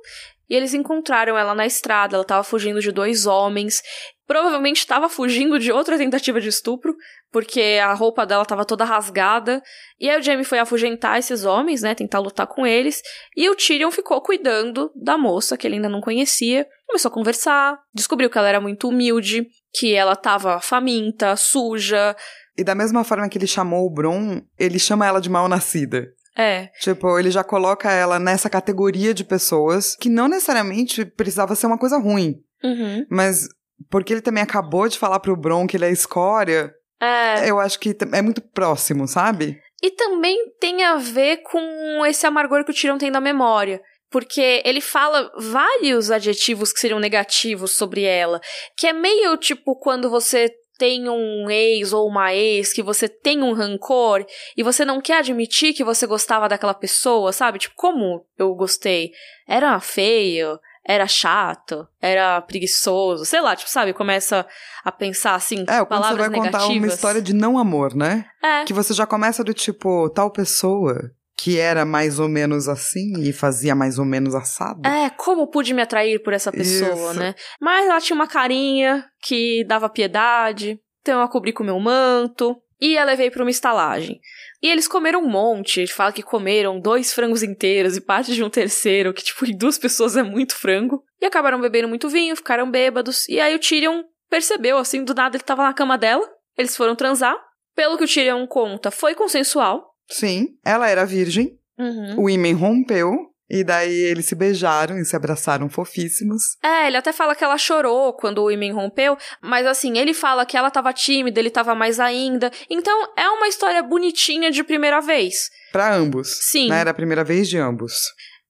e 0.48 0.54
eles 0.54 0.74
encontraram 0.74 1.36
ela 1.36 1.54
na 1.54 1.66
estrada. 1.66 2.16
Ela 2.16 2.22
estava 2.22 2.44
fugindo 2.44 2.80
de 2.80 2.92
dois 2.92 3.26
homens. 3.26 3.82
Provavelmente 4.26 4.78
estava 4.78 5.08
fugindo 5.08 5.58
de 5.58 5.72
outra 5.72 5.98
tentativa 5.98 6.40
de 6.40 6.48
estupro, 6.48 6.94
porque 7.30 7.78
a 7.82 7.92
roupa 7.92 8.24
dela 8.24 8.42
estava 8.42 8.64
toda 8.64 8.84
rasgada. 8.84 9.62
E 10.00 10.08
aí 10.08 10.18
o 10.18 10.22
Jaime 10.22 10.44
foi 10.44 10.58
afugentar 10.58 11.18
esses 11.18 11.44
homens, 11.44 11.82
né? 11.82 11.94
Tentar 11.94 12.18
lutar 12.18 12.46
com 12.46 12.66
eles. 12.66 13.02
E 13.36 13.48
o 13.48 13.54
Tyrion 13.54 13.90
ficou 13.90 14.20
cuidando 14.20 14.90
da 14.94 15.18
moça, 15.18 15.56
que 15.56 15.66
ele 15.66 15.76
ainda 15.76 15.88
não 15.88 16.00
conhecia. 16.00 16.66
Começou 16.86 17.08
a 17.08 17.14
conversar, 17.14 17.78
descobriu 17.94 18.30
que 18.30 18.38
ela 18.38 18.48
era 18.48 18.60
muito 18.60 18.88
humilde, 18.88 19.46
que 19.74 19.94
ela 19.94 20.14
tava 20.14 20.60
faminta, 20.60 21.36
suja. 21.36 22.14
E 22.56 22.62
da 22.62 22.74
mesma 22.74 23.02
forma 23.04 23.28
que 23.28 23.38
ele 23.38 23.46
chamou 23.46 23.86
o 23.86 23.90
Bron, 23.90 24.42
ele 24.58 24.78
chama 24.78 25.06
ela 25.06 25.20
de 25.20 25.30
mal-nascida. 25.30 26.12
É, 26.36 26.68
Tipo, 26.80 27.18
ele 27.18 27.30
já 27.30 27.44
coloca 27.44 27.90
ela 27.90 28.18
nessa 28.18 28.48
categoria 28.48 29.12
de 29.12 29.24
pessoas 29.24 29.94
que 29.94 30.08
não 30.08 30.28
necessariamente 30.28 31.04
precisava 31.04 31.54
ser 31.54 31.66
uma 31.66 31.78
coisa 31.78 31.98
ruim. 31.98 32.36
uhum. 32.62 33.06
Mas 33.10 33.48
porque 33.90 34.12
ele 34.12 34.22
também 34.22 34.42
acabou 34.42 34.88
de 34.88 34.98
falar 34.98 35.20
pro 35.20 35.36
Bron 35.36 35.66
que 35.66 35.76
ele 35.76 35.84
é 35.84 35.90
escória, 35.90 36.72
é. 37.00 37.50
eu 37.50 37.58
acho 37.58 37.78
que 37.78 37.96
é 38.12 38.22
muito 38.22 38.40
próximo, 38.40 39.08
sabe? 39.08 39.60
E 39.82 39.90
também 39.90 40.38
tem 40.60 40.84
a 40.84 40.96
ver 40.96 41.38
com 41.38 42.06
esse 42.06 42.24
amargor 42.24 42.64
que 42.64 42.70
o 42.70 42.74
Tyrion 42.74 42.96
tem 42.96 43.10
da 43.10 43.20
memória. 43.20 43.82
Porque 44.08 44.62
ele 44.64 44.80
fala 44.80 45.32
vários 45.36 46.10
adjetivos 46.10 46.72
que 46.72 46.78
seriam 46.78 47.00
negativos 47.00 47.76
sobre 47.76 48.02
ela. 48.02 48.40
Que 48.76 48.86
é 48.86 48.92
meio 48.92 49.36
tipo 49.38 49.74
quando 49.74 50.08
você 50.10 50.50
tem 50.82 51.08
um 51.08 51.48
ex 51.48 51.92
ou 51.92 52.08
uma 52.08 52.34
ex, 52.34 52.72
que 52.72 52.82
você 52.82 53.08
tem 53.08 53.40
um 53.40 53.52
rancor 53.52 54.26
e 54.56 54.64
você 54.64 54.84
não 54.84 55.00
quer 55.00 55.18
admitir 55.18 55.72
que 55.72 55.84
você 55.84 56.08
gostava 56.08 56.48
daquela 56.48 56.74
pessoa, 56.74 57.32
sabe? 57.32 57.60
Tipo, 57.60 57.76
como 57.76 58.26
eu 58.36 58.52
gostei? 58.56 59.12
Era 59.46 59.78
feio, 59.78 60.58
era 60.84 61.06
chato, 61.06 61.86
era 62.00 62.40
preguiçoso, 62.40 63.24
sei 63.24 63.40
lá, 63.40 63.54
tipo, 63.54 63.70
sabe? 63.70 63.92
Começa 63.92 64.44
a 64.84 64.90
pensar 64.90 65.36
assim, 65.36 65.60
É, 65.60 65.64
quando 65.64 65.78
você 65.78 65.86
palavras 65.86 66.18
vai 66.18 66.30
contar 66.30 66.58
negativas. 66.58 66.76
uma 66.78 66.86
história 66.88 67.22
de 67.22 67.32
não 67.32 67.56
amor, 67.56 67.94
né? 67.94 68.24
É. 68.42 68.64
Que 68.64 68.72
você 68.72 68.92
já 68.92 69.06
começa 69.06 69.44
do 69.44 69.54
tipo, 69.54 70.10
tal 70.10 70.32
pessoa 70.32 71.12
que 71.42 71.58
era 71.58 71.84
mais 71.84 72.20
ou 72.20 72.28
menos 72.28 72.68
assim 72.68 73.14
e 73.18 73.32
fazia 73.32 73.74
mais 73.74 73.98
ou 73.98 74.04
menos 74.04 74.32
assado. 74.32 74.86
É, 74.86 75.10
como 75.10 75.48
pude 75.48 75.74
me 75.74 75.82
atrair 75.82 76.22
por 76.22 76.32
essa 76.32 76.52
pessoa, 76.52 77.10
Isso. 77.10 77.18
né? 77.18 77.34
Mas 77.60 77.84
ela 77.84 78.00
tinha 78.00 78.14
uma 78.14 78.28
carinha 78.28 79.04
que 79.20 79.64
dava 79.64 79.88
piedade, 79.88 80.78
então 81.00 81.18
eu 81.18 81.24
a 81.24 81.28
cobri 81.28 81.52
com 81.52 81.64
meu 81.64 81.80
manto 81.80 82.56
e 82.80 82.96
a 82.96 83.04
levei 83.04 83.28
pra 83.28 83.42
uma 83.42 83.50
estalagem. 83.50 84.20
E 84.62 84.68
eles 84.68 84.86
comeram 84.86 85.20
um 85.20 85.28
monte, 85.28 85.80
ele 85.80 85.88
fala 85.88 86.12
que 86.12 86.22
comeram 86.22 86.78
dois 86.78 87.12
frangos 87.12 87.42
inteiros 87.42 87.96
e 87.96 88.00
parte 88.00 88.32
de 88.32 88.44
um 88.44 88.48
terceiro, 88.48 89.12
que 89.12 89.24
tipo, 89.24 89.44
em 89.44 89.56
duas 89.56 89.76
pessoas 89.76 90.16
é 90.16 90.22
muito 90.22 90.54
frango. 90.54 91.02
E 91.20 91.26
acabaram 91.26 91.60
bebendo 91.60 91.88
muito 91.88 92.08
vinho, 92.08 92.36
ficaram 92.36 92.70
bêbados. 92.70 93.28
E 93.28 93.40
aí 93.40 93.52
o 93.52 93.58
Tyrion 93.58 94.04
percebeu, 94.30 94.78
assim, 94.78 95.02
do 95.02 95.12
nada 95.12 95.36
ele 95.36 95.42
tava 95.42 95.64
na 95.64 95.74
cama 95.74 95.98
dela, 95.98 96.24
eles 96.56 96.76
foram 96.76 96.94
transar. 96.94 97.36
Pelo 97.74 97.98
que 97.98 98.04
o 98.04 98.08
Tyrion 98.08 98.46
conta, 98.46 98.92
foi 98.92 99.16
consensual. 99.16 99.91
Sim, 100.12 100.48
ela 100.64 100.88
era 100.88 101.04
virgem, 101.04 101.58
Uhum. 101.78 102.20
o 102.24 102.30
Imen 102.30 102.54
rompeu, 102.54 103.12
e 103.50 103.62
daí 103.64 103.92
eles 103.92 104.26
se 104.26 104.34
beijaram 104.34 104.98
e 104.98 105.04
se 105.04 105.14
abraçaram 105.14 105.68
fofíssimos. 105.68 106.42
É, 106.62 106.86
ele 106.86 106.96
até 106.96 107.12
fala 107.12 107.34
que 107.34 107.44
ela 107.44 107.58
chorou 107.58 108.14
quando 108.14 108.42
o 108.42 108.50
Imen 108.50 108.72
rompeu, 108.72 109.16
mas 109.42 109.66
assim, 109.66 109.98
ele 109.98 110.14
fala 110.14 110.46
que 110.46 110.56
ela 110.56 110.70
tava 110.70 110.92
tímida, 110.92 111.38
ele 111.38 111.50
tava 111.50 111.74
mais 111.74 112.00
ainda. 112.00 112.50
Então, 112.70 113.12
é 113.16 113.28
uma 113.28 113.48
história 113.48 113.82
bonitinha 113.82 114.50
de 114.50 114.62
primeira 114.64 115.00
vez. 115.00 115.50
Pra 115.70 115.94
ambos. 115.94 116.38
Sim. 116.50 116.68
Né? 116.70 116.80
Era 116.80 116.90
a 116.92 116.94
primeira 116.94 117.24
vez 117.24 117.48
de 117.48 117.58
ambos. 117.58 117.92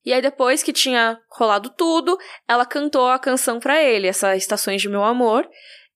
E 0.04 0.12
aí, 0.12 0.20
depois 0.20 0.62
que 0.62 0.72
tinha 0.72 1.16
rolado 1.30 1.70
tudo, 1.70 2.18
ela 2.48 2.66
cantou 2.66 3.08
a 3.08 3.18
canção 3.18 3.58
pra 3.60 3.80
ele, 3.82 4.08
essa 4.08 4.36
Estações 4.36 4.82
de 4.82 4.88
Meu 4.88 5.02
Amor. 5.04 5.48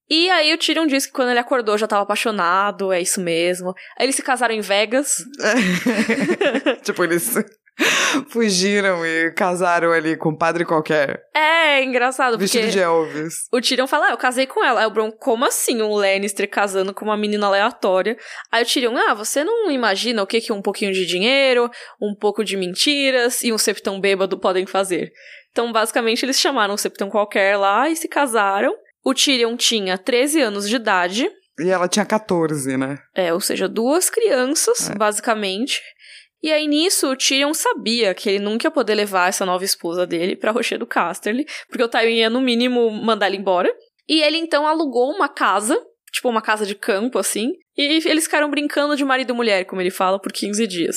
E 0.09 0.31
aí 0.31 0.55
o 0.55 0.59
Tyrion 0.59 0.87
disse 0.87 1.09
que 1.09 1.13
quando 1.15 1.31
ele 1.31 1.39
acordou 1.39 1.77
já 1.77 1.87
tava 1.87 2.03
apaixonado, 2.03 2.93
é 2.93 3.01
isso 3.01 3.21
mesmo. 3.21 3.75
Aí 3.99 4.07
eles 4.07 4.17
se 4.17 4.23
casaram 4.23 4.55
em 4.55 4.61
Vegas. 4.61 5.17
tipo, 6.83 7.03
eles 7.03 7.35
fugiram 8.31 9.05
e 9.05 9.33
casaram 9.33 9.93
ali 9.93 10.17
com 10.17 10.31
um 10.31 10.37
padre 10.37 10.65
qualquer, 10.65 11.23
É, 11.35 11.83
engraçado, 11.83 12.39
vestido 12.39 12.63
porque 12.63 12.73
de 12.73 12.81
Elvis. 12.81 13.35
o 13.53 13.61
Tyrion 13.61 13.87
fala, 13.87 14.07
ah, 14.07 14.11
eu 14.13 14.17
casei 14.17 14.47
com 14.47 14.65
ela. 14.65 14.81
Aí 14.81 14.87
o 14.87 14.91
Bron, 14.91 15.11
como 15.13 15.45
assim 15.45 15.83
um 15.83 15.95
Lannister 15.95 16.49
casando 16.49 16.95
com 16.95 17.05
uma 17.05 17.17
menina 17.17 17.47
aleatória? 17.47 18.17
Aí 18.51 18.63
o 18.63 18.67
Tyrion, 18.67 18.97
ah, 18.97 19.15
você 19.15 19.45
não 19.45 19.71
imagina 19.71 20.23
o 20.23 20.27
que, 20.27 20.41
que 20.41 20.53
um 20.53 20.63
pouquinho 20.63 20.93
de 20.93 21.05
dinheiro, 21.05 21.71
um 22.01 22.15
pouco 22.15 22.43
de 22.45 22.57
mentiras 22.57 23.43
e 23.43 23.53
um 23.53 23.59
septão 23.59 24.01
bêbado 24.01 24.39
podem 24.39 24.65
fazer. 24.67 25.13
Então, 25.51 25.73
basicamente, 25.73 26.25
eles 26.25 26.39
chamaram 26.39 26.75
um 26.75 26.79
septão 26.79 27.11
qualquer 27.11 27.57
lá 27.57 27.89
e 27.89 27.97
se 27.97 28.09
casaram. 28.09 28.75
O 29.07 29.15
Tyrion 29.15 29.57
tinha 29.57 29.97
13 29.97 30.41
anos 30.41 30.69
de 30.69 30.75
idade. 30.75 31.31
E 31.61 31.71
ela 31.71 31.87
tinha 31.87 32.05
14, 32.05 32.77
né? 32.77 32.99
É, 33.15 33.33
ou 33.33 33.41
seja, 33.41 33.69
duas 33.69 34.11
crianças, 34.11 34.91
é. 34.91 34.97
basicamente. 34.97 35.81
E 36.43 36.53
aí 36.53 36.67
nisso, 36.67 37.13
o 37.13 37.17
Tyrion 37.17 37.55
sabia 37.55 38.13
que 38.15 38.29
ele 38.29 38.41
nunca 38.41 38.67
ia 38.67 38.71
poder 38.71 38.97
levar 38.97 39.29
essa 39.29 39.47
nova 39.47 39.65
esposa 39.65 40.05
dele 40.05 40.35
pra 40.35 40.51
Rochedo 40.51 40.85
Casterly, 40.85 41.47
porque 41.69 41.85
o 41.85 41.89
Tywin 41.89 42.17
ia 42.17 42.29
no 42.29 42.41
mínimo 42.41 42.91
mandar 42.91 43.29
ele 43.29 43.37
embora. 43.37 43.73
E 44.09 44.21
ele 44.23 44.39
então 44.39 44.67
alugou 44.67 45.13
uma 45.13 45.29
casa, 45.29 45.81
tipo 46.11 46.29
uma 46.29 46.43
casa 46.43 46.67
de 46.67 46.75
campo 46.75 47.17
assim, 47.17 47.53
e 47.79 48.03
eles 48.09 48.25
ficaram 48.25 48.51
brincando 48.51 48.97
de 48.97 49.05
marido 49.05 49.33
e 49.33 49.37
mulher, 49.37 49.67
como 49.67 49.81
ele 49.81 49.91
fala, 49.93 50.19
por 50.19 50.33
15 50.33 50.67
dias. 50.67 50.97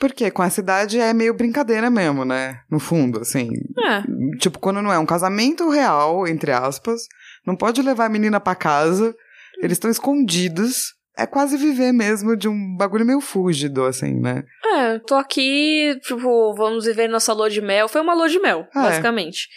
Porque 0.00 0.30
com 0.30 0.42
essa 0.42 0.62
idade 0.62 0.98
é 0.98 1.12
meio 1.12 1.34
brincadeira 1.34 1.90
mesmo, 1.90 2.24
né? 2.24 2.62
No 2.70 2.80
fundo, 2.80 3.20
assim. 3.20 3.50
É. 3.84 4.38
Tipo, 4.38 4.58
quando 4.58 4.80
não 4.80 4.90
é 4.90 4.98
um 4.98 5.04
casamento 5.04 5.68
real, 5.68 6.26
entre 6.26 6.52
aspas, 6.52 7.02
não 7.46 7.56
pode 7.56 7.82
levar 7.82 8.06
a 8.06 8.10
menina 8.10 8.40
para 8.40 8.54
casa, 8.54 9.14
eles 9.58 9.72
estão 9.72 9.90
escondidos. 9.90 10.94
É 11.16 11.26
quase 11.26 11.56
viver 11.56 11.92
mesmo 11.92 12.36
de 12.36 12.48
um 12.48 12.76
bagulho 12.76 13.04
meio 13.04 13.20
fúgido, 13.20 13.84
assim, 13.84 14.18
né? 14.18 14.44
É, 14.64 14.98
tô 15.00 15.14
aqui, 15.16 15.98
tipo, 16.02 16.54
vamos 16.54 16.86
viver 16.86 17.08
nossa 17.08 17.32
lua 17.32 17.50
de 17.50 17.60
mel. 17.60 17.88
Foi 17.88 18.00
uma 18.00 18.14
lua 18.14 18.28
de 18.28 18.38
mel, 18.38 18.66
é. 18.74 18.80
basicamente. 18.80 19.48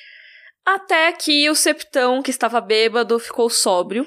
Até 0.65 1.11
que 1.11 1.49
o 1.49 1.55
septão, 1.55 2.21
que 2.21 2.31
estava 2.31 2.59
bêbado, 2.59 3.19
ficou 3.19 3.49
sóbrio 3.49 4.05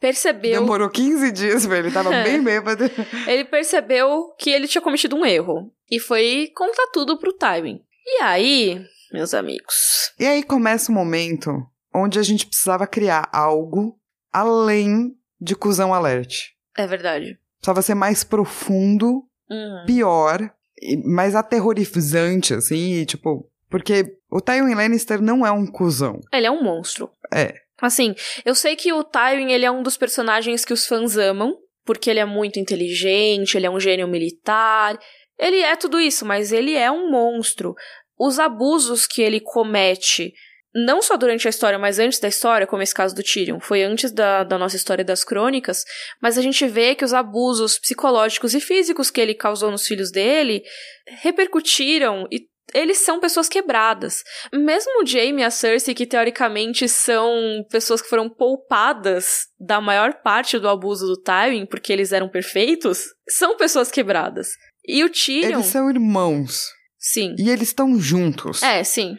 percebeu. 0.00 0.60
Demorou 0.60 0.88
15 0.88 1.32
dias, 1.32 1.66
velho. 1.66 1.86
Ele 1.86 1.94
tava 1.94 2.12
é. 2.14 2.24
bem 2.24 2.42
bêbado. 2.42 2.84
Ele 3.26 3.44
percebeu 3.44 4.34
que 4.38 4.50
ele 4.50 4.68
tinha 4.68 4.82
cometido 4.82 5.16
um 5.16 5.24
erro. 5.24 5.72
E 5.90 5.98
foi 5.98 6.50
contar 6.54 6.86
tudo 6.92 7.18
pro 7.18 7.32
Tywin. 7.32 7.80
E 8.04 8.22
aí, 8.22 8.84
meus 9.12 9.34
amigos. 9.34 10.12
E 10.18 10.26
aí 10.26 10.42
começa 10.42 10.90
o 10.90 10.94
um 10.94 10.98
momento 10.98 11.50
onde 11.96 12.18
a 12.18 12.22
gente 12.22 12.46
precisava 12.46 12.86
criar 12.86 13.28
algo 13.32 13.98
além 14.32 15.16
de 15.40 15.54
cuzão 15.54 15.94
alert. 15.94 16.50
É 16.76 16.86
verdade. 16.86 17.38
Precisava 17.58 17.82
ser 17.82 17.94
mais 17.94 18.22
profundo, 18.22 19.24
uhum. 19.50 19.84
pior, 19.86 20.52
mais 21.04 21.34
aterrorizante, 21.34 22.54
assim, 22.54 23.00
e, 23.00 23.06
tipo. 23.06 23.50
Porque 23.68 24.16
o 24.30 24.40
Tywin 24.40 24.74
Lannister 24.74 25.20
não 25.20 25.44
é 25.44 25.50
um 25.50 25.66
cuzão. 25.66 26.20
Ele 26.32 26.46
é 26.46 26.50
um 26.50 26.62
monstro. 26.62 27.10
É. 27.34 27.54
Assim, 27.80 28.14
eu 28.44 28.54
sei 28.54 28.76
que 28.76 28.92
o 28.92 29.02
Tywin, 29.02 29.50
ele 29.50 29.64
é 29.64 29.70
um 29.70 29.82
dos 29.82 29.96
personagens 29.96 30.64
que 30.64 30.72
os 30.72 30.86
fãs 30.86 31.16
amam, 31.16 31.58
porque 31.84 32.08
ele 32.08 32.20
é 32.20 32.24
muito 32.24 32.58
inteligente, 32.58 33.56
ele 33.56 33.66
é 33.66 33.70
um 33.70 33.80
gênio 33.80 34.08
militar, 34.08 34.98
ele 35.38 35.60
é 35.60 35.76
tudo 35.76 36.00
isso, 36.00 36.24
mas 36.24 36.52
ele 36.52 36.74
é 36.74 36.90
um 36.90 37.10
monstro. 37.10 37.74
Os 38.18 38.38
abusos 38.38 39.06
que 39.06 39.20
ele 39.20 39.40
comete, 39.40 40.32
não 40.84 41.00
só 41.00 41.16
durante 41.16 41.46
a 41.46 41.50
história, 41.50 41.78
mas 41.78 41.98
antes 41.98 42.18
da 42.18 42.28
história, 42.28 42.66
como 42.66 42.82
esse 42.82 42.94
caso 42.94 43.14
do 43.14 43.22
Tyrion, 43.22 43.58
foi 43.58 43.82
antes 43.82 44.12
da, 44.12 44.44
da 44.44 44.58
nossa 44.58 44.76
história 44.76 45.04
das 45.04 45.24
crônicas, 45.24 45.84
mas 46.20 46.36
a 46.36 46.42
gente 46.42 46.66
vê 46.66 46.94
que 46.94 47.04
os 47.04 47.14
abusos 47.14 47.78
psicológicos 47.78 48.54
e 48.54 48.60
físicos 48.60 49.10
que 49.10 49.20
ele 49.20 49.34
causou 49.34 49.70
nos 49.70 49.86
filhos 49.86 50.10
dele 50.10 50.62
repercutiram 51.22 52.26
e 52.30 52.46
eles 52.74 52.98
são 52.98 53.20
pessoas 53.20 53.48
quebradas. 53.48 54.22
Mesmo 54.52 55.02
o 55.02 55.06
Jaime 55.06 55.40
e 55.40 55.44
a 55.44 55.50
Cersei, 55.50 55.94
que 55.94 56.04
teoricamente 56.04 56.88
são 56.88 57.64
pessoas 57.70 58.02
que 58.02 58.08
foram 58.08 58.28
poupadas 58.28 59.46
da 59.58 59.80
maior 59.80 60.14
parte 60.22 60.58
do 60.58 60.68
abuso 60.68 61.06
do 61.06 61.22
Tywin, 61.22 61.64
porque 61.64 61.92
eles 61.92 62.12
eram 62.12 62.28
perfeitos, 62.28 63.04
são 63.28 63.56
pessoas 63.56 63.90
quebradas. 63.90 64.48
E 64.84 65.02
o 65.04 65.08
Tyrion... 65.08 65.60
Eles 65.60 65.66
são 65.66 65.88
irmãos. 65.88 66.66
Sim. 66.98 67.34
E 67.38 67.48
eles 67.48 67.68
estão 67.68 67.98
juntos. 68.00 68.62
É, 68.62 68.82
sim. 68.82 69.16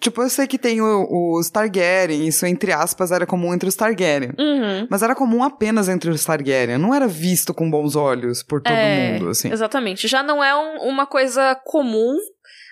Tipo, 0.00 0.22
eu 0.22 0.28
sei 0.28 0.46
que 0.46 0.58
tem 0.58 0.80
os 0.82 1.50
Targaryen, 1.50 2.26
isso 2.26 2.44
entre 2.44 2.72
aspas 2.72 3.12
era 3.12 3.24
comum 3.24 3.54
entre 3.54 3.68
os 3.68 3.76
Targaryen. 3.76 4.32
Uhum. 4.36 4.88
Mas 4.90 5.02
era 5.02 5.14
comum 5.14 5.42
apenas 5.44 5.88
entre 5.88 6.10
os 6.10 6.24
Targaryen, 6.24 6.78
não 6.78 6.92
era 6.92 7.06
visto 7.06 7.54
com 7.54 7.70
bons 7.70 7.94
olhos 7.94 8.42
por 8.42 8.60
todo 8.60 8.74
é, 8.74 9.12
mundo, 9.12 9.28
assim. 9.28 9.52
Exatamente. 9.52 10.08
Já 10.08 10.22
não 10.22 10.42
é 10.42 10.54
um, 10.56 10.88
uma 10.88 11.06
coisa 11.06 11.54
comum 11.64 12.16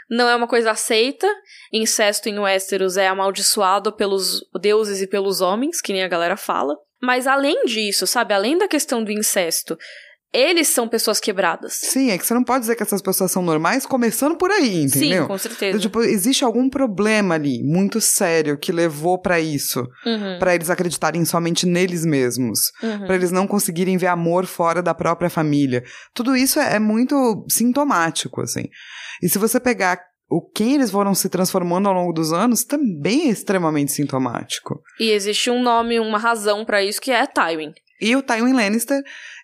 não 0.09 0.28
é 0.28 0.36
uma 0.36 0.46
coisa 0.46 0.70
aceita. 0.70 1.26
Incesto 1.72 2.28
em 2.28 2.38
Westeros 2.38 2.96
é 2.96 3.09
amaldiçoado 3.09 3.92
pelos 3.92 4.40
deuses 4.61 5.02
e 5.02 5.07
pelos 5.07 5.40
homens, 5.40 5.80
que 5.80 5.92
nem 5.92 6.04
a 6.04 6.09
galera 6.09 6.36
fala. 6.36 6.76
Mas 7.02 7.26
além 7.26 7.64
disso, 7.66 8.07
sabe, 8.07 8.32
além 8.32 8.57
da 8.57 8.68
questão 8.68 9.02
do 9.02 9.11
incesto, 9.11 9.76
eles 10.37 10.68
são 10.68 10.89
pessoas 10.89 11.18
quebradas. 11.18 11.72
Sim, 11.72 12.11
é 12.11 12.18
que 12.18 12.26
você 12.26 12.34
não 12.34 12.45
pode 12.45 12.61
dizer 12.61 12.76
que 12.76 12.82
essas 12.82 13.01
pessoas 13.01 13.30
são 13.30 13.43
normais 13.43 13.87
começando 13.87 14.37
por 14.37 14.51
aí, 14.51 14.82
entendeu? 14.82 15.22
Sim, 15.22 15.28
com 15.28 15.39
certeza. 15.39 15.68
Então, 15.70 15.80
tipo, 15.80 16.03
existe 16.03 16.45
algum 16.45 16.68
problema 16.68 17.34
ali 17.34 17.62
muito 17.62 18.01
sério 18.01 18.59
que 18.59 18.70
levou 18.70 19.18
para 19.18 19.41
isso, 19.41 19.80
uhum. 20.05 20.39
para 20.39 20.55
eles 20.55 20.68
acreditarem 20.68 21.24
somente 21.24 21.64
neles 21.64 22.05
mesmos, 22.05 22.70
uhum. 22.82 23.07
para 23.07 23.14
eles 23.14 23.30
não 23.30 23.47
conseguirem 23.47 23.97
ver 23.97 24.09
amor 24.09 24.47
fora 24.47 24.82
da 24.82 24.95
própria 24.95 25.30
família. 25.30 25.82
Tudo 26.12 26.37
isso 26.37 26.61
é, 26.61 26.76
é 26.76 26.78
muito 26.78 27.45
sintomático, 27.49 28.43
assim. 28.43 28.64
E 29.22 29.28
se 29.28 29.39
você 29.39 29.59
pegar 29.59 30.01
o 30.28 30.43
quem 30.43 30.74
eles 30.74 30.91
foram 30.91 31.14
se 31.14 31.28
transformando 31.28 31.89
ao 31.89 31.95
longo 31.95 32.12
dos 32.12 32.32
anos 32.32 32.64
também 32.64 33.28
é 33.28 33.30
extremamente 33.30 33.93
sintomático. 33.93 34.82
E 34.99 35.11
existe 35.11 35.51
um 35.51 35.62
nome, 35.62 36.01
uma 36.01 36.18
razão 36.18 36.64
para 36.64 36.82
isso 36.82 37.01
que 37.01 37.12
é 37.12 37.24
Tywin. 37.26 37.72
E 38.01 38.14
o 38.14 38.22
Tywin 38.22 38.53
Lannister, 38.53 39.03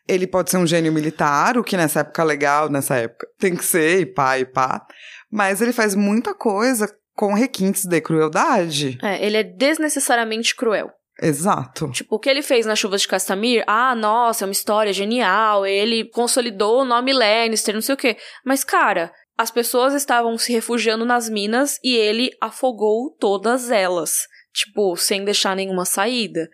ele 0.08 0.26
pode 0.26 0.50
ser 0.50 0.56
um 0.56 0.66
gênio 0.66 0.92
militar, 0.92 1.56
o 1.56 1.64
que 1.64 1.76
nessa 1.76 2.00
época 2.00 2.22
é 2.22 2.24
legal, 2.24 2.68
nessa 2.68 2.96
época 2.96 3.26
tem 3.38 3.56
que 3.56 3.64
ser, 3.64 4.00
e 4.00 4.06
pá, 4.06 4.38
e 4.38 4.44
pá. 4.44 4.86
Mas 5.30 5.60
ele 5.60 5.72
faz 5.72 5.94
muita 5.94 6.34
coisa 6.34 6.92
com 7.14 7.34
requintes 7.34 7.84
de 7.84 8.00
crueldade. 8.00 8.98
É, 9.02 9.24
ele 9.24 9.36
é 9.36 9.42
desnecessariamente 9.42 10.54
cruel. 10.54 10.90
Exato. 11.20 11.90
Tipo, 11.90 12.16
o 12.16 12.18
que 12.18 12.28
ele 12.28 12.42
fez 12.42 12.66
na 12.66 12.74
Chuvas 12.74 13.02
de 13.02 13.08
Castamir? 13.08 13.62
Ah, 13.66 13.94
nossa, 13.94 14.44
é 14.44 14.46
uma 14.46 14.52
história 14.52 14.92
genial. 14.92 15.66
Ele 15.66 16.08
consolidou 16.10 16.80
o 16.80 16.84
nome 16.84 17.12
Lannister, 17.12 17.74
não 17.74 17.82
sei 17.82 17.94
o 17.94 17.98
quê. 17.98 18.16
Mas, 18.44 18.64
cara, 18.64 19.12
as 19.36 19.50
pessoas 19.50 19.94
estavam 19.94 20.36
se 20.36 20.52
refugiando 20.52 21.04
nas 21.04 21.28
minas 21.28 21.78
e 21.84 21.94
ele 21.94 22.30
afogou 22.40 23.14
todas 23.20 23.70
elas. 23.70 24.26
Tipo, 24.52 24.96
sem 24.96 25.24
deixar 25.24 25.54
nenhuma 25.54 25.84
saída. 25.84 26.48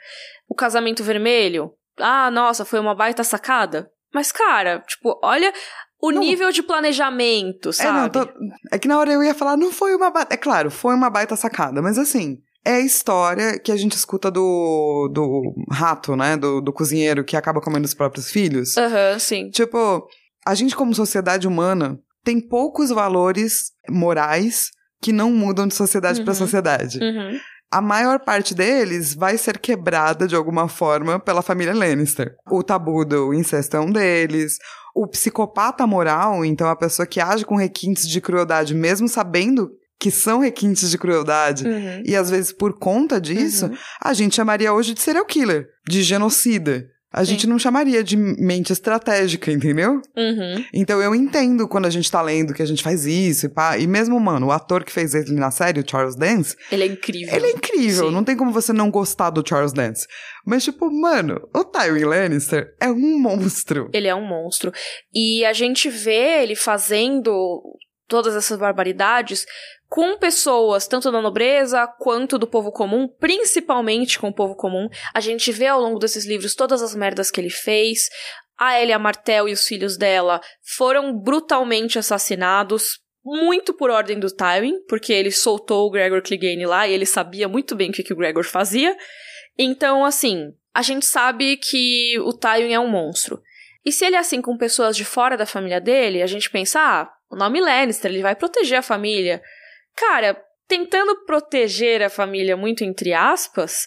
O 0.49 0.55
casamento 0.55 1.03
vermelho. 1.03 1.73
Ah, 1.99 2.31
nossa, 2.31 2.65
foi 2.65 2.79
uma 2.81 2.95
baita 2.95 3.25
sacada. 3.25 3.91
Mas, 4.13 4.33
cara, 4.33 4.81
tipo, 4.81 5.19
olha 5.23 5.53
o 6.01 6.11
não. 6.11 6.21
nível 6.21 6.51
de 6.51 6.63
planejamento, 6.63 7.73
sabe? 7.73 7.99
É, 7.99 8.03
não, 8.03 8.09
tô... 8.09 8.33
é 8.73 8.79
que 8.79 8.89
na 8.89 8.99
hora 8.99 9.13
eu 9.13 9.23
ia 9.23 9.35
falar, 9.35 9.57
não 9.57 9.73
foi 9.73 9.95
uma 9.95 10.11
baita. 10.11 10.35
É 10.35 10.37
claro, 10.37 10.71
foi 10.71 10.95
uma 10.95 11.11
baita 11.11 11.37
sacada, 11.37 11.83
mas 11.83 11.99
assim. 11.99 12.39
É 12.65 12.73
a 12.75 12.81
história 12.81 13.59
que 13.59 13.73
a 13.73 13.77
gente 13.77 13.93
escuta 13.93 14.31
do, 14.31 15.09
do 15.11 15.55
rato, 15.71 16.15
né? 16.17 16.37
Do, 16.37 16.61
do 16.61 16.73
cozinheiro 16.73 17.25
que 17.25 17.37
acaba 17.37 17.63
comendo 17.63 17.87
os 17.87 17.95
próprios 17.95 18.31
filhos. 18.31 18.77
Aham, 18.77 19.13
uhum, 19.13 19.19
sim. 19.19 19.49
Tipo, 19.51 20.07
a 20.45 20.55
gente, 20.55 20.77
como 20.77 20.95
sociedade 20.95 21.49
humana, 21.49 21.99
tem 22.25 22.41
poucos 22.41 22.91
valores 22.91 23.73
morais 23.89 24.71
que 25.01 25.13
não 25.13 25.31
mudam 25.31 25.67
de 25.67 25.75
sociedade 25.75 26.19
uhum. 26.19 26.25
para 26.25 26.35
sociedade. 26.35 26.99
Uhum. 26.99 27.39
A 27.71 27.81
maior 27.83 28.21
parte 28.21 28.55
deles 28.55 29.15
vai 29.15 29.37
ser 29.37 29.59
quebrada 29.59 30.27
de 30.27 30.35
alguma 30.35 30.69
forma 30.69 31.19
pela 31.19 31.43
família 31.43 31.75
Lannister. 31.75 32.35
O 32.51 32.63
tabu 32.63 33.05
do 33.05 33.35
incesto 33.35 33.77
é 33.77 33.81
um 33.81 33.91
deles. 33.91 34.59
O 34.95 35.07
psicopata 35.07 35.87
moral, 35.87 36.45
então 36.45 36.69
a 36.69 36.77
pessoa 36.77 37.07
que 37.07 37.21
age 37.21 37.45
com 37.45 37.57
requintes 37.57 38.09
de 38.09 38.21
crueldade, 38.21 38.75
mesmo 38.75 39.07
sabendo 39.07 39.71
que 40.01 40.11
são 40.11 40.41
requintes 40.41 40.91
de 40.91 40.97
crueldade, 40.97 41.67
uhum. 41.67 42.03
e 42.05 42.15
às 42.15 42.31
vezes 42.31 42.53
por 42.53 42.79
conta 42.79 43.21
disso, 43.21 43.67
uhum. 43.67 43.77
a 44.03 44.15
gente 44.15 44.37
chamaria 44.37 44.73
hoje 44.73 44.95
de 44.95 45.01
serial 45.01 45.25
killer, 45.25 45.69
de 45.89 46.03
genocida 46.03 46.87
a 47.19 47.25
Sim. 47.25 47.33
gente 47.33 47.49
não 47.49 47.59
chamaria 47.59 48.05
de 48.05 48.17
mente 48.17 48.73
estratégica, 48.73 49.51
entendeu? 49.51 50.01
Uhum. 50.17 50.65
Então 50.73 51.03
eu 51.03 51.13
entendo 51.17 51.67
quando 51.67 51.87
a 51.87 51.91
gente 51.91 52.09
tá 52.09 52.23
lendo 52.23 52.55
que 52.55 52.63
a 52.63 52.67
gente 52.67 52.81
faz 52.81 53.07
isso 53.07 53.47
e 53.47 53.49
pá. 53.49 53.77
E 53.77 53.89
mesmo, 53.89 54.19
mano, 54.21 54.47
o 54.47 54.53
ator 54.53 54.85
que 54.85 54.93
fez 54.93 55.15
ele 55.15 55.33
na 55.33 55.51
série, 55.51 55.81
o 55.81 55.85
Charles 55.85 56.15
Dance. 56.15 56.55
Ele 56.71 56.85
é 56.85 56.87
incrível. 56.87 57.35
Ele 57.35 57.47
é 57.47 57.51
incrível. 57.51 58.07
Sim. 58.07 58.15
Não 58.15 58.23
tem 58.23 58.37
como 58.37 58.53
você 58.53 58.73
não 58.73 58.89
gostar 58.89 59.31
do 59.31 59.43
Charles 59.45 59.73
Dance. 59.73 60.07
Mas, 60.47 60.63
tipo, 60.63 60.89
mano, 60.93 61.41
o 61.53 61.65
Tywin 61.65 62.05
Lannister 62.05 62.73
é 62.81 62.89
um 62.89 63.19
monstro. 63.19 63.91
Ele 63.93 64.07
é 64.07 64.15
um 64.15 64.25
monstro. 64.25 64.73
E 65.13 65.45
a 65.45 65.53
gente 65.53 65.91
vê 65.91 66.43
ele 66.43 66.55
fazendo 66.55 67.61
todas 68.09 68.35
essas 68.35 68.59
barbaridades 68.59 69.47
com 69.89 70.19
pessoas, 70.19 70.87
tanto 70.87 71.13
da 71.13 71.23
nobreza 71.23 71.87
quanto 71.87 72.39
do 72.39 72.47
povo 72.47 72.73
comum, 72.73 73.09
principalmente 73.09 74.19
com 74.19 74.29
o 74.29 74.35
povo 74.35 74.55
comum. 74.55 74.89
A 75.15 75.21
gente 75.21 75.53
vê 75.53 75.67
ao 75.67 75.81
longo 75.81 75.99
desses 75.99 76.27
livros 76.27 76.55
todas 76.55 76.83
as 76.83 76.95
merdas 76.95 77.31
que 77.31 77.41
ele 77.41 77.51
fez. 77.51 78.09
A 78.59 78.81
Elia 78.81 78.99
Martel 78.99 79.49
e 79.49 79.53
os 79.53 79.67
filhos 79.67 79.97
dela 79.97 80.41
foram 80.77 81.17
brutalmente 81.17 81.99
assassinados, 81.99 83.01
muito 83.25 83.73
por 83.73 83.91
ordem 83.91 84.19
do 84.19 84.35
Tywin, 84.35 84.83
porque 84.89 85.13
ele 85.13 85.31
soltou 85.31 85.87
o 85.87 85.91
Gregor 85.91 86.23
Clegane 86.23 86.67
lá 86.67 86.89
e 86.89 86.93
ele 86.93 87.07
sabia 87.07 87.47
muito 87.47 87.77
bem 87.77 87.91
o 87.91 87.93
que, 87.93 88.03
que 88.03 88.13
o 88.13 88.17
Gregor 88.17 88.45
fazia. 88.45 88.97
Então, 89.57 90.05
assim, 90.05 90.53
a 90.75 90.83
gente 90.83 91.07
sabe 91.07 91.57
que 91.57 92.19
o 92.21 92.33
Tywin 92.33 92.73
é 92.73 92.81
um 92.81 92.89
monstro. 92.89 93.43
E 93.85 93.93
se 93.93 94.05
ele 94.05 94.17
é 94.17 94.19
assim 94.19 94.43
com 94.43 94.57
pessoas 94.57 94.97
de 94.97 95.05
fora 95.05 95.37
da 95.37 95.47
família 95.47 95.81
dele, 95.81 96.23
a 96.23 96.27
gente 96.27 96.51
pensa, 96.51 96.81
ah, 96.81 97.11
o 97.31 97.37
nome 97.37 97.61
Lannister, 97.61 98.11
ele 98.11 98.23
vai 98.23 98.35
proteger 98.35 98.79
a 98.79 98.83
família. 98.83 99.43
Cara, 99.95 100.41
tentando 100.67 101.25
proteger 101.25 102.03
a 102.03 102.11
família 102.11 102.57
muito 102.57 102.85
entre 102.85 103.13
aspas, 103.13 103.87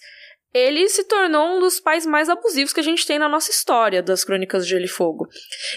ele 0.54 0.88
se 0.90 1.04
tornou 1.06 1.58
um 1.58 1.60
dos 1.60 1.80
pais 1.80 2.06
mais 2.06 2.30
abusivos 2.30 2.74
que 2.74 2.80
a 2.80 2.84
gente 2.84 3.06
tem 3.06 3.18
na 3.18 3.30
nossa 3.30 3.52
história 3.52 4.02
das 4.04 4.24
Crônicas 4.24 4.66
de 4.66 4.72
Gelo 4.72 4.86
e 4.86 4.88
Fogo. 4.88 5.28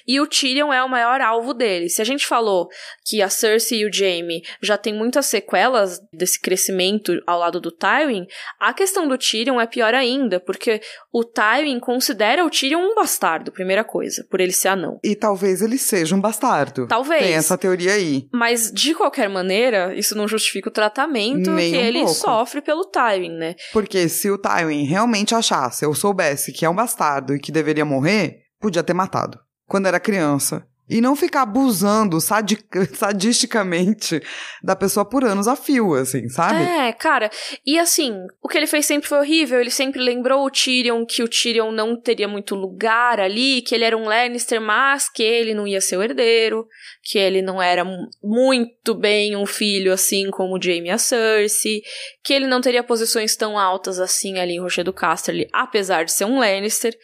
E 0.06 0.20
o 0.20 0.26
Tyrion 0.26 0.72
é 0.72 0.82
o 0.82 0.88
maior 0.88 1.20
alvo 1.20 1.54
dele. 1.54 1.88
Se 1.88 2.02
a 2.02 2.04
gente 2.04 2.26
falou 2.26 2.68
que 3.04 3.22
a 3.22 3.28
Cersei 3.28 3.80
e 3.80 3.86
o 3.86 3.92
Jaime 3.92 4.42
já 4.60 4.76
tem 4.76 4.92
muitas 4.92 5.26
sequelas 5.26 6.00
desse 6.12 6.40
crescimento 6.40 7.12
ao 7.26 7.38
lado 7.38 7.60
do 7.60 7.70
Tywin, 7.70 8.26
a 8.58 8.72
questão 8.72 9.06
do 9.06 9.16
Tyrion 9.16 9.60
é 9.60 9.66
pior 9.66 9.94
ainda, 9.94 10.40
porque 10.40 10.80
o 11.12 11.22
Tywin 11.24 11.78
considera 11.78 12.44
o 12.44 12.50
Tyrion 12.50 12.80
um 12.80 12.94
bastardo, 12.94 13.52
primeira 13.52 13.84
coisa, 13.84 14.26
por 14.30 14.40
ele 14.40 14.52
ser 14.52 14.68
anão. 14.68 14.98
E 15.04 15.14
talvez 15.14 15.62
ele 15.62 15.78
seja 15.78 16.14
um 16.14 16.20
bastardo. 16.20 16.86
Talvez. 16.88 17.22
Tem 17.22 17.34
essa 17.34 17.56
teoria 17.56 17.92
aí. 17.92 18.28
Mas, 18.32 18.72
de 18.72 18.94
qualquer 18.94 19.28
maneira, 19.28 19.94
isso 19.94 20.16
não 20.16 20.26
justifica 20.26 20.68
o 20.68 20.72
tratamento 20.72 21.50
Nem 21.50 21.72
que 21.72 21.78
um 21.78 21.80
ele 21.80 21.98
pouco. 22.00 22.14
sofre 22.14 22.60
pelo 22.60 22.84
Tywin, 22.84 23.30
né? 23.30 23.54
Porque 23.72 24.08
se 24.08 24.30
o 24.30 24.38
Tywin 24.38 24.63
realmente 24.84 25.34
achasse, 25.34 25.84
ou 25.84 25.94
soubesse 25.94 26.52
que 26.52 26.64
é 26.64 26.70
um 26.70 26.74
bastardo 26.74 27.34
e 27.34 27.40
que 27.40 27.52
deveria 27.52 27.84
morrer, 27.84 28.42
podia 28.60 28.82
ter 28.82 28.94
matado. 28.94 29.38
Quando 29.66 29.86
era 29.86 30.00
criança. 30.00 30.66
E 30.88 31.00
não 31.00 31.16
ficar 31.16 31.42
abusando 31.42 32.20
sadi- 32.20 32.58
sadisticamente 32.94 34.22
da 34.62 34.76
pessoa 34.76 35.04
por 35.04 35.24
anos 35.24 35.48
a 35.48 35.56
fio, 35.56 35.94
assim, 35.94 36.28
sabe? 36.28 36.62
É, 36.62 36.92
cara. 36.92 37.30
E 37.66 37.78
assim, 37.78 38.14
o 38.42 38.48
que 38.48 38.58
ele 38.58 38.66
fez 38.66 38.84
sempre 38.84 39.08
foi 39.08 39.18
horrível. 39.18 39.60
Ele 39.60 39.70
sempre 39.70 40.00
lembrou 40.00 40.44
o 40.44 40.50
Tyrion 40.50 41.06
que 41.06 41.22
o 41.22 41.28
Tyrion 41.28 41.72
não 41.72 41.98
teria 41.98 42.28
muito 42.28 42.54
lugar 42.54 43.18
ali, 43.18 43.62
que 43.62 43.74
ele 43.74 43.84
era 43.84 43.96
um 43.96 44.04
Lannister, 44.04 44.60
mas 44.60 45.08
que 45.08 45.22
ele 45.22 45.54
não 45.54 45.66
ia 45.66 45.80
ser 45.80 45.96
o 45.96 46.02
herdeiro, 46.02 46.66
que 47.02 47.18
ele 47.18 47.40
não 47.40 47.62
era 47.62 47.82
mu- 47.84 48.08
muito 48.22 48.94
bem 48.94 49.34
um 49.36 49.46
filho 49.46 49.92
assim 49.92 50.30
como 50.30 50.56
o 50.58 50.62
Jaime 50.62 50.88
e 50.88 50.92
a 50.92 50.98
Cersei, 50.98 51.82
que 52.22 52.32
ele 52.34 52.46
não 52.46 52.60
teria 52.60 52.82
posições 52.82 53.34
tão 53.36 53.58
altas 53.58 53.98
assim 53.98 54.38
ali 54.38 54.54
em 54.56 54.60
Rochedo 54.60 54.92
Casterly, 54.92 55.48
apesar 55.52 56.04
de 56.04 56.12
ser 56.12 56.26
um 56.26 56.38
Lannister. 56.38 56.94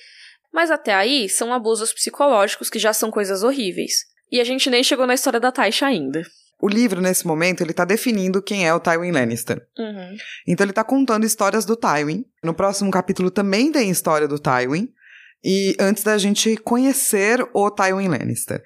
Mas 0.53 0.70
até 0.70 0.92
aí 0.94 1.28
são 1.28 1.53
abusos 1.53 1.92
psicológicos 1.92 2.68
que 2.68 2.78
já 2.78 2.92
são 2.92 3.11
coisas 3.11 3.42
horríveis. 3.42 4.05
E 4.30 4.40
a 4.40 4.44
gente 4.44 4.70
nem 4.70 4.82
chegou 4.82 5.07
na 5.07 5.14
história 5.14 5.40
da 5.40 5.53
Taisha 5.53 5.86
ainda. 5.86 6.22
O 6.61 6.68
livro, 6.68 7.01
nesse 7.01 7.26
momento, 7.26 7.62
ele 7.62 7.72
tá 7.72 7.84
definindo 7.84 8.42
quem 8.42 8.66
é 8.66 8.74
o 8.74 8.80
Tywin 8.80 9.12
Lannister. 9.12 9.66
Uhum. 9.78 10.16
Então 10.46 10.64
ele 10.64 10.72
tá 10.72 10.84
contando 10.84 11.24
histórias 11.24 11.64
do 11.64 11.74
Tywin. 11.74 12.24
No 12.44 12.53
próximo 12.53 12.90
capítulo 12.90 13.30
também 13.30 13.72
tem 13.72 13.90
história 13.90 14.28
do 14.28 14.38
Tywin. 14.38 14.88
E 15.42 15.74
antes 15.80 16.03
da 16.03 16.18
gente 16.18 16.57
conhecer 16.59 17.42
o 17.55 17.70
Tywin 17.70 18.09
Lannister. 18.09 18.62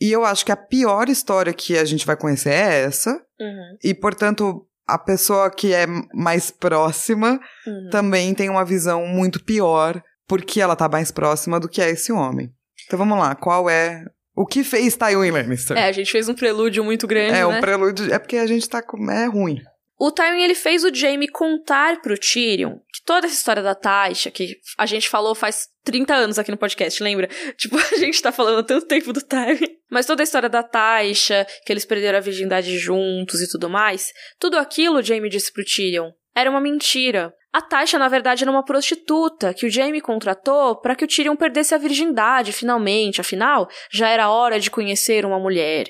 E 0.00 0.10
eu 0.12 0.24
acho 0.24 0.44
que 0.44 0.52
a 0.52 0.56
pior 0.56 1.08
história 1.08 1.52
que 1.52 1.76
a 1.76 1.84
gente 1.84 2.06
vai 2.06 2.16
conhecer 2.16 2.50
é 2.50 2.84
essa. 2.84 3.10
Uhum. 3.40 3.76
E, 3.82 3.92
portanto, 3.92 4.66
a 4.86 4.98
pessoa 4.98 5.50
que 5.50 5.72
é 5.74 5.86
mais 6.14 6.50
próxima 6.50 7.40
Uhum. 7.66 7.88
também 7.90 8.34
tem 8.34 8.48
uma 8.48 8.64
visão 8.64 9.06
muito 9.06 9.42
pior, 9.42 10.00
porque 10.26 10.60
ela 10.60 10.76
tá 10.76 10.88
mais 10.88 11.10
próxima 11.10 11.58
do 11.60 11.68
que 11.68 11.80
é 11.82 11.90
esse 11.90 12.12
homem. 12.12 12.50
Então 12.86 12.98
vamos 12.98 13.18
lá, 13.18 13.34
qual 13.34 13.68
é. 13.68 14.04
O 14.34 14.46
que 14.46 14.64
fez 14.64 14.96
Tywin 14.96 15.30
Lannister? 15.30 15.76
É, 15.76 15.84
a 15.88 15.92
gente 15.92 16.10
fez 16.10 16.28
um 16.28 16.34
prelúdio 16.34 16.82
muito 16.82 17.06
grande, 17.06 17.36
É, 17.36 17.40
né? 17.40 17.46
um 17.46 17.60
prelúdio. 17.60 18.12
É 18.12 18.18
porque 18.18 18.38
a 18.38 18.46
gente 18.46 18.68
tá 18.68 18.82
com. 18.82 19.10
É 19.10 19.26
ruim. 19.26 19.60
O 19.98 20.10
Tywin, 20.10 20.42
ele 20.42 20.54
fez 20.54 20.82
o 20.84 20.92
Jaime 20.92 21.28
contar 21.28 22.00
pro 22.00 22.18
Tyrion 22.18 22.78
que 22.92 23.04
toda 23.04 23.26
essa 23.26 23.36
história 23.36 23.62
da 23.62 23.74
Taisha, 23.74 24.32
que 24.32 24.56
a 24.76 24.84
gente 24.84 25.08
falou 25.08 25.32
faz 25.34 25.68
30 25.84 26.12
anos 26.14 26.38
aqui 26.40 26.50
no 26.50 26.56
podcast, 26.56 27.00
lembra? 27.02 27.28
Tipo, 27.56 27.76
a 27.78 27.98
gente 27.98 28.20
tá 28.20 28.32
falando 28.32 28.58
há 28.60 28.62
tanto 28.64 28.86
tempo 28.86 29.12
do 29.12 29.20
Tywin. 29.20 29.76
Mas 29.90 30.06
toda 30.06 30.22
a 30.22 30.24
história 30.24 30.48
da 30.48 30.62
Taisha, 30.62 31.46
que 31.64 31.72
eles 31.72 31.84
perderam 31.84 32.18
a 32.18 32.22
virgindade 32.22 32.76
juntos 32.78 33.40
e 33.40 33.48
tudo 33.48 33.68
mais, 33.70 34.12
tudo 34.40 34.56
aquilo 34.58 34.98
o 34.98 35.02
Jaime 35.02 35.28
disse 35.28 35.52
pro 35.52 35.64
Tyrion. 35.64 36.10
Era 36.34 36.50
uma 36.50 36.60
mentira. 36.60 37.32
A 37.52 37.60
Taisha, 37.60 37.98
na 37.98 38.08
verdade, 38.08 38.44
era 38.44 38.50
uma 38.50 38.64
prostituta 38.64 39.52
que 39.52 39.66
o 39.66 39.70
Jaime 39.70 40.00
contratou 40.00 40.80
para 40.80 40.96
que 40.96 41.04
o 41.04 41.08
Tyrion 41.08 41.36
perdesse 41.36 41.74
a 41.74 41.78
virgindade, 41.78 42.50
finalmente. 42.50 43.20
Afinal, 43.20 43.68
já 43.92 44.08
era 44.08 44.30
hora 44.30 44.58
de 44.58 44.70
conhecer 44.70 45.26
uma 45.26 45.38
mulher. 45.38 45.86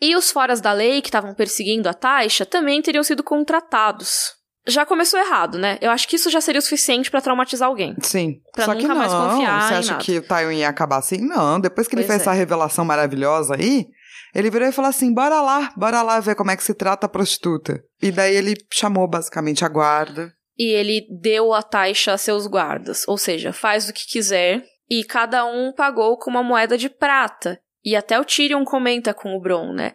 E 0.00 0.16
os 0.16 0.30
foras 0.30 0.60
da 0.60 0.72
lei 0.72 1.02
que 1.02 1.08
estavam 1.08 1.34
perseguindo 1.34 1.88
a 1.88 1.94
Taisha 1.94 2.46
também 2.46 2.80
teriam 2.80 3.04
sido 3.04 3.22
contratados. 3.22 4.32
Já 4.66 4.86
começou 4.86 5.20
errado, 5.20 5.58
né? 5.58 5.76
Eu 5.82 5.90
acho 5.90 6.08
que 6.08 6.16
isso 6.16 6.30
já 6.30 6.40
seria 6.40 6.58
o 6.58 6.62
suficiente 6.62 7.10
pra 7.10 7.20
traumatizar 7.20 7.68
alguém. 7.68 7.94
Sim. 8.00 8.36
Pra 8.54 8.64
Só 8.64 8.74
que 8.74 8.82
nunca 8.82 8.94
não. 8.94 9.00
mais 9.00 9.12
confiar 9.12 9.68
Você 9.68 9.74
acha 9.74 9.98
que 9.98 10.18
o 10.18 10.22
Tywin 10.22 10.56
ia 10.56 10.70
acabar 10.70 10.96
assim? 10.96 11.18
Não. 11.18 11.60
Depois 11.60 11.86
que 11.86 11.94
ele 11.94 12.02
Pois 12.02 12.12
fez 12.12 12.20
é. 12.20 12.22
essa 12.22 12.32
revelação 12.32 12.82
maravilhosa 12.82 13.56
aí, 13.56 13.86
ele 14.34 14.50
virou 14.50 14.66
e 14.66 14.72
falou 14.72 14.88
assim: 14.88 15.12
bora 15.12 15.42
lá, 15.42 15.70
bora 15.76 16.00
lá 16.00 16.18
ver 16.18 16.34
como 16.34 16.50
é 16.50 16.56
que 16.56 16.64
se 16.64 16.72
trata 16.72 17.04
a 17.04 17.10
prostituta. 17.10 17.78
E 18.00 18.10
daí 18.10 18.34
ele 18.34 18.54
chamou 18.72 19.06
basicamente 19.06 19.66
a 19.66 19.68
guarda. 19.68 20.32
E 20.58 20.70
ele 20.70 21.06
deu 21.10 21.52
a 21.52 21.62
Taisha 21.62 22.12
a 22.12 22.18
seus 22.18 22.46
guardas, 22.46 23.06
ou 23.08 23.18
seja, 23.18 23.52
faz 23.52 23.88
o 23.88 23.92
que 23.92 24.06
quiser, 24.06 24.64
e 24.88 25.02
cada 25.04 25.44
um 25.44 25.72
pagou 25.72 26.16
com 26.18 26.30
uma 26.30 26.42
moeda 26.42 26.78
de 26.78 26.88
prata. 26.88 27.60
E 27.84 27.96
até 27.96 28.18
o 28.18 28.24
Tyrion 28.24 28.64
comenta 28.64 29.12
com 29.12 29.36
o 29.36 29.40
Bron, 29.40 29.72
né? 29.72 29.92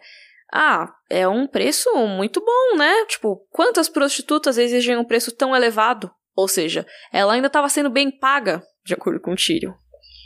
Ah, 0.52 0.92
é 1.08 1.26
um 1.28 1.46
preço 1.46 1.88
muito 2.06 2.40
bom, 2.44 2.76
né? 2.76 3.04
Tipo, 3.06 3.46
quantas 3.50 3.88
prostitutas 3.88 4.58
exigem 4.58 4.96
um 4.96 5.04
preço 5.04 5.34
tão 5.34 5.54
elevado? 5.54 6.10
Ou 6.36 6.48
seja, 6.48 6.86
ela 7.12 7.34
ainda 7.34 7.46
estava 7.46 7.68
sendo 7.68 7.90
bem 7.90 8.10
paga, 8.10 8.62
de 8.84 8.94
acordo 8.94 9.20
com 9.20 9.32
o 9.32 9.36
Tyrion. 9.36 9.72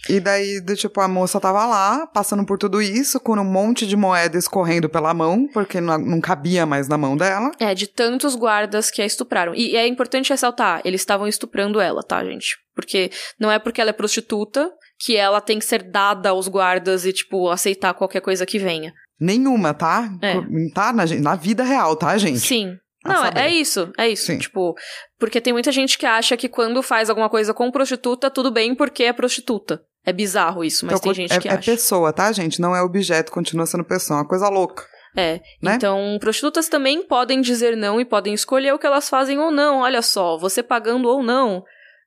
E 0.09 0.21
daí, 0.21 0.61
do 0.61 0.77
tipo, 0.77 1.01
a 1.01 1.09
moça 1.09 1.41
tava 1.41 1.65
lá, 1.67 2.07
passando 2.07 2.45
por 2.45 2.59
tudo 2.59 2.81
isso, 2.83 3.19
com 3.19 3.39
um 3.39 3.45
monte 3.45 3.87
de 3.87 3.97
moeda 3.97 4.37
escorrendo 4.39 4.89
pela 4.89 5.15
mão, 5.15 5.49
porque 5.53 5.81
não, 5.81 5.99
não 5.99 6.21
cabia 6.21 6.67
mais 6.67 6.89
na 6.89 6.99
mão 6.99 7.17
dela. 7.17 7.51
É, 7.59 7.75
de 7.75 7.87
tantos 7.87 8.35
guardas 8.35 8.91
que 8.91 9.01
a 9.01 9.07
estupraram. 9.07 9.55
E 9.55 9.77
é 9.77 9.87
importante 9.87 10.31
ressaltar, 10.31 10.83
eles 10.85 11.01
estavam 11.01 11.27
estuprando 11.27 11.81
ela, 11.81 12.03
tá, 12.03 12.25
gente? 12.25 12.57
Porque 12.75 13.11
não 13.39 13.51
é 13.51 13.59
porque 13.59 13.81
ela 13.81 13.91
é 13.91 13.95
prostituta 13.95 14.71
que 14.99 15.17
ela 15.17 15.41
tem 15.41 15.59
que 15.59 15.65
ser 15.65 15.83
dada 15.83 16.31
aos 16.31 16.49
guardas 16.49 17.05
e, 17.05 17.13
tipo, 17.13 17.49
aceitar 17.49 17.95
qualquer 17.95 18.21
coisa 18.21 18.47
que 18.47 18.59
venha. 18.59 18.93
Nenhuma, 19.19 19.73
tá? 19.73 20.11
É. 20.21 20.35
Tá 20.75 20.93
na, 20.93 21.05
na 21.07 21.35
vida 21.35 21.63
real, 21.63 21.97
tá, 21.97 22.17
gente? 22.19 22.41
Sim. 22.41 22.77
Não, 23.05 23.23
saber. 23.23 23.41
é 23.41 23.49
isso, 23.49 23.93
é 23.99 24.09
isso. 24.09 24.27
Sim. 24.27 24.39
Tipo, 24.39 24.75
porque 25.19 25.41
tem 25.41 25.53
muita 25.53 25.71
gente 25.71 25.99
que 25.99 26.07
acha 26.07 26.37
que 26.37 26.49
quando 26.49 26.83
faz 26.83 27.11
alguma 27.11 27.29
coisa 27.29 27.53
com 27.53 27.71
prostituta, 27.71 28.31
tudo 28.31 28.51
bem 28.51 28.75
porque 28.75 29.05
é 29.05 29.13
prostituta. 29.13 29.83
É 30.07 30.13
bizarro 30.13 30.65
isso, 30.65 30.85
mas 30.85 30.99
Então, 30.99 31.13
tem 31.13 31.15
gente 31.15 31.37
é, 31.37 31.41
que 31.41 31.49
é 31.49 31.53
acha. 31.53 31.71
pessoa, 31.71 32.13
tá, 32.13 32.31
gente? 32.33 32.61
Não 32.61 32.75
é 32.77 32.83
objeto, 32.83 33.33
continua 33.33 33.67
sendo 33.67 33.85
pessoa. 33.85 34.19
É 34.19 34.23
uma 34.23 34.29
coisa 34.29 34.49
louca. 34.49 34.85
É. 35.17 35.41
né? 35.63 35.75
Então, 35.77 36.19
prostitutas 36.21 36.69
também 36.69 37.07
podem 37.07 37.41
dizer 37.41 37.77
não 37.77 38.01
e 38.01 38.05
podem 38.05 38.35
escolher 38.35 38.75
o 38.75 38.79
que 38.79 38.87
elas 38.87 39.09
fazem 39.09 39.39
ou 39.39 39.51
não. 39.51 39.79
Olha 39.81 40.03
só, 40.03 40.37
você 40.37 40.63
pagando 40.63 41.09
ou 41.09 41.23
não, 41.23 41.63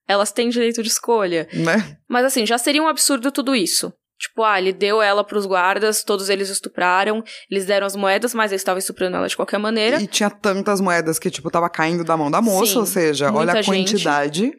elas 0.08 0.32
têm 0.32 0.50
direito 0.50 0.84
de 0.84 0.89
escolha. 0.89 1.48
Né? 1.54 1.98
Mas 2.08 2.26
assim, 2.26 2.45
já 2.45 2.58
seria 2.58 2.84
um 2.84 2.88
absurdo 2.88 3.32
tudo 3.32 3.56
isso. 3.56 3.93
Tipo, 4.20 4.43
ah, 4.43 4.59
ele 4.59 4.74
deu 4.74 5.01
ela 5.01 5.24
pros 5.24 5.45
guardas, 5.45 6.03
todos 6.03 6.28
eles 6.30 6.49
estupraram, 6.49 7.24
eles 7.49 7.65
deram 7.65 7.86
as 7.86 7.95
moedas, 7.95 8.34
mas 8.34 8.51
eles 8.51 8.61
estavam 8.61 8.80
estuprando 8.80 9.15
ela 9.15 9.28
de 9.28 9.36
qualquer 9.36 9.59
maneira. 9.59 10.01
E 10.01 10.07
tinha 10.07 10.30
tantas 10.30 10.82
moedas 10.82 11.20
que, 11.20 11.30
tipo, 11.30 11.51
tava 11.51 11.70
caindo 11.70 12.03
da 12.03 12.18
mão 12.18 12.32
da 12.32 12.41
moça, 12.41 12.74
Sim, 12.74 12.80
ou 12.80 12.86
seja, 12.86 13.32
olha 13.32 13.53
a 13.53 13.61
gente. 13.61 13.91
quantidade. 13.91 14.51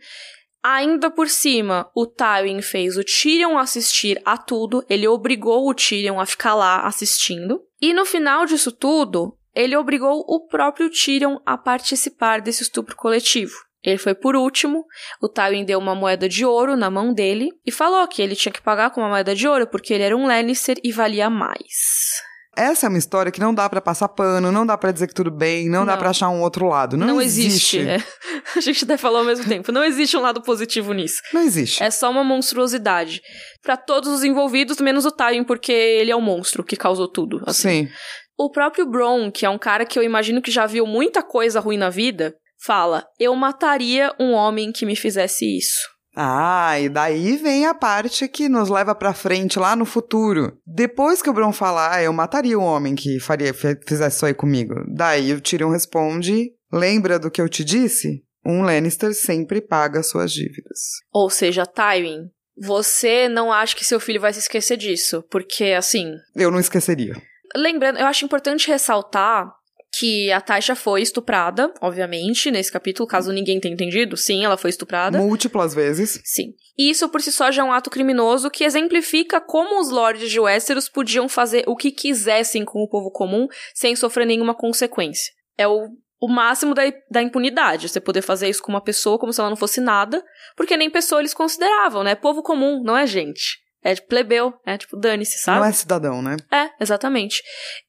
Ainda 0.62 1.10
por 1.10 1.28
cima, 1.28 1.90
o 1.94 2.06
Tywin 2.06 2.60
fez 2.62 2.96
o 2.96 3.04
Tyrion 3.04 3.56
assistir 3.58 4.20
a 4.24 4.36
tudo, 4.36 4.84
ele 4.88 5.08
obrigou 5.08 5.68
o 5.68 5.74
Tyrion 5.74 6.20
a 6.20 6.26
ficar 6.26 6.54
lá 6.54 6.80
assistindo. 6.86 7.60
E 7.80 7.94
no 7.94 8.04
final 8.04 8.44
disso 8.44 8.70
tudo, 8.72 9.36
ele 9.54 9.76
obrigou 9.76 10.24
o 10.26 10.46
próprio 10.46 10.90
Tyrion 10.90 11.38
a 11.46 11.56
participar 11.56 12.40
desse 12.40 12.62
estupro 12.62 12.96
coletivo. 12.96 13.54
Ele 13.88 13.96
foi 13.96 14.14
por 14.14 14.36
último, 14.36 14.84
o 15.22 15.28
Tywin 15.30 15.64
deu 15.64 15.78
uma 15.78 15.94
moeda 15.94 16.28
de 16.28 16.44
ouro 16.44 16.76
na 16.76 16.90
mão 16.90 17.14
dele 17.14 17.48
e 17.64 17.72
falou 17.72 18.06
que 18.06 18.20
ele 18.20 18.36
tinha 18.36 18.52
que 18.52 18.60
pagar 18.60 18.90
com 18.90 19.00
uma 19.00 19.08
moeda 19.08 19.34
de 19.34 19.48
ouro 19.48 19.66
porque 19.66 19.94
ele 19.94 20.02
era 20.04 20.14
um 20.14 20.26
Lannister 20.26 20.76
e 20.84 20.92
valia 20.92 21.30
mais. 21.30 22.18
Essa 22.54 22.84
é 22.84 22.88
uma 22.90 22.98
história 22.98 23.32
que 23.32 23.40
não 23.40 23.54
dá 23.54 23.66
pra 23.66 23.80
passar 23.80 24.08
pano, 24.08 24.52
não 24.52 24.66
dá 24.66 24.76
pra 24.76 24.90
dizer 24.92 25.06
que 25.06 25.14
tudo 25.14 25.30
bem, 25.30 25.70
não, 25.70 25.86
dá 25.86 25.92
Não. 25.92 25.98
pra 25.98 26.10
achar 26.10 26.28
um 26.28 26.42
outro 26.42 26.66
lado. 26.66 26.96
Não, 26.98 27.18
existe. 27.18 27.78
é. 27.78 27.96
A 28.56 28.60
gente 28.60 28.84
até 28.84 28.96
falou 28.98 29.20
ao 29.20 29.24
mesmo 29.24 29.46
tempo. 29.48 29.70
Não 29.72 29.82
existe 29.84 30.16
um 30.16 30.20
lado 30.20 30.42
positivo 30.42 30.92
nisso. 30.92 31.22
Não 31.32 31.40
existe. 31.40 31.82
É 31.82 31.90
só 31.90 32.10
uma 32.10 32.24
monstruosidade. 32.24 33.22
Pra 33.62 33.76
todos 33.76 34.10
os 34.12 34.22
envolvidos, 34.24 34.80
menos 34.80 35.06
o 35.06 35.10
Tywin, 35.12 35.44
porque 35.44 35.72
ele 35.72 36.10
é 36.10 36.16
o 36.16 36.20
monstro 36.20 36.62
que 36.64 36.76
causou 36.76 37.08
tudo. 37.08 37.40
assim. 37.46 37.86
Sim. 37.86 37.88
O 38.36 38.50
próprio 38.50 38.84
Bron, 38.86 39.30
que 39.30 39.46
é 39.46 39.50
um 39.50 39.58
cara 39.58 39.86
que 39.86 39.98
eu 39.98 40.02
imagino 40.02 40.42
que 40.42 40.50
já 40.50 40.66
viu 40.66 40.84
muita 40.86 41.22
coisa 41.22 41.60
ruim 41.60 41.78
na 41.78 41.90
vida, 41.90 42.34
fala: 42.58 43.04
Eu 43.18 43.34
mataria 43.34 44.12
um 44.18 44.32
homem 44.32 44.72
que 44.72 44.84
me 44.86 44.96
fizesse 44.96 45.44
isso. 45.56 45.78
Ah, 46.20 46.80
e 46.80 46.88
daí 46.88 47.36
vem 47.36 47.66
a 47.66 47.74
parte 47.74 48.26
que 48.26 48.48
nos 48.48 48.68
leva 48.68 48.92
pra 48.94 49.14
frente 49.14 49.56
lá 49.58 49.76
no 49.76 49.84
futuro. 49.84 50.58
Depois 50.66 51.22
que 51.22 51.30
o 51.30 51.32
Bron 51.32 51.52
falar, 51.52 51.92
ah, 51.94 52.02
eu 52.02 52.12
mataria 52.12 52.58
um 52.58 52.64
homem 52.64 52.96
que 52.96 53.20
faria, 53.20 53.54
fizesse 53.54 54.16
isso 54.16 54.26
aí 54.26 54.34
comigo. 54.34 54.74
Daí 54.92 55.32
o 55.32 55.40
Tyrion 55.40 55.70
responde: 55.70 56.50
Lembra 56.72 57.18
do 57.18 57.30
que 57.30 57.40
eu 57.40 57.48
te 57.48 57.62
disse? 57.64 58.24
Um 58.44 58.62
Lannister 58.62 59.14
sempre 59.14 59.60
paga 59.60 60.02
suas 60.02 60.32
dívidas. 60.32 60.78
Ou 61.12 61.28
seja, 61.30 61.66
Tywin, 61.66 62.30
você 62.56 63.28
não 63.28 63.52
acha 63.52 63.76
que 63.76 63.84
seu 63.84 64.00
filho 64.00 64.20
vai 64.20 64.32
se 64.32 64.38
esquecer 64.40 64.76
disso? 64.76 65.22
Porque, 65.30 65.66
assim, 65.66 66.14
Eu 66.34 66.50
não 66.50 66.58
esqueceria. 66.58 67.14
lembrando, 67.54 67.98
eu 67.98 68.06
acho 68.06 68.24
importante 68.24 68.68
ressaltar 68.68 69.52
que 69.98 70.30
a 70.30 70.40
Taisha 70.40 70.76
foi 70.76 71.02
estuprada, 71.02 71.72
obviamente, 71.80 72.50
nesse 72.50 72.70
capítulo, 72.70 73.06
caso 73.08 73.32
ninguém 73.32 73.58
tenha 73.58 73.74
entendido. 73.74 74.16
Sim, 74.16 74.44
ela 74.44 74.56
foi 74.56 74.70
estuprada. 74.70 75.18
Múltiplas 75.18 75.74
vezes. 75.74 76.20
Sim. 76.24 76.54
E 76.78 76.90
isso 76.90 77.08
por 77.08 77.20
si 77.20 77.32
só 77.32 77.50
já 77.50 77.62
é 77.62 77.64
um 77.64 77.72
ato 77.72 77.90
criminoso 77.90 78.50
que 78.50 78.62
exemplifica 78.62 79.40
como 79.40 79.80
os 79.80 79.90
lords 79.90 80.30
de 80.30 80.38
Westeros 80.38 80.88
podiam 80.88 81.28
fazer 81.28 81.64
o 81.66 81.74
que 81.74 81.90
quisessem 81.90 82.64
com 82.64 82.80
o 82.80 82.88
povo 82.88 83.10
comum 83.10 83.48
sem 83.74 83.96
sofrer 83.96 84.26
nenhuma 84.26 84.54
consequência. 84.54 85.32
É 85.56 85.66
o, 85.66 85.88
o 86.20 86.28
máximo 86.28 86.74
da, 86.74 86.82
da 87.10 87.20
impunidade, 87.20 87.88
você 87.88 88.00
poder 88.00 88.22
fazer 88.22 88.48
isso 88.48 88.62
com 88.62 88.70
uma 88.70 88.80
pessoa 88.80 89.18
como 89.18 89.32
se 89.32 89.40
ela 89.40 89.50
não 89.50 89.56
fosse 89.56 89.80
nada, 89.80 90.24
porque 90.56 90.76
nem 90.76 90.88
pessoa 90.88 91.20
eles 91.20 91.34
consideravam, 91.34 92.04
né? 92.04 92.14
Povo 92.14 92.42
comum, 92.42 92.82
não 92.84 92.96
é 92.96 93.06
gente. 93.06 93.58
É 93.90 93.94
plebeu, 93.96 94.52
é 94.66 94.76
tipo, 94.76 94.96
dane-se, 94.98 95.38
sabe? 95.38 95.60
Não 95.60 95.66
é 95.66 95.72
cidadão, 95.72 96.20
né? 96.20 96.36
É, 96.52 96.68
exatamente. 96.80 97.42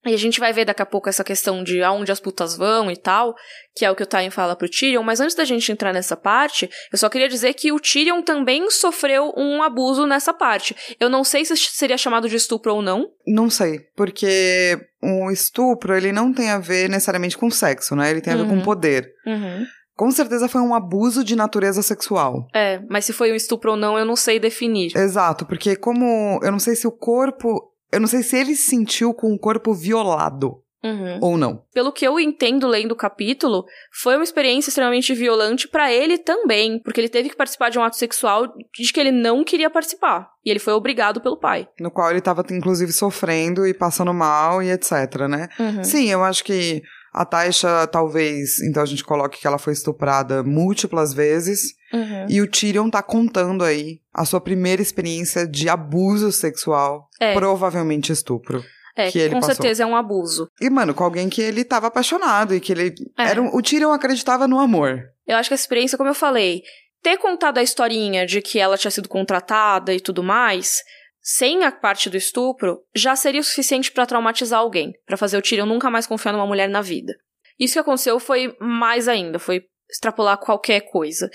E 0.06 0.14
a 0.14 0.18
gente 0.18 0.40
vai 0.40 0.54
ver 0.54 0.64
daqui 0.66 0.82
a 0.82 0.86
pouco 0.86 1.10
essa 1.10 1.24
questão 1.24 1.64
de 1.64 1.84
aonde 1.84 2.12
as 2.12 2.20
putas 2.20 2.56
vão 2.56 2.90
e 2.90 2.96
tal, 2.96 3.36
que 3.76 3.84
é 3.84 3.92
o 3.92 3.96
que 3.96 4.04
o 4.04 4.06
Tywin 4.06 4.30
fala 4.30 4.56
pro 4.56 4.70
Tyrion, 4.70 5.04
mas 5.04 5.20
antes 5.20 5.36
da 5.36 5.44
gente 5.44 5.72
entrar 5.72 5.92
nessa 5.94 6.16
parte, 6.16 6.70
eu 6.92 6.98
só 6.98 7.10
queria 7.10 7.28
dizer 7.28 7.54
que 7.54 7.72
o 7.72 7.80
Tyrion 7.80 8.22
também 8.22 8.70
sofreu 8.72 9.34
um 9.36 9.62
abuso 9.62 10.06
nessa 10.06 10.34
parte. 10.34 10.76
Eu 11.00 11.10
não 11.10 11.24
sei 11.24 11.44
se 11.44 11.56
seria 11.58 11.98
chamado 11.98 12.30
de 12.30 12.36
estupro 12.36 12.74
ou 12.76 12.82
não. 12.82 13.10
Não 13.28 13.50
sei, 13.50 13.82
porque 13.96 14.80
um 15.04 15.30
estupro, 15.32 15.96
ele 15.96 16.12
não 16.12 16.34
tem 16.34 16.50
a 16.50 16.60
ver 16.60 16.90
necessariamente 16.90 17.38
com 17.38 17.50
sexo, 17.50 17.96
né? 17.96 18.10
Ele 18.10 18.22
tem 18.22 18.34
a 18.34 18.38
ver 18.38 18.44
Uhum. 18.44 18.60
com 18.60 18.62
poder. 18.64 19.12
Uhum. 19.26 19.66
Com 20.00 20.12
certeza 20.12 20.48
foi 20.48 20.62
um 20.62 20.74
abuso 20.74 21.26
de 21.26 21.36
natureza 21.36 21.82
sexual. 21.82 22.48
É, 22.56 22.80
mas 22.90 23.04
se 23.04 23.12
foi 23.12 23.34
um 23.34 23.36
estupro 23.36 23.72
ou 23.72 23.76
não, 23.78 24.00
eu 24.00 24.06
não 24.06 24.16
sei 24.16 24.40
definir. 24.40 24.96
Exato, 24.96 25.46
porque 25.46 25.76
como 25.76 26.40
eu 26.42 26.54
não 26.54 26.58
sei 26.58 26.74
se 26.74 26.88
o 26.88 26.92
corpo, 26.92 27.74
eu 27.92 28.00
não 28.00 28.08
sei 28.08 28.24
se 28.24 28.38
ele 28.38 28.56
se 28.56 28.70
sentiu 28.70 29.14
com 29.14 29.34
o 29.34 29.38
corpo 29.38 29.74
violado 29.74 30.64
Uhum. 30.82 31.20
ou 31.22 31.38
não. 31.38 31.62
Pelo 31.74 31.92
que 31.92 32.08
eu 32.08 32.18
entendo 32.18 32.66
lendo 32.66 32.94
o 32.94 32.96
capítulo, 32.96 33.66
foi 33.92 34.16
uma 34.16 34.24
experiência 34.24 34.70
extremamente 34.70 35.14
violante 35.14 35.68
pra 35.68 35.92
ele 35.92 36.18
também, 36.18 36.82
porque 36.82 37.02
ele 37.02 37.10
teve 37.10 37.28
que 37.30 37.36
participar 37.36 37.68
de 37.70 37.78
um 37.78 37.84
ato 37.84 37.98
sexual 37.98 38.48
de 38.48 38.94
que 38.94 39.00
ele 39.02 39.12
não 39.12 39.44
queria 39.44 39.70
participar. 39.70 40.30
E 40.46 40.50
ele 40.50 40.60
foi 40.60 40.72
obrigado 40.72 41.20
pelo 41.20 41.36
pai. 41.38 41.68
No 41.78 41.92
qual 41.92 42.10
ele 42.10 42.22
tava, 42.22 42.46
inclusive, 42.52 42.94
sofrendo 42.94 43.68
e 43.68 43.74
passando 43.74 44.14
mal 44.14 44.64
e 44.64 44.72
etc, 44.72 45.28
né? 45.30 45.50
Uhum. 45.60 45.84
Sim, 45.84 46.10
eu 46.10 46.24
acho 46.24 46.46
que 46.46 46.82
a 47.14 47.26
Taisha, 47.26 47.88
talvez, 47.88 48.60
então 48.62 48.82
a 48.84 48.86
gente 48.86 49.04
coloque 49.04 49.40
que 49.40 49.48
ela 49.48 49.58
foi 49.58 49.74
estuprada 49.74 50.44
múltiplas 50.44 51.14
vezes. 51.14 51.74
Uhum. 51.94 52.26
E 52.30 52.42
o 52.42 52.48
Tyrion 52.50 52.90
tá 52.90 53.02
contando 53.02 53.64
aí 53.64 54.00
a 54.14 54.26
sua 54.26 54.40
primeira 54.40 54.82
experiência 54.82 55.48
de 55.48 55.68
abuso 55.70 56.32
sexual, 56.32 57.08
É. 57.20 57.34
provavelmente 57.34 58.12
estupro. 58.12 58.64
É, 58.96 59.10
que 59.12 59.18
ele 59.20 59.34
com 59.36 59.40
passou. 59.40 59.56
certeza 59.56 59.84
é 59.84 59.86
um 59.86 59.96
abuso. 59.96 60.50
E, 60.60 60.70
mano, 60.70 60.94
com 60.94 61.04
alguém 61.06 61.30
que 61.30 61.42
ele 61.42 61.64
tava 61.64 61.88
apaixonado 61.88 62.54
e 62.54 62.60
que 62.60 62.72
ele. 62.74 62.94
É. 63.18 63.30
Era 63.30 63.42
um- 63.42 63.56
o 63.56 63.62
Tyrion 63.62 63.92
acreditava 63.94 64.46
no 64.48 64.60
amor. 64.60 65.02
Eu 65.26 65.38
acho 65.38 65.50
que 65.50 65.54
a 65.54 65.56
experiência, 65.56 65.98
como 65.98 66.10
eu 66.10 66.14
falei, 66.16 66.64
ter 67.02 67.18
contado 67.18 67.60
a 67.60 67.64
historinha 67.64 68.26
de 68.26 68.42
que 68.42 68.60
ela 68.60 68.78
tinha 68.78 68.92
sido 68.92 69.08
contratada 69.08 69.94
e 69.94 70.02
tudo 70.02 70.22
mais, 70.22 70.80
sem 71.22 71.64
a 71.64 71.72
parte 71.72 72.10
do 72.10 72.18
estupro, 72.18 72.80
já 72.96 73.16
seria 73.16 73.42
o 73.42 73.44
suficiente 73.44 73.92
pra 73.92 74.06
traumatizar 74.06 74.60
alguém, 74.60 74.94
Pra 75.06 75.18
fazer 75.18 75.38
o 75.38 75.42
Tyrion 75.42 75.66
nunca 75.66 75.90
mais 75.90 76.08
confiar 76.08 76.32
numa 76.32 76.48
mulher 76.48 76.70
na 76.70 76.82
vida. 76.82 77.14
Isso 77.60 77.74
que 77.74 77.80
aconteceu 77.80 78.20
foi 78.20 78.56
mais 78.60 79.08
ainda, 79.08 79.38
foi 79.38 79.64
extrapolar 79.90 80.38
qualquer 80.38 80.82
coisa. 80.82 81.30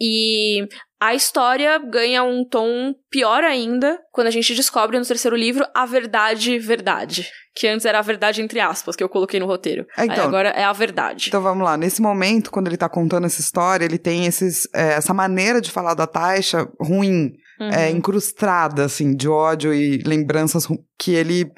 E 0.00 0.66
a 1.00 1.14
história 1.14 1.78
ganha 1.78 2.24
um 2.24 2.44
tom 2.48 2.94
pior 3.10 3.44
ainda 3.44 3.98
quando 4.10 4.26
a 4.26 4.30
gente 4.30 4.54
descobre 4.54 4.98
no 4.98 5.04
terceiro 5.04 5.36
livro 5.36 5.64
a 5.74 5.86
verdade, 5.86 6.58
verdade. 6.58 7.30
Que 7.54 7.68
antes 7.68 7.86
era 7.86 8.00
a 8.00 8.02
verdade 8.02 8.42
entre 8.42 8.58
aspas, 8.58 8.96
que 8.96 9.04
eu 9.04 9.08
coloquei 9.08 9.38
no 9.38 9.46
roteiro. 9.46 9.86
É, 9.96 10.04
então. 10.04 10.16
Aí 10.16 10.22
agora 10.22 10.48
é 10.48 10.64
a 10.64 10.72
verdade. 10.72 11.26
Então 11.28 11.40
vamos 11.40 11.64
lá. 11.64 11.76
Nesse 11.76 12.02
momento, 12.02 12.50
quando 12.50 12.66
ele 12.66 12.76
tá 12.76 12.88
contando 12.88 13.26
essa 13.26 13.40
história, 13.40 13.84
ele 13.84 13.98
tem 13.98 14.26
esses, 14.26 14.68
é, 14.74 14.94
essa 14.94 15.14
maneira 15.14 15.60
de 15.60 15.70
falar 15.70 15.94
da 15.94 16.06
Taisha 16.06 16.68
ruim, 16.80 17.32
Uhum. 17.60 17.70
é, 17.70 17.90
incrustada, 17.90 18.84
assim, 18.84 19.14
de 19.14 19.28
ódio 19.28 19.72
e 19.72 19.98
lembranças 19.98 20.66
que 20.98 21.12
ele. 21.14 21.50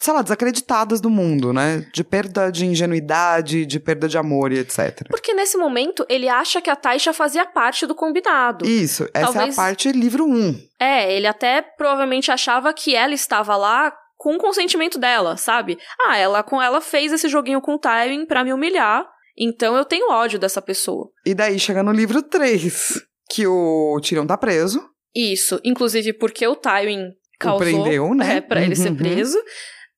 Sei 0.00 0.12
lá, 0.12 0.22
desacreditadas 0.22 1.00
do 1.00 1.08
mundo, 1.08 1.52
né? 1.52 1.86
De 1.94 2.02
perda 2.02 2.50
de 2.50 2.66
ingenuidade, 2.66 3.64
de 3.64 3.78
perda 3.78 4.08
de 4.08 4.18
amor 4.18 4.52
e 4.52 4.58
etc. 4.58 5.06
Porque 5.08 5.32
nesse 5.32 5.56
momento 5.56 6.04
ele 6.08 6.28
acha 6.28 6.60
que 6.60 6.68
a 6.68 6.76
Taisha 6.76 7.12
fazia 7.12 7.46
parte 7.46 7.86
do 7.86 7.94
combinado. 7.94 8.66
Isso, 8.66 9.04
essa 9.14 9.30
é 9.30 9.32
Talvez- 9.32 9.58
a 9.58 9.62
parte 9.62 9.92
livro 9.92 10.26
1. 10.26 10.60
É, 10.80 11.14
ele 11.16 11.26
até 11.28 11.62
provavelmente 11.62 12.30
achava 12.30 12.74
que 12.74 12.94
ela 12.94 13.14
estava 13.14 13.56
lá 13.56 13.92
com 14.16 14.34
o 14.34 14.38
consentimento 14.38 14.98
dela, 14.98 15.36
sabe? 15.36 15.78
Ah, 16.00 16.16
ela 16.18 16.42
com 16.42 16.60
ela 16.60 16.80
fez 16.80 17.12
esse 17.12 17.28
joguinho 17.28 17.60
com 17.60 17.74
o 17.74 17.78
Tywin 17.78 18.26
pra 18.26 18.42
me 18.42 18.52
humilhar, 18.52 19.06
então 19.38 19.76
eu 19.76 19.84
tenho 19.84 20.10
ódio 20.10 20.38
dessa 20.38 20.60
pessoa. 20.60 21.08
E 21.24 21.34
daí 21.34 21.58
chega 21.58 21.82
no 21.82 21.92
livro 21.92 22.20
3, 22.20 23.00
que 23.30 23.46
o 23.46 23.98
Tyrion 24.02 24.26
tá 24.26 24.36
preso. 24.36 24.82
Isso, 25.14 25.60
inclusive 25.64 26.12
porque 26.14 26.46
o 26.46 26.56
Tywin 26.56 27.12
causou 27.38 27.58
prendeu, 27.66 28.14
né? 28.14 28.36
é, 28.36 28.40
pra 28.40 28.62
ele 28.62 28.74
ser 28.74 28.90
Uhum. 28.90 28.96
preso. 28.96 29.38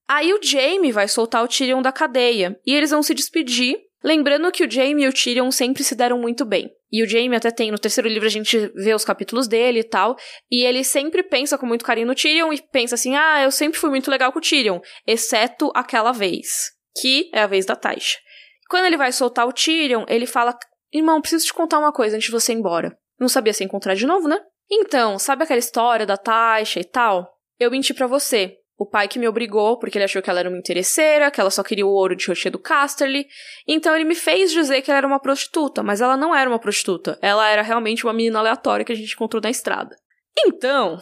Aí 0.08 0.32
o 0.32 0.40
Jaime 0.42 0.92
vai 0.92 1.08
soltar 1.08 1.42
o 1.42 1.48
Tyrion 1.48 1.82
da 1.82 1.90
cadeia 1.90 2.56
e 2.64 2.74
eles 2.74 2.90
vão 2.90 3.02
se 3.02 3.12
despedir, 3.14 3.76
lembrando 4.04 4.52
que 4.52 4.64
o 4.64 4.70
Jaime 4.70 5.02
e 5.02 5.08
o 5.08 5.12
Tyrion 5.12 5.50
sempre 5.50 5.82
se 5.82 5.94
deram 5.96 6.18
muito 6.18 6.44
bem. 6.44 6.70
E 6.92 7.02
o 7.02 7.08
Jaime 7.08 7.34
até 7.34 7.50
tem 7.50 7.72
no 7.72 7.78
terceiro 7.78 8.08
livro 8.08 8.26
a 8.26 8.30
gente 8.30 8.70
vê 8.76 8.94
os 8.94 9.04
capítulos 9.04 9.48
dele 9.48 9.80
e 9.80 9.84
tal, 9.84 10.16
e 10.48 10.64
ele 10.64 10.84
sempre 10.84 11.24
pensa 11.24 11.58
com 11.58 11.66
muito 11.66 11.84
carinho 11.84 12.06
no 12.06 12.14
Tyrion 12.14 12.52
e 12.52 12.62
pensa 12.70 12.94
assim: 12.94 13.16
"Ah, 13.16 13.42
eu 13.42 13.50
sempre 13.50 13.80
fui 13.80 13.90
muito 13.90 14.08
legal 14.10 14.30
com 14.32 14.38
o 14.38 14.42
Tyrion, 14.42 14.78
exceto 15.04 15.72
aquela 15.74 16.12
vez, 16.12 16.46
que 17.00 17.28
é 17.34 17.40
a 17.40 17.46
vez 17.48 17.66
da 17.66 17.74
Taisha". 17.74 18.18
Quando 18.70 18.84
ele 18.86 18.96
vai 18.96 19.10
soltar 19.10 19.46
o 19.48 19.52
Tyrion, 19.52 20.04
ele 20.08 20.26
fala: 20.26 20.56
"Irmão, 20.92 21.20
preciso 21.20 21.46
te 21.46 21.52
contar 21.54 21.80
uma 21.80 21.92
coisa 21.92 22.14
antes 22.16 22.26
de 22.26 22.32
você 22.32 22.52
ir 22.52 22.56
embora. 22.56 22.96
Não 23.18 23.28
sabia 23.28 23.52
se 23.52 23.64
encontrar 23.64 23.94
de 23.94 24.06
novo, 24.06 24.28
né? 24.28 24.38
Então, 24.70 25.18
sabe 25.18 25.44
aquela 25.44 25.58
história 25.58 26.06
da 26.06 26.16
Taisha 26.16 26.80
e 26.80 26.84
tal? 26.84 27.28
Eu 27.58 27.70
menti 27.70 27.94
pra 27.94 28.06
você. 28.06 28.56
O 28.78 28.84
pai 28.84 29.08
que 29.08 29.18
me 29.18 29.26
obrigou, 29.26 29.78
porque 29.78 29.96
ele 29.96 30.04
achou 30.04 30.20
que 30.20 30.28
ela 30.28 30.40
era 30.40 30.50
uma 30.50 30.58
interesseira, 30.58 31.30
que 31.30 31.40
ela 31.40 31.50
só 31.50 31.62
queria 31.62 31.86
o 31.86 31.90
ouro 31.90 32.14
de 32.14 32.26
rocher 32.26 32.50
do 32.50 32.58
Casterly. 32.58 33.26
Então 33.66 33.94
ele 33.94 34.04
me 34.04 34.14
fez 34.14 34.52
dizer 34.52 34.82
que 34.82 34.90
ela 34.90 34.98
era 34.98 35.06
uma 35.06 35.18
prostituta, 35.18 35.82
mas 35.82 36.02
ela 36.02 36.16
não 36.16 36.34
era 36.34 36.48
uma 36.48 36.58
prostituta. 36.58 37.18
Ela 37.22 37.48
era 37.48 37.62
realmente 37.62 38.04
uma 38.04 38.12
menina 38.12 38.38
aleatória 38.38 38.84
que 38.84 38.92
a 38.92 38.96
gente 38.96 39.14
encontrou 39.14 39.40
na 39.42 39.48
estrada. 39.48 39.96
Então, 40.38 40.98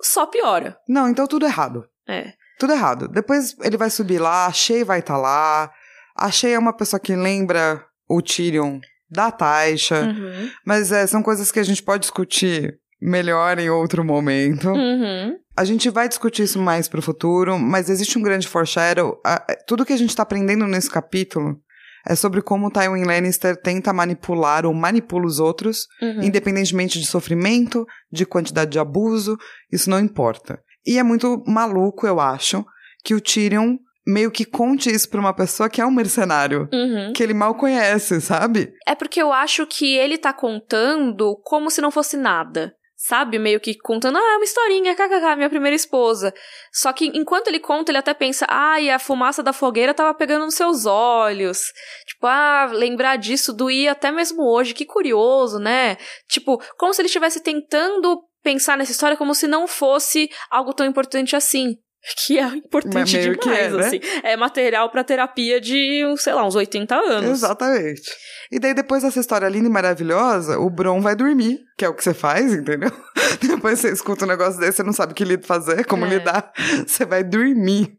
só 0.00 0.24
piora. 0.24 0.78
Não, 0.88 1.06
então 1.06 1.26
tudo 1.26 1.44
errado. 1.44 1.86
É. 2.08 2.32
Tudo 2.58 2.72
errado. 2.72 3.08
Depois 3.08 3.54
ele 3.62 3.76
vai 3.76 3.90
subir 3.90 4.18
lá, 4.18 4.46
a 4.46 4.52
Shay 4.52 4.82
vai 4.82 5.00
estar 5.00 5.18
lá. 5.18 5.70
A 6.16 6.30
Shay 6.30 6.54
é 6.54 6.58
uma 6.58 6.72
pessoa 6.72 6.98
que 6.98 7.14
lembra 7.14 7.84
o 8.08 8.22
Tyrion 8.22 8.80
da 9.10 9.30
Taisha. 9.30 10.00
Uhum. 10.00 10.50
Mas 10.64 10.90
é, 10.90 11.06
são 11.06 11.22
coisas 11.22 11.52
que 11.52 11.60
a 11.60 11.62
gente 11.62 11.82
pode 11.82 12.00
discutir 12.00 12.80
melhor 13.00 13.58
em 13.58 13.70
outro 13.70 14.04
momento. 14.04 14.68
Uhum. 14.70 15.36
A 15.56 15.64
gente 15.64 15.90
vai 15.90 16.08
discutir 16.08 16.42
isso 16.44 16.58
mais 16.60 16.88
pro 16.88 17.02
futuro, 17.02 17.58
mas 17.58 17.90
existe 17.90 18.18
um 18.18 18.22
grande 18.22 18.46
foreshadow. 18.46 19.20
Tudo 19.66 19.84
que 19.84 19.92
a 19.92 19.96
gente 19.96 20.14
tá 20.14 20.22
aprendendo 20.22 20.66
nesse 20.66 20.90
capítulo 20.90 21.60
é 22.06 22.14
sobre 22.14 22.40
como 22.40 22.68
o 22.68 22.70
Tywin 22.70 23.04
Lannister 23.04 23.56
tenta 23.60 23.92
manipular 23.92 24.64
ou 24.64 24.72
manipula 24.72 25.26
os 25.26 25.40
outros, 25.40 25.86
Uhum. 26.00 26.22
independentemente 26.22 26.98
de 27.00 27.06
sofrimento, 27.06 27.84
de 28.10 28.24
quantidade 28.24 28.70
de 28.70 28.78
abuso, 28.78 29.36
isso 29.70 29.90
não 29.90 29.98
importa. 29.98 30.60
E 30.86 30.96
é 30.98 31.02
muito 31.02 31.42
maluco, 31.46 32.06
eu 32.06 32.18
acho, 32.20 32.64
que 33.04 33.14
o 33.14 33.20
Tyrion 33.20 33.76
meio 34.06 34.30
que 34.30 34.46
conte 34.46 34.88
isso 34.90 35.08
pra 35.10 35.20
uma 35.20 35.34
pessoa 35.34 35.68
que 35.68 35.82
é 35.82 35.86
um 35.86 35.90
mercenário. 35.90 36.66
Uhum. 36.72 37.12
Que 37.14 37.22
ele 37.22 37.34
mal 37.34 37.54
conhece, 37.54 38.20
sabe? 38.22 38.72
É 38.86 38.94
porque 38.94 39.20
eu 39.20 39.30
acho 39.32 39.66
que 39.66 39.96
ele 39.96 40.16
tá 40.16 40.32
contando 40.32 41.36
como 41.44 41.70
se 41.70 41.82
não 41.82 41.90
fosse 41.90 42.16
nada. 42.16 42.72
Sabe? 43.00 43.38
Meio 43.38 43.60
que 43.60 43.78
contando, 43.78 44.18
ah, 44.18 44.32
é 44.32 44.36
uma 44.36 44.44
historinha, 44.44 44.92
kkk, 44.92 45.36
minha 45.36 45.48
primeira 45.48 45.76
esposa. 45.76 46.34
Só 46.72 46.92
que 46.92 47.06
enquanto 47.14 47.46
ele 47.46 47.60
conta, 47.60 47.92
ele 47.92 47.98
até 47.98 48.12
pensa, 48.12 48.44
ai, 48.48 48.90
a 48.90 48.98
fumaça 48.98 49.40
da 49.40 49.52
fogueira 49.52 49.94
tava 49.94 50.12
pegando 50.12 50.44
nos 50.44 50.56
seus 50.56 50.84
olhos. 50.84 51.72
Tipo, 52.08 52.26
ah, 52.26 52.68
lembrar 52.72 53.14
disso 53.14 53.52
doía 53.52 53.92
até 53.92 54.10
mesmo 54.10 54.42
hoje, 54.42 54.74
que 54.74 54.84
curioso, 54.84 55.60
né? 55.60 55.96
Tipo, 56.28 56.60
como 56.76 56.92
se 56.92 57.00
ele 57.00 57.06
estivesse 57.06 57.40
tentando 57.40 58.20
pensar 58.42 58.76
nessa 58.76 58.90
história 58.90 59.16
como 59.16 59.32
se 59.32 59.46
não 59.46 59.68
fosse 59.68 60.28
algo 60.50 60.74
tão 60.74 60.84
importante 60.84 61.36
assim. 61.36 61.78
Que 62.26 62.38
é 62.38 62.46
importante 62.46 63.18
demais, 63.18 63.38
que 63.38 63.48
é, 63.48 63.70
né? 63.70 63.86
assim. 63.86 64.00
É 64.22 64.36
material 64.36 64.90
pra 64.90 65.04
terapia 65.04 65.60
de, 65.60 66.02
sei 66.18 66.32
lá, 66.32 66.46
uns 66.46 66.54
80 66.54 66.94
anos. 66.94 67.30
Exatamente. 67.30 68.02
E 68.50 68.58
daí, 68.58 68.72
depois 68.74 69.02
dessa 69.02 69.20
história 69.20 69.48
linda 69.48 69.68
e 69.68 69.70
maravilhosa, 69.70 70.58
o 70.58 70.70
Bron 70.70 71.00
vai 71.00 71.14
dormir, 71.14 71.58
que 71.76 71.84
é 71.84 71.88
o 71.88 71.94
que 71.94 72.02
você 72.02 72.14
faz, 72.14 72.52
entendeu? 72.52 72.90
depois 73.46 73.78
você 73.78 73.90
escuta 73.92 74.24
um 74.24 74.28
negócio 74.28 74.58
desse, 74.58 74.76
você 74.78 74.82
não 74.82 74.92
sabe 74.92 75.12
o 75.12 75.14
que 75.14 75.38
fazer, 75.42 75.84
como 75.84 76.04
É. 76.06 76.08
lidar, 76.08 76.52
você 76.86 77.04
vai 77.04 77.22
dormir. 77.22 77.92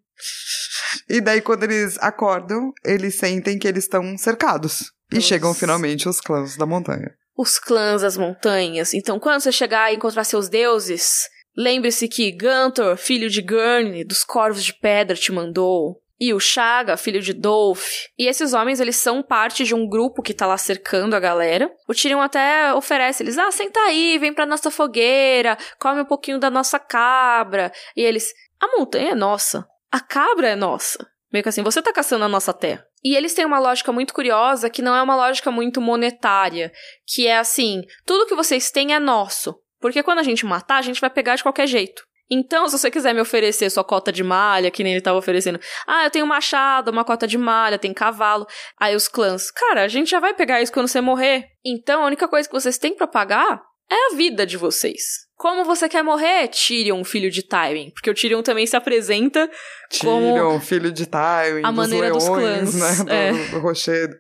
E 1.08 1.22
daí, 1.22 1.42
quando 1.42 1.64
eles 1.64 1.98
acordam, 2.00 2.72
eles 2.84 3.16
sentem 3.16 3.58
que 3.60 3.68
eles 3.68 3.84
estão 3.84 4.18
cercados. 4.18 4.92
E 5.12 5.16
Nossa. 5.16 5.28
chegam 5.28 5.54
finalmente 5.54 6.08
os 6.10 6.20
clãs 6.20 6.58
da 6.58 6.66
montanha. 6.66 7.12
os 7.38 7.58
clãs 7.58 8.02
das 8.02 8.18
montanhas. 8.18 8.94
Então, 8.94 9.18
quando 9.20 9.40
você 9.42 9.52
chegar 9.52 9.92
e 9.92 9.96
encontrar 9.96 10.24
seus 10.26 10.50
deuses, 10.50 11.22
lembre-se 11.58 12.08
que 12.08 12.32
Gunthor, 12.32 12.98
filho 12.98 13.30
de 13.30 13.42
Gurney, 13.42 14.04
dos 14.04 14.24
corvos 14.24 14.64
de 14.64 14.74
pedra, 14.74 15.16
te 15.16 15.32
mandou. 15.32 16.02
e 16.20 16.34
o 16.34 16.40
Chaga, 16.40 16.98
filho 16.98 17.22
de 17.22 17.34
Dolph. 17.34 17.88
E 18.18 18.28
esses 18.28 18.54
homens, 18.54 18.82
eles 18.82 18.98
são 18.98 19.24
parte 19.24 19.64
de 19.64 19.74
um 19.74 19.88
grupo 19.88 20.22
que 20.22 20.34
tá 20.34 20.46
lá 20.46 20.58
cercando 20.58 21.16
a 21.16 21.20
galera. 21.20 21.72
O 21.88 21.94
Tyrion 21.94 22.20
até 22.20 22.74
oferece 22.74 23.24
eles, 23.24 23.38
ah, 23.38 23.50
senta 23.52 23.80
aí, 23.82 24.18
vem 24.18 24.34
pra 24.34 24.46
nossa 24.46 24.70
fogueira, 24.70 25.58
come 25.80 26.02
um 26.02 26.06
pouquinho 26.06 26.38
da 26.38 26.50
nossa 26.50 26.78
cabra. 26.78 27.72
E 27.96 28.02
eles, 28.02 28.34
a 28.60 28.68
montanha 28.78 29.12
é 29.12 29.16
nossa, 29.16 29.66
a 29.90 30.02
cabra 30.02 30.50
é 30.50 30.56
nossa. 30.56 31.08
Meio 31.32 31.44
que 31.44 31.50
assim, 31.50 31.64
você 31.64 31.82
tá 31.82 31.94
caçando 31.94 32.26
a 32.26 32.30
nossa 32.30 32.52
terra. 32.52 32.84
E 33.02 33.16
eles 33.16 33.34
têm 33.34 33.46
uma 33.46 33.60
lógica 33.60 33.94
muito 33.94 34.14
curiosa, 34.14 34.70
que 34.70 34.82
não 34.82 34.94
é 34.94 35.02
uma 35.02 35.16
lógica 35.16 35.50
muito 35.50 35.80
monetária, 35.80 36.70
que 37.08 37.28
é 37.28 37.38
assim, 37.38 37.82
tudo 38.06 38.26
que 38.26 38.36
vocês 38.36 38.72
têm 38.72 38.94
é 38.94 39.00
nosso. 39.00 39.56
Porque 39.80 40.04
quando 40.04 40.20
a 40.20 40.24
gente 40.24 40.46
matar, 40.46 40.78
a 40.78 40.82
gente 40.82 41.02
vai 41.02 41.10
pegar 41.10 41.36
de 41.36 41.44
qualquer 41.44 41.68
jeito. 41.68 42.04
Então, 42.32 42.68
se 42.70 42.78
você 42.78 42.92
quiser 42.92 43.14
me 43.14 43.22
oferecer 43.22 43.70
sua 43.72 43.84
cota 43.84 44.12
de 44.12 44.24
malha, 44.24 44.70
que 44.70 44.84
nem 44.84 44.94
ele 44.94 45.02
tava 45.02 45.18
oferecendo, 45.18 45.60
ah, 45.88 46.04
eu 46.04 46.12
tenho 46.12 46.28
machado, 46.28 46.92
uma 46.92 47.04
cota 47.04 47.26
de 47.26 47.40
malha, 47.40 47.80
tem 47.80 47.92
cavalo. 47.92 48.46
Aí 48.80 48.96
os 48.96 49.08
clãs, 49.08 49.50
cara, 49.50 49.84
a 49.84 49.88
gente 49.88 50.12
já 50.12 50.20
vai 50.20 50.34
pegar 50.34 50.62
isso 50.62 50.72
quando 50.72 50.88
você 50.88 51.02
morrer. 51.02 51.46
Então, 51.66 52.04
a 52.04 52.06
única 52.06 52.28
coisa 52.28 52.48
que 52.48 52.54
vocês 52.54 52.78
têm 52.78 52.96
para 52.96 53.08
pagar 53.08 53.60
é 53.90 54.14
a 54.14 54.16
vida 54.16 54.46
de 54.46 54.58
vocês. 54.58 55.28
Como 55.36 55.64
você 55.64 55.90
quer 55.90 56.04
morrer, 56.04 56.50
Tyrion, 56.50 57.04
filho 57.04 57.32
de 57.32 57.42
Tywin? 57.42 57.92
Porque 57.92 58.10
o 58.12 58.14
Tyrion 58.14 58.44
também 58.44 58.68
se 58.68 58.76
apresenta 58.76 59.50
Tyrion, 59.90 60.50
como... 60.50 60.60
filho 60.60 60.92
de 60.92 61.08
Tywin, 61.08 61.64
a 61.64 61.72
dos 61.72 61.76
maneira 61.76 62.08
leões, 62.08 62.24
dos 62.24 62.30
clãs, 62.30 62.76
né? 62.76 63.04
Do, 63.06 63.12
é. 63.12 63.48
do 63.50 63.60
rochedo. 63.60 64.16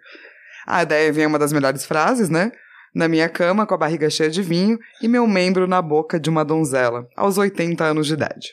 Ah, 0.66 0.84
daí 0.84 1.12
vem 1.12 1.26
uma 1.26 1.38
das 1.38 1.54
melhores 1.54 1.86
frases, 1.86 2.30
né? 2.30 2.52
Na 2.94 3.08
minha 3.08 3.30
cama, 3.30 3.66
com 3.66 3.74
a 3.74 3.78
barriga 3.78 4.10
cheia 4.10 4.30
de 4.30 4.42
vinho 4.42 4.78
e 5.02 5.08
meu 5.08 5.28
membro 5.28 5.68
na 5.68 5.82
boca 5.82 6.20
de 6.20 6.30
uma 6.30 6.44
donzela, 6.44 7.08
aos 7.16 7.38
80 7.38 7.84
anos 7.84 8.08
de 8.08 8.14
idade. 8.14 8.50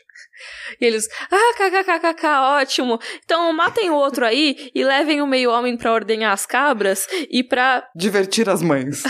E 0.81 0.85
eles, 0.85 1.09
ah, 1.31 1.55
kkkk, 1.57 2.27
ótimo. 2.61 2.99
Então 3.25 3.53
matem 3.53 3.91
o 3.91 3.95
outro 3.95 4.25
aí 4.25 4.71
e 4.75 4.85
levem 4.85 5.23
o 5.23 5.27
meio-homem 5.27 5.77
pra 5.77 5.93
ordenhar 5.93 6.33
as 6.33 6.45
cabras 6.45 7.07
e 7.31 7.43
pra 7.43 7.87
Divertir 7.97 8.49
as 8.49 8.63
mães. 8.63 9.03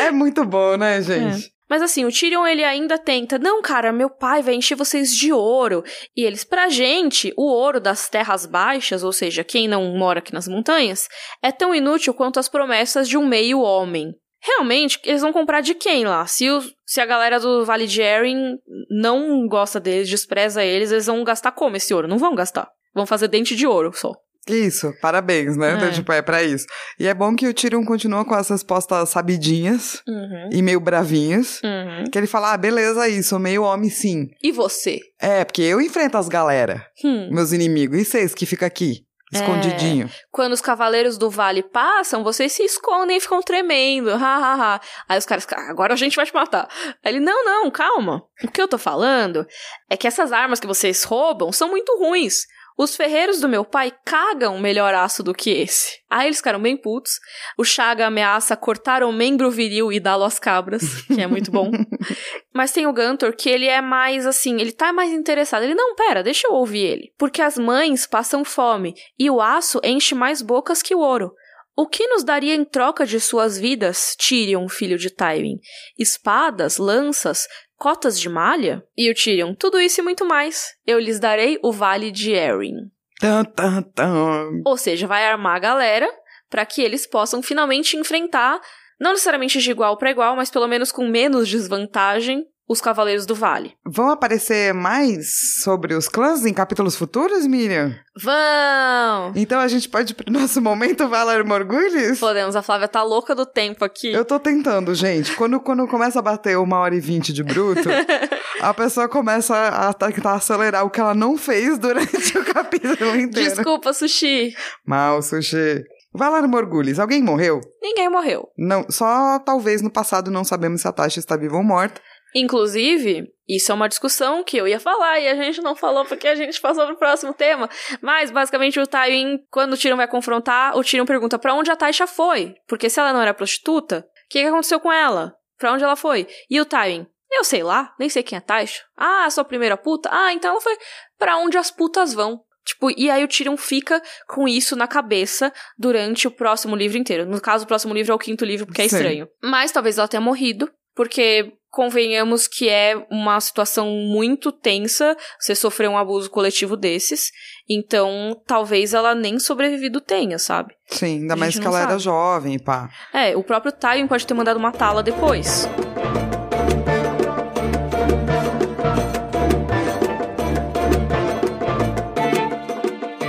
é 0.00 0.10
muito 0.10 0.44
bom, 0.44 0.76
né, 0.76 1.02
gente? 1.02 1.52
Mas 1.68 1.80
assim, 1.80 2.04
o 2.04 2.12
Tyrion 2.12 2.46
ele 2.46 2.62
ainda 2.62 2.98
tenta, 2.98 3.38
não, 3.38 3.62
cara, 3.62 3.94
meu 3.94 4.10
pai 4.10 4.42
vai 4.42 4.52
encher 4.54 4.74
vocês 4.74 5.14
de 5.16 5.32
ouro. 5.32 5.82
E 6.14 6.22
eles, 6.22 6.44
pra 6.44 6.68
gente, 6.68 7.32
o 7.34 7.46
ouro 7.46 7.80
das 7.80 8.10
terras 8.10 8.44
baixas, 8.44 9.02
ou 9.02 9.10
seja, 9.10 9.42
quem 9.42 9.66
não 9.66 9.96
mora 9.96 10.18
aqui 10.18 10.34
nas 10.34 10.46
montanhas, 10.46 11.08
é 11.42 11.50
tão 11.50 11.74
inútil 11.74 12.12
quanto 12.12 12.38
as 12.38 12.46
promessas 12.46 13.08
de 13.08 13.16
um 13.16 13.26
meio-homem. 13.26 14.14
Realmente, 14.44 14.98
eles 15.04 15.22
vão 15.22 15.32
comprar 15.32 15.60
de 15.60 15.74
quem 15.74 16.04
lá? 16.04 16.26
Se, 16.26 16.50
o, 16.50 16.60
se 16.84 17.00
a 17.00 17.06
galera 17.06 17.38
do 17.38 17.64
Vale 17.64 17.86
de 17.86 18.00
Erin 18.02 18.56
não 18.90 19.46
gosta 19.46 19.78
deles, 19.78 20.08
despreza 20.08 20.64
eles, 20.64 20.90
eles 20.90 21.06
vão 21.06 21.22
gastar 21.24 21.52
como 21.52 21.76
esse 21.76 21.94
ouro? 21.94 22.08
Não 22.08 22.18
vão 22.18 22.34
gastar. 22.34 22.68
Vão 22.94 23.06
fazer 23.06 23.28
dente 23.28 23.54
de 23.54 23.66
ouro 23.66 23.92
só. 23.94 24.12
Isso, 24.48 24.92
parabéns, 25.00 25.56
né? 25.56 25.70
É. 25.70 25.76
Então, 25.76 25.92
tipo, 25.92 26.12
é 26.12 26.20
pra 26.20 26.42
isso. 26.42 26.66
E 26.98 27.06
é 27.06 27.14
bom 27.14 27.36
que 27.36 27.46
o 27.46 27.54
Tyrion 27.54 27.84
continua 27.84 28.24
com 28.24 28.34
as 28.34 28.48
respostas 28.48 29.08
sabidinhas 29.10 30.02
Uhum. 30.08 30.48
e 30.52 30.60
meio 30.60 30.80
bravinhas. 30.80 31.60
Uhum. 31.62 32.04
Que 32.10 32.18
ele 32.18 32.26
fala, 32.26 32.52
ah, 32.52 32.56
beleza, 32.56 33.22
sou 33.22 33.38
meio 33.38 33.62
homem 33.62 33.88
sim. 33.88 34.26
E 34.42 34.50
você? 34.50 34.98
É, 35.20 35.44
porque 35.44 35.62
eu 35.62 35.80
enfrento 35.80 36.18
as 36.18 36.28
galera, 36.28 36.84
Hum. 37.04 37.28
meus 37.32 37.52
inimigos. 37.52 37.96
E 38.00 38.04
vocês 38.04 38.34
que 38.34 38.44
ficam 38.44 38.66
aqui, 38.66 39.04
escondidinho? 39.32 40.10
Quando 40.30 40.52
os 40.52 40.60
cavaleiros 40.60 41.16
do 41.18 41.30
vale 41.30 41.62
passam, 41.62 42.22
vocês 42.22 42.52
se 42.52 42.62
escondem 42.62 43.16
e 43.16 43.20
ficam 43.20 43.42
tremendo. 43.42 44.10
Ha, 44.10 44.16
ha, 44.16 44.74
ha. 44.74 44.80
Aí 45.08 45.18
os 45.18 45.26
caras, 45.26 45.46
"Ah, 45.52 45.70
agora 45.70 45.94
a 45.94 45.96
gente 45.96 46.16
vai 46.16 46.26
te 46.26 46.34
matar. 46.34 46.68
Aí 47.04 47.12
ele, 47.12 47.20
não, 47.20 47.44
não, 47.44 47.70
calma. 47.70 48.22
O 48.44 48.48
que 48.48 48.60
eu 48.60 48.68
tô 48.68 48.78
falando 48.78 49.46
é 49.90 49.96
que 49.96 50.06
essas 50.06 50.32
armas 50.32 50.60
que 50.60 50.66
vocês 50.66 51.02
roubam 51.04 51.50
são 51.52 51.68
muito 51.68 51.96
ruins. 51.98 52.46
Os 52.78 52.96
ferreiros 52.96 53.40
do 53.40 53.48
meu 53.48 53.64
pai 53.64 53.92
cagam 54.04 54.58
melhor 54.58 54.94
aço 54.94 55.22
do 55.22 55.34
que 55.34 55.50
esse. 55.50 56.00
Aí 56.10 56.26
eles 56.26 56.38
ficaram 56.38 56.60
bem 56.60 56.76
putos. 56.76 57.12
O 57.58 57.64
Chaga 57.64 58.06
ameaça 58.06 58.56
cortar 58.56 59.02
o 59.02 59.12
membro 59.12 59.50
viril 59.50 59.92
e 59.92 60.00
dá-lo 60.00 60.24
às 60.24 60.38
cabras, 60.38 61.02
que 61.02 61.20
é 61.20 61.26
muito 61.26 61.50
bom. 61.50 61.70
Mas 62.54 62.72
tem 62.72 62.86
o 62.86 62.92
Guntor 62.92 63.34
que 63.36 63.48
ele 63.48 63.66
é 63.66 63.80
mais 63.80 64.26
assim, 64.26 64.60
ele 64.60 64.72
tá 64.72 64.92
mais 64.92 65.10
interessado. 65.10 65.62
Ele, 65.62 65.74
não, 65.74 65.94
pera, 65.94 66.22
deixa 66.22 66.46
eu 66.48 66.54
ouvir 66.54 66.84
ele. 66.84 67.12
Porque 67.18 67.42
as 67.42 67.58
mães 67.58 68.06
passam 68.06 68.44
fome 68.44 68.94
e 69.18 69.30
o 69.30 69.40
aço 69.40 69.80
enche 69.84 70.14
mais 70.14 70.42
bocas 70.42 70.82
que 70.82 70.94
o 70.94 71.00
ouro. 71.00 71.32
O 71.74 71.86
que 71.86 72.06
nos 72.06 72.22
daria 72.22 72.54
em 72.54 72.64
troca 72.66 73.06
de 73.06 73.18
suas 73.18 73.58
vidas, 73.58 74.14
Tyrion, 74.16 74.68
filho 74.68 74.98
de 74.98 75.08
Tywin? 75.08 75.58
Espadas, 75.98 76.76
lanças, 76.76 77.46
cotas 77.82 78.20
de 78.20 78.28
malha? 78.28 78.80
E 78.96 79.10
o 79.10 79.14
Tyrion, 79.14 79.56
tudo 79.56 79.80
isso 79.80 80.00
e 80.00 80.04
muito 80.04 80.24
mais. 80.24 80.76
Eu 80.86 81.00
lhes 81.00 81.18
darei 81.18 81.58
o 81.64 81.72
Vale 81.72 82.12
de 82.12 82.30
Erin. 82.30 82.76
Tan, 83.18 83.42
tan, 83.42 83.82
tan. 83.82 84.62
Ou 84.64 84.76
seja, 84.76 85.04
vai 85.08 85.26
armar 85.26 85.56
a 85.56 85.58
galera 85.58 86.08
para 86.48 86.64
que 86.64 86.80
eles 86.80 87.08
possam 87.08 87.42
finalmente 87.42 87.96
enfrentar, 87.96 88.60
não 89.00 89.10
necessariamente 89.10 89.58
de 89.58 89.68
igual 89.68 89.96
para 89.96 90.12
igual, 90.12 90.36
mas 90.36 90.48
pelo 90.48 90.68
menos 90.68 90.92
com 90.92 91.08
menos 91.08 91.48
desvantagem, 91.48 92.46
os 92.68 92.80
Cavaleiros 92.80 93.26
do 93.26 93.34
Vale. 93.34 93.74
Vão 93.84 94.10
aparecer 94.10 94.72
mais 94.72 95.60
sobre 95.62 95.94
os 95.94 96.08
clãs 96.08 96.46
em 96.46 96.54
capítulos 96.54 96.96
futuros, 96.96 97.46
Miriam? 97.46 97.94
Vão! 98.16 99.32
Então 99.34 99.60
a 99.60 99.68
gente 99.68 99.88
pode 99.88 100.12
ir 100.12 100.14
pro 100.14 100.32
nosso 100.32 100.60
momento 100.60 101.08
Valar 101.08 101.44
Morgulhos? 101.44 102.18
Podemos, 102.18 102.56
a 102.56 102.62
Flávia 102.62 102.88
tá 102.88 103.02
louca 103.02 103.34
do 103.34 103.44
tempo 103.44 103.84
aqui. 103.84 104.12
Eu 104.12 104.24
tô 104.24 104.38
tentando, 104.38 104.94
gente. 104.94 105.34
Quando, 105.34 105.60
quando 105.60 105.86
começa 105.88 106.18
a 106.18 106.22
bater 106.22 106.56
uma 106.58 106.78
hora 106.78 106.94
e 106.94 107.00
vinte 107.00 107.32
de 107.32 107.42
bruto, 107.42 107.88
a 108.60 108.72
pessoa 108.72 109.08
começa 109.08 109.54
a 109.68 109.92
tentar 109.92 110.34
acelerar 110.34 110.84
o 110.84 110.90
que 110.90 111.00
ela 111.00 111.14
não 111.14 111.36
fez 111.36 111.78
durante 111.78 112.38
o 112.38 112.44
capítulo 112.44 113.16
inteiro. 113.16 113.54
Desculpa, 113.54 113.92
Sushi. 113.92 114.54
Mal, 114.86 115.20
sushi. 115.22 115.82
Valar 116.14 116.46
Morgulhos, 116.46 116.98
alguém 116.98 117.22
morreu? 117.22 117.60
Ninguém 117.80 118.08
morreu. 118.10 118.46
Não, 118.56 118.84
só 118.90 119.38
talvez 119.38 119.80
no 119.80 119.90
passado 119.90 120.30
não 120.30 120.44
sabemos 120.44 120.82
se 120.82 120.88
a 120.88 120.92
Tasha 120.92 121.18
está 121.18 121.38
viva 121.38 121.56
ou 121.56 121.64
morta. 121.64 122.02
Inclusive, 122.34 123.28
isso 123.48 123.70
é 123.70 123.74
uma 123.74 123.88
discussão 123.88 124.42
que 124.42 124.56
eu 124.56 124.66
ia 124.66 124.80
falar 124.80 125.20
e 125.20 125.28
a 125.28 125.34
gente 125.34 125.60
não 125.60 125.76
falou 125.76 126.04
porque 126.04 126.26
a 126.26 126.34
gente 126.34 126.60
passou 126.60 126.86
pro 126.86 126.96
próximo 126.96 127.34
tema. 127.34 127.68
Mas, 128.00 128.30
basicamente, 128.30 128.80
o 128.80 128.86
Tywin, 128.86 129.38
quando 129.50 129.74
o 129.74 129.76
Tyrion 129.76 129.96
vai 129.96 130.08
confrontar, 130.08 130.76
o 130.76 130.82
Tyrion 130.82 131.04
pergunta 131.04 131.38
pra 131.38 131.54
onde 131.54 131.70
a 131.70 131.76
Taisha 131.76 132.06
foi. 132.06 132.54
Porque 132.66 132.88
se 132.88 132.98
ela 132.98 133.12
não 133.12 133.20
era 133.20 133.34
prostituta, 133.34 133.98
o 133.98 134.28
que, 134.30 134.40
que 134.40 134.46
aconteceu 134.46 134.80
com 134.80 134.92
ela? 134.92 135.34
Pra 135.58 135.72
onde 135.72 135.84
ela 135.84 135.96
foi? 135.96 136.26
E 136.48 136.60
o 136.60 136.64
Tywin, 136.64 137.06
eu 137.30 137.44
sei 137.44 137.62
lá, 137.62 137.94
nem 137.98 138.08
sei 138.08 138.22
quem 138.22 138.36
é 138.36 138.38
a 138.38 138.42
Taisha. 138.42 138.82
Ah, 138.96 139.28
sua 139.30 139.44
primeira 139.44 139.76
puta? 139.76 140.08
Ah, 140.12 140.32
então 140.32 140.52
ela 140.52 140.60
foi 140.60 140.76
pra 141.18 141.36
onde 141.36 141.58
as 141.58 141.70
putas 141.70 142.14
vão. 142.14 142.40
Tipo, 142.64 142.90
e 142.96 143.10
aí 143.10 143.24
o 143.24 143.28
Tyrion 143.28 143.56
fica 143.56 144.00
com 144.28 144.46
isso 144.46 144.76
na 144.76 144.86
cabeça 144.86 145.52
durante 145.76 146.28
o 146.28 146.30
próximo 146.30 146.76
livro 146.76 146.96
inteiro. 146.96 147.26
No 147.26 147.40
caso, 147.40 147.64
o 147.64 147.66
próximo 147.66 147.92
livro 147.92 148.12
é 148.12 148.14
o 148.14 148.18
quinto 148.18 148.44
livro, 148.44 148.66
porque 148.66 148.82
é 148.82 148.88
Sim. 148.88 148.96
estranho. 148.96 149.28
Mas 149.42 149.72
talvez 149.72 149.98
ela 149.98 150.06
tenha 150.06 150.20
morrido, 150.20 150.70
porque 150.94 151.52
convenhamos 151.72 152.46
que 152.46 152.68
é 152.68 152.94
uma 153.10 153.40
situação 153.40 153.90
muito 153.90 154.52
tensa 154.52 155.16
você 155.40 155.54
sofrer 155.54 155.88
um 155.88 155.96
abuso 155.96 156.30
coletivo 156.30 156.76
desses. 156.76 157.30
Então, 157.68 158.38
talvez 158.46 158.92
ela 158.92 159.14
nem 159.14 159.38
sobrevivido 159.38 160.00
tenha, 160.00 160.38
sabe? 160.38 160.74
Sim, 160.86 161.22
ainda 161.22 161.34
mais 161.34 161.58
que 161.58 161.66
ela 161.66 161.78
era 161.80 161.90
sabe. 161.92 162.02
jovem, 162.02 162.58
pá. 162.58 162.90
É, 163.12 163.34
o 163.34 163.42
próprio 163.42 163.72
Tywin 163.72 164.06
pode 164.06 164.26
ter 164.26 164.34
mandado 164.34 164.60
matá-la 164.60 165.00
depois. 165.00 165.66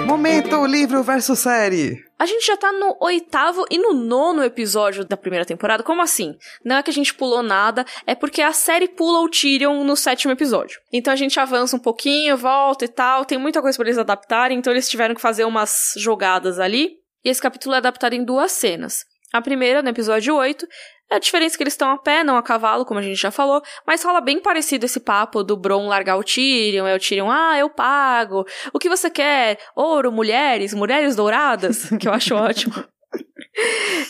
Momento 0.06 0.66
livro 0.66 1.02
versus 1.02 1.40
série. 1.40 2.13
A 2.24 2.26
gente 2.26 2.48
já 2.48 2.56
tá 2.56 2.72
no 2.72 2.96
oitavo 3.02 3.66
e 3.70 3.78
no 3.78 3.94
nono 3.94 4.46
episódio 4.46 5.04
da 5.04 5.18
primeira 5.18 5.46
temporada. 5.46 5.84
Como 5.84 6.02
assim? 6.02 6.38
Não 6.64 6.78
é 6.78 6.82
que 6.82 6.90
a 6.90 6.94
gente 6.94 7.14
pulou 7.14 7.44
nada, 7.44 7.86
é 8.08 8.16
porque 8.16 8.42
a 8.42 8.54
série 8.54 8.88
pula 8.88 9.20
o 9.20 9.28
Tyrion 9.28 9.84
no 9.84 9.94
sétimo 9.94 10.32
episódio. 10.32 10.80
Então 10.90 11.12
a 11.12 11.18
gente 11.18 11.38
avança 11.38 11.76
um 11.76 11.80
pouquinho, 11.80 12.38
volta 12.38 12.86
e 12.86 12.88
tal. 12.88 13.26
Tem 13.26 13.38
muita 13.38 13.62
coisa 13.62 13.78
pra 13.78 13.86
eles 13.86 13.98
adaptarem, 13.98 14.58
então 14.58 14.72
eles 14.72 14.90
tiveram 14.90 15.14
que 15.14 15.20
fazer 15.20 15.44
umas 15.44 15.96
jogadas 15.98 16.62
ali. 16.62 16.94
E 17.26 17.30
esse 17.30 17.42
capítulo 17.42 17.76
é 17.76 17.80
adaptado 17.80 18.14
em 18.14 18.24
duas 18.24 18.54
cenas. 18.54 19.04
A 19.34 19.42
primeira, 19.42 19.82
no 19.82 19.90
episódio 19.90 20.34
8, 20.34 20.66
é 20.66 20.70
a 21.10 21.20
diferença 21.20 21.56
que 21.56 21.64
eles 21.64 21.74
estão 21.74 21.92
a 21.92 21.98
pé, 21.98 22.24
não 22.24 22.38
a 22.38 22.44
cavalo, 22.44 22.86
como 22.86 23.00
a 23.00 23.04
gente 23.04 23.20
já 23.20 23.32
falou, 23.32 23.62
mas 23.86 24.04
rola 24.04 24.20
bem 24.20 24.42
parecido 24.42 24.86
esse 24.86 25.00
papo 25.00 25.44
do 25.44 25.56
Bron 25.56 25.88
largar 25.88 26.18
o 26.18 26.24
Tyrion, 26.24 26.88
é 26.88 26.96
o 26.96 27.00
Tyrion, 27.00 27.30
ah, 27.30 27.58
eu 27.58 27.70
pago, 27.70 28.46
o 28.74 28.80
que 28.80 28.90
você 28.90 29.10
quer? 29.10 29.60
Ouro, 29.76 30.12
mulheres, 30.12 30.74
mulheres 30.74 31.16
douradas, 31.16 31.90
que 32.00 32.08
eu 32.08 32.14
acho 32.14 32.36
ótimo. 32.36 32.74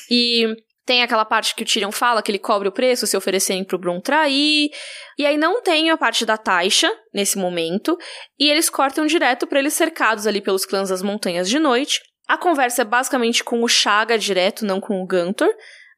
E 0.10 0.48
tem 0.86 1.02
aquela 1.02 1.24
parte 1.24 1.56
que 1.56 1.64
o 1.64 1.66
Tyrion 1.66 1.91
fala 1.91 2.22
que 2.22 2.30
ele 2.30 2.39
cobre 2.39 2.68
o 2.68 2.72
preço 2.72 3.08
se 3.08 3.16
oferecerem 3.16 3.64
pro 3.64 3.78
Bron 3.78 4.02
trair. 4.02 4.70
E 5.18 5.26
aí 5.26 5.38
não 5.38 5.62
tem 5.62 5.89
a 5.89 5.98
parte 5.98 6.26
da 6.26 6.38
Taisha 6.38 6.91
nesse 7.14 7.38
momento. 7.38 7.98
E 8.38 8.50
eles 8.50 8.70
cortam 8.70 9.06
direto 9.06 9.48
pra 9.48 9.60
eles 9.60 9.74
cercados 9.74 10.28
ali 10.28 10.41
pelos 10.41 10.66
clãs 10.66 10.89
das 10.89 11.02
montanhas 11.02 11.50
de 11.50 11.58
noite. 11.58 12.02
A 12.28 12.38
conversa 12.38 12.82
é 12.82 12.86
basicamente 12.86 13.44
com 13.44 13.64
o 13.64 13.68
Chaga 13.68 14.18
direto, 14.18 14.66
não 14.66 14.82
com 14.82 15.02
o 15.02 15.08
Guntor. 15.08 15.50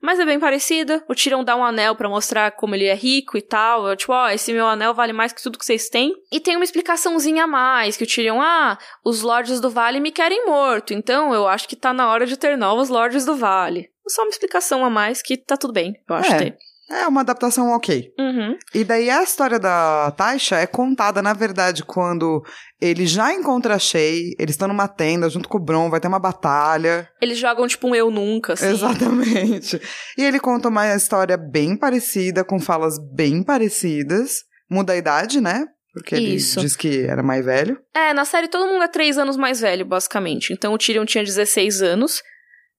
Mas 0.06 0.20
é 0.20 0.26
bem 0.26 0.40
parecida. 0.40 1.04
O 1.10 1.16
Tyrion 1.16 1.44
dá 1.44 1.56
um 1.56 1.66
anel 1.66 1.96
para 1.96 2.08
mostrar 2.08 2.52
como 2.52 2.76
ele 2.76 2.86
é 2.86 2.94
rico 2.94 3.40
e 3.40 3.42
tal. 3.42 3.88
Eu, 3.88 3.96
tipo, 3.96 4.14
ó, 4.14 4.26
oh, 4.26 4.30
esse 4.30 4.54
meu 4.54 4.68
anel 4.68 4.94
vale 4.94 5.12
mais 5.12 5.34
que 5.34 5.42
tudo 5.42 5.58
que 5.58 5.66
vocês 5.66 5.90
têm. 5.90 6.14
E 6.32 6.40
tem 6.40 6.56
uma 6.56 6.64
explicaçãozinha 6.64 7.46
a 7.46 7.48
mais, 7.48 7.98
que 7.98 8.04
o 8.04 8.08
Tyrion, 8.08 8.40
ah, 8.40 8.78
os 9.04 9.24
Lordes 9.24 9.60
do 9.60 9.72
Vale 9.72 10.00
me 10.00 10.12
querem 10.12 10.46
morto, 10.46 10.94
então 10.94 11.34
eu 11.34 11.48
acho 11.48 11.68
que 11.68 11.76
tá 11.76 11.92
na 11.92 12.08
hora 12.08 12.28
de 12.28 12.38
ter 12.38 12.56
novos 12.56 12.88
Lordes 12.88 13.26
do 13.26 13.36
Vale. 13.36 13.90
Só 14.08 14.22
uma 14.22 14.30
explicação 14.30 14.86
a 14.86 14.90
mais 14.92 15.24
que 15.24 15.36
tá 15.36 15.58
tudo 15.58 15.74
bem, 15.74 15.96
eu 16.08 16.16
acho 16.16 16.32
É. 16.34 16.38
ter. 16.38 16.58
É 16.90 17.08
uma 17.08 17.22
adaptação 17.22 17.72
ok. 17.72 18.14
Uhum. 18.20 18.58
E 18.74 18.84
daí 18.84 19.10
a 19.10 19.24
história 19.24 19.60
da 19.60 20.12
Taisha 20.12 20.58
é 20.58 20.68
contada, 20.68 21.22
na 21.22 21.34
verdade, 21.34 21.84
quando 21.84 22.44
ele 22.80 23.08
já 23.08 23.34
encontra 23.34 23.76
a 23.76 23.80
Shay, 23.80 24.36
eles 24.38 24.54
estão 24.54 24.68
numa 24.68 24.88
tenda 24.88 25.30
junto 25.30 25.50
com 25.50 25.58
o 25.58 25.64
Bron, 25.64 25.90
vai 25.90 26.00
ter 26.00 26.08
uma 26.08 26.20
batalha. 26.20 27.10
Eles 27.20 27.40
jogam 27.40 27.68
tipo 27.68 27.88
um 27.88 27.96
eu 27.96 28.12
nunca, 28.12 28.54
assim. 28.54 28.68
Exatamente. 28.68 29.82
E 30.18 30.24
ele 30.24 30.40
conta 30.40 30.70
uma 30.70 30.96
história 30.96 31.38
bem 31.38 31.76
parecida, 31.76 32.44
com 32.44 32.60
falas 32.60 32.98
bem 33.14 33.42
parecidas. 33.42 34.44
Muda 34.70 34.94
a 34.94 34.98
idade, 34.98 35.42
né? 35.42 35.66
Porque 35.94 36.14
ele 36.14 36.36
Isso. 36.36 36.60
diz 36.60 36.76
que 36.76 37.04
era 37.06 37.24
mais 37.24 37.46
velho. 37.46 37.80
É, 37.96 38.14
na 38.14 38.26
série 38.26 38.50
todo 38.50 38.68
mundo 38.68 38.84
é 38.84 38.88
três 38.88 39.18
anos 39.18 39.38
mais 39.38 39.62
velho, 39.62 39.86
basicamente. 39.86 40.52
Então 40.52 40.74
o 40.74 40.78
Tyrion 40.78 41.06
tinha 41.06 41.24
16 41.24 41.82
anos, 41.82 42.22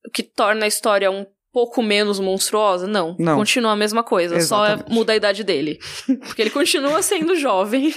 o 0.07 0.11
que 0.11 0.23
torna 0.23 0.67
a 0.67 0.69
história 0.69 1.11
um 1.11 1.25
pouco 1.57 1.83
menos 1.83 2.21
monstruosa. 2.21 2.87
Não, 2.87 3.17
Não. 3.19 3.39
continua 3.39 3.73
a 3.73 3.77
mesma 3.77 4.05
coisa, 4.05 4.39
só 4.43 4.67
é- 4.67 4.73
Exatamente. 4.75 4.95
muda 4.95 5.15
a 5.15 5.17
idade 5.17 5.43
dele. 5.43 5.79
Porque 6.27 6.43
ele 6.43 6.51
continua 6.51 7.01
sendo 7.01 7.35
jovem. 7.41 7.95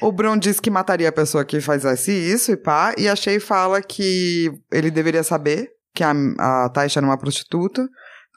O 0.00 0.12
Bron 0.12 0.36
diz 0.38 0.60
que 0.60 0.70
mataria 0.70 1.08
a 1.08 1.12
pessoa 1.12 1.44
que 1.44 1.60
fizesse 1.60 2.12
isso 2.12 2.52
e 2.52 2.56
pá. 2.56 2.94
E 2.96 3.08
a 3.08 3.16
Shay 3.16 3.40
fala 3.40 3.82
que 3.82 4.52
ele 4.72 4.88
deveria 4.88 5.24
saber 5.24 5.68
que 5.92 6.04
a, 6.04 6.12
a 6.38 6.68
Taisha 6.72 7.00
era 7.00 7.06
uma 7.06 7.18
prostituta. 7.18 7.88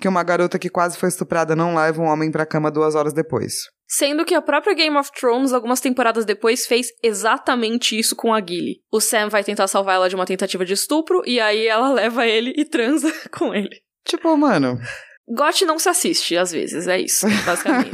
Que 0.02 0.08
uma 0.08 0.24
garota 0.24 0.58
que 0.58 0.68
quase 0.68 0.98
foi 0.98 1.10
estuprada 1.10 1.56
não 1.56 1.76
leva 1.76 2.02
um 2.02 2.06
homem 2.08 2.32
pra 2.32 2.48
cama 2.48 2.72
duas 2.72 2.96
horas 2.96 3.14
depois. 3.14 3.54
Sendo 3.88 4.26
que 4.26 4.34
a 4.34 4.42
própria 4.42 4.74
Game 4.74 4.98
of 4.98 5.12
Thrones, 5.12 5.54
algumas 5.54 5.80
temporadas 5.80 6.26
depois, 6.26 6.66
fez 6.66 6.88
exatamente 7.04 7.98
isso 7.98 8.16
com 8.16 8.34
a 8.34 8.40
Gilly. 8.42 8.78
O 8.92 9.00
Sam 9.00 9.30
vai 9.30 9.44
tentar 9.44 9.68
salvar 9.68 9.96
ela 9.96 10.10
de 10.10 10.16
uma 10.16 10.26
tentativa 10.26 10.66
de 10.66 10.74
estupro, 10.74 11.22
e 11.28 11.40
aí 11.40 11.68
ela 11.68 11.94
leva 11.94 12.26
ele 12.26 12.52
e 12.58 12.66
transa 12.66 13.14
com 13.38 13.54
ele. 13.54 13.84
Tipo, 14.06 14.36
mano. 14.38 14.80
GOT 15.28 15.66
não 15.66 15.80
se 15.80 15.88
assiste, 15.88 16.36
às 16.36 16.52
vezes, 16.52 16.88
é 16.88 17.00
isso, 17.00 17.26
basicamente. 17.46 17.92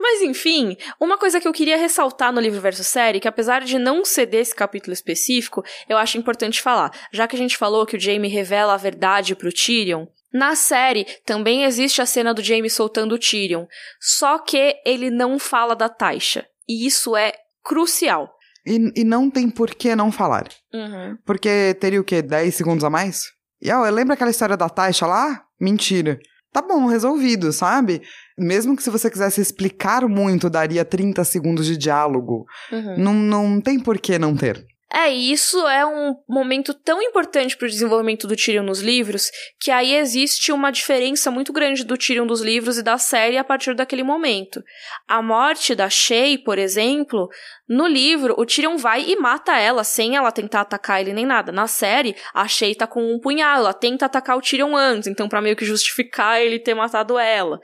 Mas 0.00 0.22
enfim, 0.22 0.76
uma 0.98 1.18
coisa 1.18 1.38
que 1.38 1.46
eu 1.46 1.52
queria 1.52 1.76
ressaltar 1.76 2.32
no 2.32 2.40
livro 2.40 2.60
versus 2.60 2.86
série, 2.86 3.20
que 3.20 3.28
apesar 3.28 3.60
de 3.60 3.78
não 3.78 4.04
ser 4.04 4.26
desse 4.26 4.54
capítulo 4.54 4.92
específico, 4.92 5.62
eu 5.88 5.98
acho 5.98 6.16
importante 6.16 6.62
falar. 6.62 6.90
Já 7.12 7.28
que 7.28 7.36
a 7.36 7.38
gente 7.38 7.58
falou 7.58 7.84
que 7.84 7.96
o 7.96 8.00
Jaime 8.00 8.28
revela 8.28 8.72
a 8.72 8.78
verdade 8.78 9.34
pro 9.34 9.52
Tyrion, 9.52 10.06
na 10.32 10.56
série 10.56 11.04
também 11.26 11.64
existe 11.64 12.00
a 12.00 12.06
cena 12.06 12.32
do 12.32 12.42
Jaime 12.42 12.70
soltando 12.70 13.14
o 13.14 13.18
Tyrion, 13.18 13.66
só 14.00 14.38
que 14.38 14.76
ele 14.86 15.10
não 15.10 15.38
fala 15.38 15.76
da 15.76 15.90
Taisha. 15.90 16.46
E 16.66 16.86
isso 16.86 17.14
é 17.14 17.34
crucial. 17.62 18.32
E, 18.66 19.00
e 19.00 19.04
não 19.04 19.30
tem 19.30 19.50
por 19.50 19.74
que 19.74 19.94
não 19.94 20.10
falar. 20.10 20.48
Uhum. 20.72 21.18
Porque 21.26 21.74
teria 21.78 22.00
o 22.00 22.04
quê? 22.04 22.22
10 22.22 22.54
segundos 22.54 22.84
a 22.84 22.88
mais? 22.88 23.24
E 23.62 23.70
ó, 23.70 23.88
lembra 23.88 24.14
aquela 24.14 24.30
história 24.30 24.56
da 24.56 24.68
Taisha 24.68 25.06
lá? 25.06 25.44
Mentira. 25.60 26.18
Tá 26.52 26.60
bom, 26.60 26.86
resolvido, 26.86 27.52
sabe? 27.52 28.02
Mesmo 28.36 28.76
que 28.76 28.82
se 28.82 28.90
você 28.90 29.08
quisesse 29.08 29.40
explicar 29.40 30.06
muito, 30.08 30.50
daria 30.50 30.84
30 30.84 31.22
segundos 31.24 31.64
de 31.64 31.78
diálogo. 31.78 32.44
Uhum. 32.70 32.98
Não, 32.98 33.14
não 33.14 33.60
tem 33.60 33.78
por 33.78 33.98
que 33.98 34.18
não 34.18 34.36
ter. 34.36 34.66
É, 34.94 35.10
isso 35.10 35.66
é 35.66 35.86
um 35.86 36.14
momento 36.28 36.74
tão 36.74 37.00
importante 37.00 37.56
pro 37.56 37.66
desenvolvimento 37.66 38.26
do 38.26 38.36
Tyrion 38.36 38.62
nos 38.62 38.80
livros, 38.80 39.30
que 39.58 39.70
aí 39.70 39.94
existe 39.94 40.52
uma 40.52 40.70
diferença 40.70 41.30
muito 41.30 41.50
grande 41.50 41.82
do 41.82 41.96
Tyrion 41.96 42.26
dos 42.26 42.42
livros 42.42 42.76
e 42.76 42.82
da 42.82 42.98
série 42.98 43.38
a 43.38 43.44
partir 43.44 43.74
daquele 43.74 44.02
momento. 44.02 44.62
A 45.08 45.22
morte 45.22 45.74
da 45.74 45.88
Shay, 45.88 46.36
por 46.36 46.58
exemplo, 46.58 47.26
no 47.66 47.86
livro, 47.86 48.34
o 48.36 48.44
Tyrion 48.44 48.76
vai 48.76 49.02
e 49.08 49.16
mata 49.16 49.58
ela, 49.58 49.82
sem 49.82 50.14
ela 50.14 50.30
tentar 50.30 50.60
atacar 50.60 51.00
ele 51.00 51.14
nem 51.14 51.24
nada. 51.24 51.50
Na 51.50 51.66
série, 51.66 52.14
a 52.34 52.46
Shay 52.46 52.74
tá 52.74 52.86
com 52.86 53.14
um 53.14 53.18
punhal, 53.18 53.60
ela 53.60 53.72
tenta 53.72 54.04
atacar 54.04 54.36
o 54.36 54.42
Tyrion 54.42 54.76
antes, 54.76 55.08
então 55.08 55.26
pra 55.26 55.40
meio 55.40 55.56
que 55.56 55.64
justificar 55.64 56.38
ele 56.38 56.58
ter 56.58 56.74
matado 56.74 57.18
ela. 57.18 57.58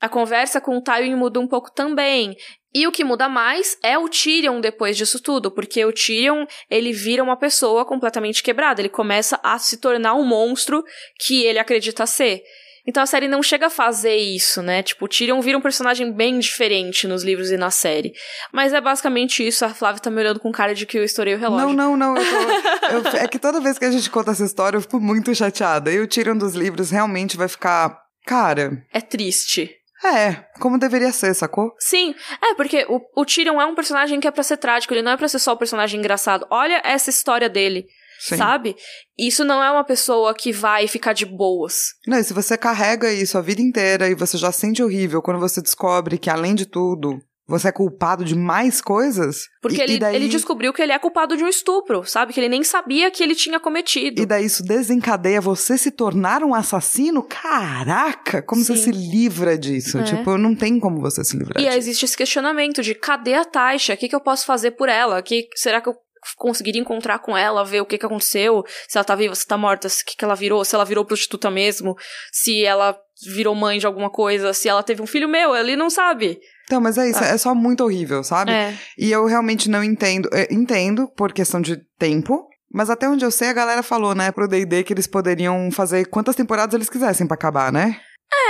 A 0.00 0.08
conversa 0.08 0.60
com 0.60 0.76
o 0.76 0.82
Tywin 0.82 1.14
muda 1.14 1.38
um 1.38 1.46
pouco 1.46 1.72
também. 1.72 2.36
E 2.74 2.86
o 2.86 2.92
que 2.92 3.04
muda 3.04 3.28
mais 3.28 3.76
é 3.82 3.98
o 3.98 4.08
Tyrion 4.08 4.60
depois 4.60 4.96
disso 4.96 5.20
tudo, 5.20 5.50
porque 5.50 5.84
o 5.84 5.92
Tyrion, 5.92 6.46
ele 6.70 6.92
vira 6.92 7.22
uma 7.22 7.36
pessoa 7.36 7.84
completamente 7.84 8.42
quebrada, 8.42 8.80
ele 8.80 8.88
começa 8.88 9.38
a 9.42 9.58
se 9.58 9.76
tornar 9.76 10.14
um 10.14 10.24
monstro 10.24 10.82
que 11.20 11.44
ele 11.44 11.58
acredita 11.58 12.06
ser. 12.06 12.42
Então 12.84 13.00
a 13.00 13.06
série 13.06 13.28
não 13.28 13.44
chega 13.44 13.66
a 13.66 13.70
fazer 13.70 14.16
isso, 14.16 14.60
né? 14.60 14.82
Tipo, 14.82 15.04
o 15.04 15.08
Tyrion 15.08 15.40
vira 15.40 15.56
um 15.56 15.60
personagem 15.60 16.10
bem 16.12 16.40
diferente 16.40 17.06
nos 17.06 17.22
livros 17.22 17.52
e 17.52 17.56
na 17.56 17.70
série. 17.70 18.12
Mas 18.52 18.72
é 18.72 18.80
basicamente 18.80 19.46
isso, 19.46 19.64
a 19.64 19.68
Flávia 19.72 20.00
tá 20.02 20.10
me 20.10 20.18
olhando 20.20 20.40
com 20.40 20.50
cara 20.50 20.74
de 20.74 20.84
que 20.84 20.98
eu 20.98 21.04
estourei 21.04 21.34
o 21.34 21.38
relógio. 21.38 21.68
Não, 21.74 21.96
não, 21.96 22.14
não. 22.14 22.16
eu 22.16 23.02
tô- 23.04 23.08
eu- 23.16 23.22
é 23.22 23.28
que 23.28 23.38
toda 23.38 23.60
vez 23.60 23.78
que 23.78 23.84
a 23.84 23.90
gente 23.92 24.10
conta 24.10 24.32
essa 24.32 24.44
história, 24.44 24.76
eu 24.76 24.80
fico 24.82 24.98
muito 24.98 25.32
chateada. 25.32 25.92
E 25.92 26.00
o 26.00 26.08
Tyrion 26.08 26.36
dos 26.36 26.54
livros 26.54 26.90
realmente 26.90 27.36
vai 27.36 27.46
ficar. 27.46 28.00
Cara, 28.26 28.84
É 28.92 29.00
triste. 29.00 29.70
É, 30.04 30.44
como 30.60 30.78
deveria 30.78 31.12
ser, 31.12 31.34
sacou? 31.34 31.72
Sim, 31.78 32.14
é 32.42 32.54
porque 32.54 32.86
o, 32.88 33.00
o 33.14 33.24
Tyrion 33.24 33.60
é 33.60 33.66
um 33.66 33.74
personagem 33.74 34.20
que 34.20 34.26
é 34.26 34.30
pra 34.30 34.42
ser 34.42 34.56
trágico, 34.56 34.92
ele 34.92 35.02
não 35.02 35.12
é 35.12 35.16
pra 35.16 35.28
ser 35.28 35.38
só 35.38 35.54
um 35.54 35.56
personagem 35.56 35.98
engraçado. 35.98 36.46
Olha 36.50 36.80
essa 36.84 37.10
história 37.10 37.48
dele, 37.48 37.86
Sim. 38.20 38.36
sabe? 38.36 38.76
Isso 39.18 39.44
não 39.44 39.62
é 39.62 39.70
uma 39.70 39.84
pessoa 39.84 40.34
que 40.34 40.52
vai 40.52 40.86
ficar 40.88 41.12
de 41.12 41.26
boas. 41.26 41.94
Não, 42.06 42.18
e 42.18 42.24
se 42.24 42.32
você 42.32 42.56
carrega 42.56 43.12
isso 43.12 43.38
a 43.38 43.42
vida 43.42 43.60
inteira 43.60 44.08
e 44.08 44.14
você 44.14 44.36
já 44.36 44.52
sente 44.52 44.82
horrível 44.82 45.22
quando 45.22 45.40
você 45.40 45.60
descobre 45.60 46.18
que, 46.18 46.30
além 46.30 46.54
de 46.54 46.66
tudo, 46.66 47.18
você 47.46 47.68
é 47.68 47.72
culpado 47.72 48.24
de 48.24 48.34
mais 48.34 48.80
coisas. 48.80 49.48
Porque 49.60 49.78
e, 49.78 49.80
ele, 49.80 49.92
e 49.94 49.98
daí, 49.98 50.16
ele 50.16 50.28
descobriu 50.28 50.72
que 50.72 50.80
ele 50.80 50.92
é 50.92 50.98
culpado 50.98 51.36
de 51.36 51.42
um 51.42 51.48
estupro, 51.48 52.04
sabe? 52.04 52.32
Que 52.32 52.40
ele 52.40 52.48
nem 52.48 52.62
sabia 52.62 53.10
que 53.10 53.22
ele 53.22 53.34
tinha 53.34 53.58
cometido. 53.58 54.22
E 54.22 54.26
daí 54.26 54.44
isso 54.44 54.62
desencadeia 54.62 55.40
você 55.40 55.76
se 55.76 55.90
tornar 55.90 56.42
um 56.42 56.54
assassino? 56.54 57.22
Caraca, 57.22 58.42
como 58.42 58.62
você 58.64 58.76
Sim. 58.76 58.82
se 58.84 58.90
livra 58.92 59.58
disso? 59.58 59.98
É. 59.98 60.04
Tipo, 60.04 60.38
não 60.38 60.54
tem 60.54 60.78
como 60.78 61.00
você 61.00 61.24
se 61.24 61.36
livrar 61.36 61.60
E 61.60 61.64
disso. 61.64 61.78
existe 61.78 62.04
esse 62.04 62.16
questionamento 62.16 62.82
de 62.82 62.94
cadê 62.94 63.34
a 63.34 63.44
Taisha? 63.44 63.94
O 63.94 63.96
que, 63.96 64.08
que 64.08 64.14
eu 64.14 64.20
posso 64.20 64.46
fazer 64.46 64.72
por 64.72 64.88
ela? 64.88 65.20
Que, 65.20 65.48
será 65.54 65.80
que 65.80 65.88
eu 65.88 65.94
conseguiria 66.36 66.80
encontrar 66.80 67.18
com 67.18 67.36
ela, 67.36 67.64
ver 67.64 67.80
o 67.80 67.86
que, 67.86 67.98
que 67.98 68.06
aconteceu? 68.06 68.62
Se 68.88 68.96
ela 68.96 69.04
tá 69.04 69.14
viva, 69.14 69.34
se 69.34 69.46
tá 69.46 69.58
morta, 69.58 69.88
o 69.88 69.90
que, 70.06 70.16
que 70.16 70.24
ela 70.24 70.36
virou? 70.36 70.64
Se 70.64 70.74
ela 70.74 70.84
virou 70.84 71.04
prostituta 71.04 71.50
mesmo? 71.50 71.96
Se 72.32 72.64
ela 72.64 72.96
virou 73.34 73.54
mãe 73.54 73.78
de 73.78 73.86
alguma 73.86 74.10
coisa? 74.10 74.52
Se 74.52 74.68
ela 74.68 74.82
teve 74.82 75.02
um 75.02 75.06
filho 75.06 75.28
meu? 75.28 75.54
Ele 75.54 75.76
não 75.76 75.90
sabe. 75.90 76.38
Então, 76.64 76.80
mas 76.80 76.96
é 76.98 77.08
isso, 77.10 77.22
Ah. 77.22 77.26
é 77.28 77.38
só 77.38 77.54
muito 77.54 77.84
horrível, 77.84 78.22
sabe? 78.24 78.52
É. 78.52 78.74
E 78.98 79.10
eu 79.10 79.26
realmente 79.26 79.68
não 79.68 79.82
entendo. 79.82 80.28
é, 80.32 80.52
entendo 80.52 81.08
por 81.16 81.32
questão 81.32 81.60
de 81.60 81.76
tempo. 81.98 82.46
Mas 82.74 82.88
até 82.88 83.06
onde 83.06 83.22
eu 83.24 83.30
sei, 83.30 83.48
a 83.48 83.52
galera 83.52 83.82
falou, 83.82 84.14
né, 84.14 84.32
pro 84.32 84.48
D&D 84.48 84.82
que 84.82 84.94
eles 84.94 85.06
poderiam 85.06 85.70
fazer 85.70 86.06
quantas 86.06 86.34
temporadas 86.34 86.74
eles 86.74 86.88
quisessem 86.88 87.26
pra 87.26 87.34
acabar, 87.34 87.70
né? 87.70 88.00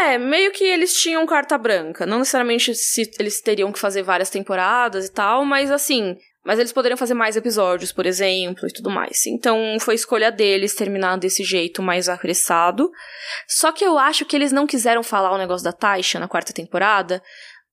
É, 0.04 0.16
meio 0.16 0.52
que 0.52 0.62
eles 0.62 0.94
tinham 0.94 1.26
carta 1.26 1.58
branca. 1.58 2.06
Não 2.06 2.20
necessariamente 2.20 2.72
se 2.72 3.10
eles 3.18 3.40
teriam 3.40 3.72
que 3.72 3.80
fazer 3.80 4.02
várias 4.04 4.30
temporadas 4.30 5.06
e 5.06 5.12
tal, 5.12 5.44
mas 5.44 5.72
assim. 5.72 6.16
Mas 6.44 6.58
eles 6.58 6.72
poderiam 6.72 6.96
fazer 6.98 7.14
mais 7.14 7.36
episódios, 7.36 7.92
por 7.92 8.04
exemplo, 8.04 8.66
e 8.68 8.72
tudo 8.72 8.90
mais. 8.90 9.26
Então 9.28 9.76
foi 9.80 9.94
escolha 9.94 10.30
deles 10.30 10.74
terminar 10.74 11.16
desse 11.16 11.42
jeito 11.44 11.80
mais 11.82 12.08
apressado. 12.08 12.90
Só 13.48 13.70
que 13.72 13.84
eu 13.84 13.96
acho 13.98 14.24
que 14.24 14.34
eles 14.36 14.50
não 14.52 14.66
quiseram 14.66 15.02
falar 15.04 15.32
o 15.32 15.38
negócio 15.38 15.64
da 15.64 15.72
Taisha 15.72 16.18
na 16.18 16.26
quarta 16.28 16.52
temporada, 16.52 17.22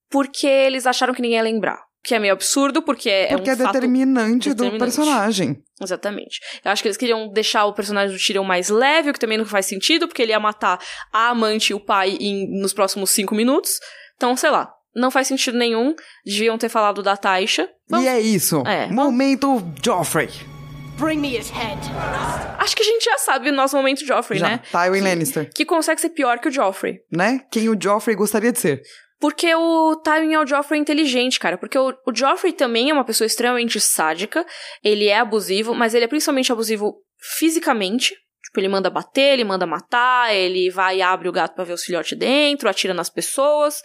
porque 0.09 0.47
eles 0.47 0.85
acharam 0.87 1.13
que 1.13 1.21
ninguém 1.21 1.37
ia 1.37 1.43
lembrar. 1.43 1.79
Que 2.01 2.15
é 2.15 2.19
meio 2.19 2.31
absurdo, 2.31 2.81
porque 2.81 3.09
é 3.09 3.27
Porque 3.35 3.49
um 3.49 3.53
é 3.53 3.57
fato 3.57 3.73
determinante, 3.73 4.49
do 4.49 4.55
determinante. 4.55 4.79
personagem. 4.95 5.61
Exatamente. 5.81 6.39
Eu 6.63 6.71
acho 6.71 6.81
que 6.81 6.87
eles 6.87 6.97
queriam 6.97 7.27
deixar 7.29 7.65
o 7.65 7.73
personagem 7.73 8.15
do 8.15 8.21
Tyrion 8.23 8.43
mais 8.45 8.69
leve, 8.69 9.09
o 9.09 9.13
que 9.13 9.19
também 9.19 9.37
não 9.37 9.45
faz 9.45 9.65
sentido, 9.65 10.07
porque 10.07 10.21
ele 10.21 10.31
ia 10.31 10.39
matar 10.39 10.79
a 11.11 11.27
amante 11.29 11.71
e 11.71 11.73
o 11.73 11.79
pai 11.79 12.17
em, 12.19 12.47
nos 12.61 12.71
próximos 12.73 13.09
cinco 13.09 13.35
minutos. 13.35 13.79
Então, 14.15 14.35
sei 14.37 14.49
lá. 14.49 14.71
Não 14.95 15.11
faz 15.11 15.27
sentido 15.27 15.57
nenhum. 15.57 15.93
Deviam 16.25 16.57
ter 16.57 16.67
falado 16.69 17.03
da 17.03 17.15
Taisha. 17.15 17.69
Vamos- 17.87 18.05
E 18.05 18.09
é 18.09 18.19
isso. 18.19 18.63
É. 18.65 18.87
Momento 18.87 19.61
Joffrey. 19.83 20.29
Bring 20.97 21.17
me 21.19 21.37
his 21.37 21.49
head. 21.51 21.79
Acho 22.57 22.75
que 22.75 22.81
a 22.81 22.85
gente 22.85 23.03
já 23.05 23.17
sabe 23.19 23.49
o 23.49 23.53
nosso 23.53 23.75
momento 23.77 24.05
Joffrey, 24.05 24.39
Já. 24.39 24.47
né? 24.49 24.61
Tywin 24.71 24.99
Que- 24.99 25.07
Lannister, 25.07 25.49
Que 25.53 25.65
consegue 25.65 26.01
ser 26.01 26.09
pior 26.09 26.39
que 26.39 26.47
o 26.47 26.51
Joffrey. 26.51 26.99
né? 27.11 27.41
Quem 27.51 27.69
o 27.69 27.77
Joffrey 27.81 28.15
gostaria 28.15 28.51
de 28.51 28.59
ser. 28.59 28.81
Porque 29.19 29.53
o 29.53 29.97
Tywin 29.97 30.33
é 30.33 30.39
o 30.39 30.47
Joffrey 30.47 30.79
inteligente, 30.79 31.39
cara. 31.39 31.57
Porque 31.57 31.77
o, 31.77 31.93
o 32.07 32.15
Joffrey 32.15 32.53
também 32.53 32.89
é 32.89 32.93
uma 32.93 33.03
pessoa 33.03 33.25
extremamente 33.25 33.79
sádica. 33.79 34.45
Ele 34.83 35.07
é 35.07 35.19
abusivo, 35.19 35.75
mas 35.75 35.93
ele 35.93 36.05
é 36.05 36.07
principalmente 36.07 36.51
abusivo 36.51 36.95
fisicamente. 37.37 38.15
Tipo, 38.43 38.59
ele 38.61 38.69
manda 38.69 38.89
bater, 38.89 39.33
ele 39.33 39.43
manda 39.43 39.67
matar, 39.67 40.33
ele 40.33 40.69
vai 40.69 40.97
e 40.97 41.01
abre 41.01 41.27
o 41.27 41.31
gato 41.31 41.53
pra 41.53 41.65
ver 41.65 41.73
os 41.73 41.83
filhotes 41.83 42.17
dentro, 42.17 42.69
atira 42.69 42.93
nas 42.93 43.09
pessoas. 43.09 43.81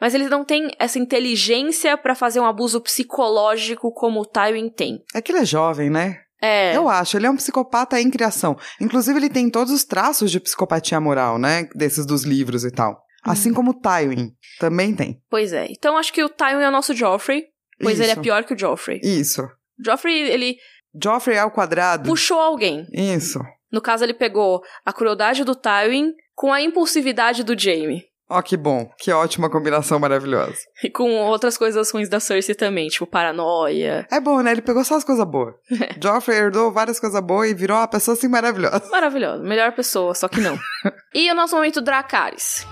Mas 0.00 0.14
ele 0.14 0.28
não 0.28 0.44
tem 0.44 0.70
essa 0.78 0.98
inteligência 0.98 1.96
pra 1.96 2.14
fazer 2.14 2.40
um 2.40 2.44
abuso 2.44 2.80
psicológico 2.80 3.92
como 3.92 4.20
o 4.20 4.26
Tywin 4.26 4.68
tem. 4.68 5.02
É 5.14 5.22
que 5.22 5.32
ele 5.32 5.40
é 5.40 5.44
jovem, 5.44 5.88
né? 5.88 6.20
É. 6.42 6.76
Eu 6.76 6.90
acho, 6.90 7.16
ele 7.16 7.26
é 7.26 7.30
um 7.30 7.36
psicopata 7.36 7.98
em 7.98 8.10
criação. 8.10 8.54
Inclusive, 8.78 9.18
ele 9.18 9.30
tem 9.30 9.48
todos 9.48 9.72
os 9.72 9.82
traços 9.82 10.30
de 10.30 10.38
psicopatia 10.38 11.00
moral, 11.00 11.38
né? 11.38 11.66
Desses 11.74 12.04
dos 12.04 12.24
livros 12.24 12.64
e 12.64 12.70
tal. 12.70 13.02
Assim 13.24 13.48
Uhum. 13.50 13.54
como 13.54 13.70
o 13.70 13.74
Tywin 13.80 14.32
também 14.60 14.94
tem. 14.94 15.20
Pois 15.30 15.52
é. 15.52 15.66
Então 15.70 15.96
acho 15.96 16.12
que 16.12 16.22
o 16.22 16.28
Tywin 16.28 16.62
é 16.62 16.68
o 16.68 16.72
nosso 16.72 16.94
Joffrey, 16.94 17.44
pois 17.80 17.98
ele 17.98 18.10
é 18.10 18.12
Isso. 18.12 18.22
pior 18.22 18.44
que 18.44 18.54
o 18.54 18.58
Joffrey. 18.58 19.00
Isso. 19.02 19.42
Joffrey, 19.84 20.14
ele 20.30 20.56
Joffrey 21.02 21.36
ao 21.38 21.50
quadrado. 21.50 22.08
puxou 22.08 22.38
alguém. 22.38 22.86
Isso. 22.92 23.40
No 23.72 23.80
caso, 23.80 24.04
ele 24.04 24.14
pegou 24.14 24.62
a 24.84 24.92
crueldade 24.92 25.42
do 25.42 25.54
Tywin 25.56 26.12
com 26.34 26.52
a 26.52 26.60
impulsividade 26.60 27.42
do 27.42 27.58
Jaime. 27.58 28.04
Ó, 28.30 28.40
que 28.40 28.56
bom. 28.56 28.88
Que 28.98 29.12
ótima 29.12 29.50
combinação 29.50 29.98
maravilhosa. 29.98 30.56
E 30.82 30.88
com 30.88 31.10
outras 31.22 31.58
coisas 31.58 31.90
ruins 31.90 32.08
da 32.08 32.18
Cersei 32.20 32.54
também, 32.54 32.88
tipo 32.88 33.06
paranoia. 33.06 34.06
É 34.10 34.18
bom, 34.20 34.40
né? 34.40 34.52
Ele 34.52 34.62
pegou 34.62 34.82
só 34.84 34.94
as 34.96 35.04
coisas 35.04 35.24
boas. 35.26 35.54
Joffrey 36.02 36.38
herdou 36.38 36.72
várias 36.72 36.98
coisas 37.00 37.20
boas 37.20 37.50
e 37.50 37.54
virou 37.54 37.76
uma 37.76 37.88
pessoa 37.88 38.16
assim 38.16 38.28
maravilhosa. 38.28 38.88
Maravilhoso. 38.90 39.42
Melhor 39.42 39.72
pessoa, 39.72 40.14
só 40.14 40.26
que 40.28 40.40
não. 40.40 40.56
e 41.14 41.30
o 41.30 41.34
nosso 41.34 41.54
momento 41.56 41.82
Dracarys. 41.82 42.66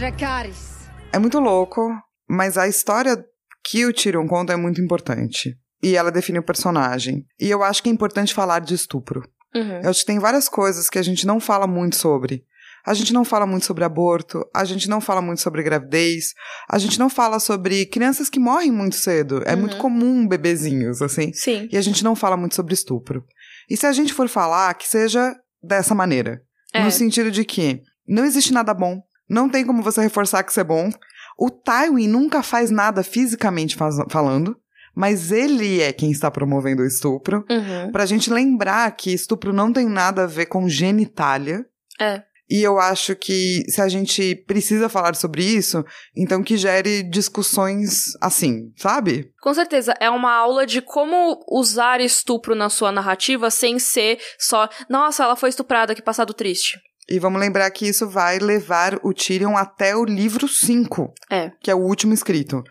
Dracarys. 0.00 0.88
É 1.12 1.18
muito 1.18 1.38
louco, 1.38 1.92
mas 2.26 2.56
a 2.56 2.66
história 2.66 3.22
que 3.62 3.84
o 3.84 3.92
Tyrion 3.92 4.26
conta 4.26 4.54
é 4.54 4.56
muito 4.56 4.80
importante. 4.80 5.54
E 5.82 5.94
ela 5.94 6.10
define 6.10 6.38
o 6.38 6.42
personagem. 6.42 7.26
E 7.38 7.50
eu 7.50 7.62
acho 7.62 7.82
que 7.82 7.90
é 7.90 7.92
importante 7.92 8.32
falar 8.32 8.60
de 8.60 8.72
estupro. 8.72 9.22
Uhum. 9.54 9.80
Eu 9.82 9.90
acho 9.90 10.00
que 10.00 10.06
tem 10.06 10.18
várias 10.18 10.48
coisas 10.48 10.88
que 10.88 10.98
a 10.98 11.02
gente 11.02 11.26
não 11.26 11.38
fala 11.38 11.66
muito 11.66 11.96
sobre. 11.96 12.44
A 12.86 12.94
gente 12.94 13.12
não 13.12 13.26
fala 13.26 13.46
muito 13.46 13.66
sobre 13.66 13.84
aborto, 13.84 14.42
a 14.56 14.64
gente 14.64 14.88
não 14.88 15.02
fala 15.02 15.20
muito 15.20 15.42
sobre 15.42 15.62
gravidez, 15.62 16.32
a 16.66 16.78
gente 16.78 16.98
não 16.98 17.10
fala 17.10 17.38
sobre 17.38 17.84
crianças 17.84 18.30
que 18.30 18.40
morrem 18.40 18.70
muito 18.72 18.96
cedo. 18.96 19.42
É 19.44 19.52
Uhum. 19.54 19.60
muito 19.60 19.76
comum 19.76 20.26
bebezinhos, 20.26 21.02
assim. 21.02 21.30
Sim. 21.34 21.68
E 21.70 21.76
a 21.76 21.82
gente 21.82 22.02
não 22.02 22.16
fala 22.16 22.38
muito 22.38 22.54
sobre 22.54 22.72
estupro. 22.72 23.22
E 23.68 23.76
se 23.76 23.84
a 23.84 23.92
gente 23.92 24.14
for 24.14 24.30
falar, 24.30 24.72
que 24.72 24.88
seja 24.88 25.36
dessa 25.62 25.94
maneira. 25.94 26.40
É. 26.72 26.82
No 26.82 26.90
sentido 26.90 27.30
de 27.30 27.44
que 27.44 27.82
não 28.08 28.24
existe 28.24 28.50
nada 28.50 28.72
bom, 28.72 28.98
não 29.30 29.48
tem 29.48 29.64
como 29.64 29.82
você 29.82 30.02
reforçar 30.02 30.42
que 30.42 30.50
isso 30.50 30.60
é 30.60 30.64
bom. 30.64 30.90
O 31.38 31.48
Tywin 31.48 32.08
nunca 32.08 32.42
faz 32.42 32.70
nada 32.70 33.02
fisicamente 33.02 33.76
faz- 33.76 33.96
falando, 34.10 34.56
mas 34.94 35.30
ele 35.32 35.80
é 35.80 35.92
quem 35.92 36.10
está 36.10 36.30
promovendo 36.30 36.82
o 36.82 36.86
estupro. 36.86 37.44
Uhum. 37.48 37.92
Pra 37.92 38.04
gente 38.04 38.30
lembrar 38.30 38.90
que 38.90 39.12
estupro 39.14 39.52
não 39.52 39.72
tem 39.72 39.88
nada 39.88 40.24
a 40.24 40.26
ver 40.26 40.46
com 40.46 40.68
genitália. 40.68 41.64
É. 41.98 42.22
E 42.52 42.62
eu 42.64 42.80
acho 42.80 43.14
que 43.14 43.62
se 43.68 43.80
a 43.80 43.88
gente 43.88 44.34
precisa 44.34 44.88
falar 44.88 45.14
sobre 45.14 45.44
isso, 45.44 45.84
então 46.16 46.42
que 46.42 46.56
gere 46.56 47.04
discussões 47.04 48.06
assim, 48.20 48.72
sabe? 48.76 49.30
Com 49.40 49.54
certeza, 49.54 49.94
é 50.00 50.10
uma 50.10 50.32
aula 50.32 50.66
de 50.66 50.82
como 50.82 51.38
usar 51.48 52.00
estupro 52.00 52.56
na 52.56 52.68
sua 52.68 52.90
narrativa 52.90 53.50
sem 53.52 53.78
ser 53.78 54.18
só, 54.36 54.68
nossa, 54.88 55.22
ela 55.22 55.36
foi 55.36 55.48
estuprada, 55.48 55.94
que 55.94 56.02
passado 56.02 56.34
triste. 56.34 56.80
E 57.08 57.18
vamos 57.18 57.40
lembrar 57.40 57.70
que 57.70 57.88
isso 57.88 58.08
vai 58.08 58.38
levar 58.38 58.98
o 59.02 59.12
Tyrion 59.12 59.56
até 59.56 59.96
o 59.96 60.04
livro 60.04 60.46
5, 60.48 61.12
É. 61.30 61.50
que 61.60 61.70
é 61.70 61.74
o 61.74 61.78
último 61.80 62.12
escrito. 62.14 62.62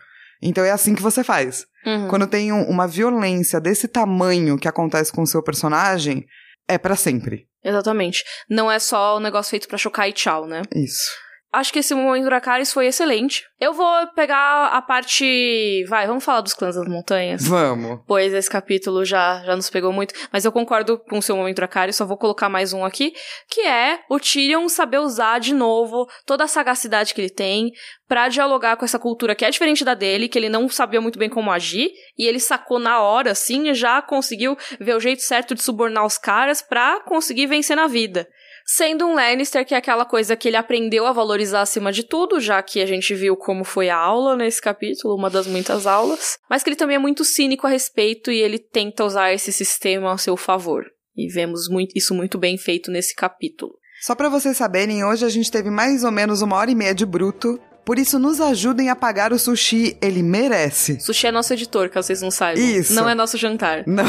Então 0.42 0.64
é 0.64 0.70
assim 0.70 0.94
que 0.94 1.02
você 1.02 1.22
faz. 1.22 1.66
Uhum. 1.84 2.08
Quando 2.08 2.26
tem 2.26 2.52
um- 2.52 2.64
uma 2.68 2.86
violência 2.88 3.60
desse 3.60 3.86
tamanho 3.88 4.58
que 4.58 4.68
acontece 4.68 5.12
com 5.12 5.22
o 5.22 5.26
seu 5.26 5.42
personagem, 5.42 6.24
é 6.68 6.78
pra 6.78 6.96
sempre. 6.96 7.46
Exatamente. 7.62 8.24
Não 8.48 8.70
é 8.70 8.78
só 8.78 9.18
um 9.18 9.20
negócio 9.20 9.50
feito 9.50 9.68
pra 9.68 9.76
chocar 9.76 10.08
e 10.08 10.12
tchau, 10.12 10.46
né? 10.46 10.62
Isso. 10.74 11.10
Acho 11.52 11.72
que 11.72 11.80
esse 11.80 11.92
momento 11.94 12.22
do 12.22 12.28
Dracarys 12.28 12.72
foi 12.72 12.86
excelente. 12.86 13.44
Eu 13.58 13.72
vou 13.72 14.06
pegar 14.14 14.66
a 14.66 14.80
parte. 14.80 15.84
Vai, 15.88 16.06
vamos 16.06 16.22
falar 16.22 16.42
dos 16.42 16.54
clãs 16.54 16.76
das 16.76 16.86
montanhas. 16.86 17.46
Vamos. 17.46 18.00
Pois 18.06 18.32
esse 18.32 18.48
capítulo 18.48 19.04
já, 19.04 19.42
já 19.44 19.56
nos 19.56 19.68
pegou 19.68 19.92
muito. 19.92 20.14
Mas 20.32 20.44
eu 20.44 20.52
concordo 20.52 20.96
com 20.96 21.18
o 21.18 21.22
seu 21.22 21.36
momento 21.36 21.56
Dracarys, 21.56 21.96
só 21.96 22.06
vou 22.06 22.16
colocar 22.16 22.48
mais 22.48 22.72
um 22.72 22.84
aqui. 22.84 23.12
Que 23.48 23.62
é 23.62 23.98
o 24.08 24.20
Tyrion 24.20 24.68
saber 24.68 24.98
usar 24.98 25.40
de 25.40 25.52
novo 25.52 26.08
toda 26.24 26.44
a 26.44 26.48
sagacidade 26.48 27.12
que 27.12 27.20
ele 27.20 27.30
tem 27.30 27.72
pra 28.06 28.28
dialogar 28.28 28.76
com 28.76 28.84
essa 28.84 28.98
cultura 28.98 29.34
que 29.34 29.44
é 29.44 29.50
diferente 29.50 29.84
da 29.84 29.94
dele, 29.94 30.28
que 30.28 30.38
ele 30.38 30.48
não 30.48 30.68
sabia 30.68 31.00
muito 31.00 31.18
bem 31.18 31.28
como 31.28 31.50
agir. 31.50 31.90
E 32.16 32.28
ele 32.28 32.38
sacou 32.38 32.78
na 32.78 33.00
hora, 33.00 33.32
assim, 33.32 33.70
e 33.70 33.74
já 33.74 34.00
conseguiu 34.00 34.56
ver 34.78 34.94
o 34.94 35.00
jeito 35.00 35.22
certo 35.22 35.54
de 35.54 35.62
subornar 35.62 36.06
os 36.06 36.16
caras 36.16 36.62
pra 36.62 37.00
conseguir 37.00 37.46
vencer 37.46 37.76
na 37.76 37.88
vida. 37.88 38.28
Sendo 38.72 39.04
um 39.04 39.14
Lannister, 39.14 39.66
que 39.66 39.74
é 39.74 39.76
aquela 39.76 40.04
coisa 40.04 40.36
que 40.36 40.46
ele 40.46 40.56
aprendeu 40.56 41.04
a 41.04 41.12
valorizar 41.12 41.62
acima 41.62 41.90
de 41.90 42.04
tudo, 42.04 42.38
já 42.38 42.62
que 42.62 42.80
a 42.80 42.86
gente 42.86 43.12
viu 43.16 43.36
como 43.36 43.64
foi 43.64 43.90
a 43.90 43.96
aula 43.96 44.36
nesse 44.36 44.62
capítulo, 44.62 45.16
uma 45.16 45.28
das 45.28 45.48
muitas 45.48 45.88
aulas. 45.88 46.38
Mas 46.48 46.62
que 46.62 46.68
ele 46.70 46.76
também 46.76 46.94
é 46.94 46.98
muito 47.00 47.24
cínico 47.24 47.66
a 47.66 47.70
respeito 47.70 48.30
e 48.30 48.38
ele 48.38 48.60
tenta 48.60 49.04
usar 49.04 49.32
esse 49.32 49.52
sistema 49.52 50.12
a 50.12 50.18
seu 50.18 50.36
favor. 50.36 50.84
E 51.16 51.26
vemos 51.32 51.68
muito- 51.68 51.96
isso 51.96 52.14
muito 52.14 52.38
bem 52.38 52.56
feito 52.56 52.92
nesse 52.92 53.12
capítulo. 53.12 53.72
Só 54.02 54.14
pra 54.14 54.28
vocês 54.28 54.56
saberem, 54.56 55.04
hoje 55.04 55.24
a 55.24 55.28
gente 55.28 55.50
teve 55.50 55.68
mais 55.68 56.04
ou 56.04 56.12
menos 56.12 56.40
uma 56.40 56.54
hora 56.54 56.70
e 56.70 56.74
meia 56.76 56.94
de 56.94 57.04
bruto. 57.04 57.58
Por 57.84 57.98
isso, 57.98 58.18
nos 58.18 58.40
ajudem 58.40 58.88
a 58.90 58.96
pagar 58.96 59.32
o 59.32 59.38
sushi. 59.38 59.96
Ele 60.00 60.22
merece. 60.22 61.00
Sushi 61.00 61.26
é 61.26 61.32
nosso 61.32 61.52
editor, 61.52 61.88
caso 61.88 62.06
vocês 62.06 62.22
não 62.22 62.30
saibam. 62.30 62.62
Isso. 62.62 62.92
Não 62.94 63.08
é 63.08 63.14
nosso 63.14 63.36
jantar. 63.36 63.84
Não. 63.86 64.04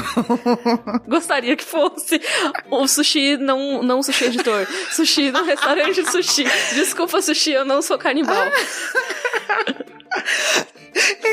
Gostaria 1.08 1.56
que 1.56 1.64
fosse. 1.64 2.22
O 2.70 2.88
sushi 2.88 3.38
não, 3.38 3.82
não 3.82 4.04
sushi 4.04 4.26
editor. 4.26 4.68
Sushi 4.92 5.32
no 5.32 5.44
restaurante 5.44 6.06
sushi. 6.12 6.46
Desculpa, 6.74 7.22
sushi, 7.22 7.52
eu 7.52 7.66
não 7.66 7.82
sou 7.82 7.98
canibal. 7.98 8.36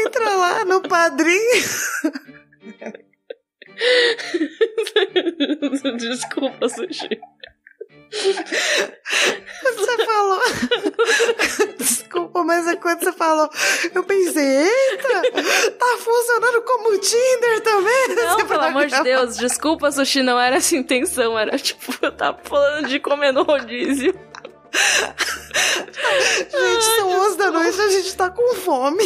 Entra 0.07 0.31
lá 0.37 0.65
no 0.65 0.81
padrinho. 0.81 1.65
Desculpa, 5.99 6.69
sushi. 6.69 7.21
Você 9.63 10.05
falou. 10.05 10.41
Mas 12.49 12.67
é 12.67 12.77
quando 12.77 13.01
você 13.01 13.13
falou. 13.13 13.47
Eu 13.95 14.03
pensei, 14.05 14.43
eita, 14.43 15.23
tá 15.79 15.99
funcionando 15.99 16.63
como 16.63 16.95
o 16.95 16.99
Tinder 16.99 17.61
também? 17.61 18.09
Não, 18.17 18.47
pelo 18.47 18.63
amor 18.63 18.87
de. 18.87 19.03
Deus, 19.03 19.37
desculpa, 19.37 19.93
sushi, 19.93 20.23
não 20.23 20.41
era 20.41 20.57
essa 20.57 20.75
intenção. 20.75 21.39
Era 21.39 21.59
tipo, 21.59 21.95
eu 22.01 22.11
tava 22.11 22.39
falando 22.43 22.89
de 22.89 22.99
comer 23.01 23.33
no 23.33 23.43
rodízio. 23.43 24.19
Gente, 26.51 26.85
são 26.97 27.11
11 27.27 27.37
da 27.37 27.51
noite, 27.51 27.81
a 27.83 27.89
gente 27.91 28.17
tá 28.17 28.31
com 28.31 28.55
fome. 28.55 29.05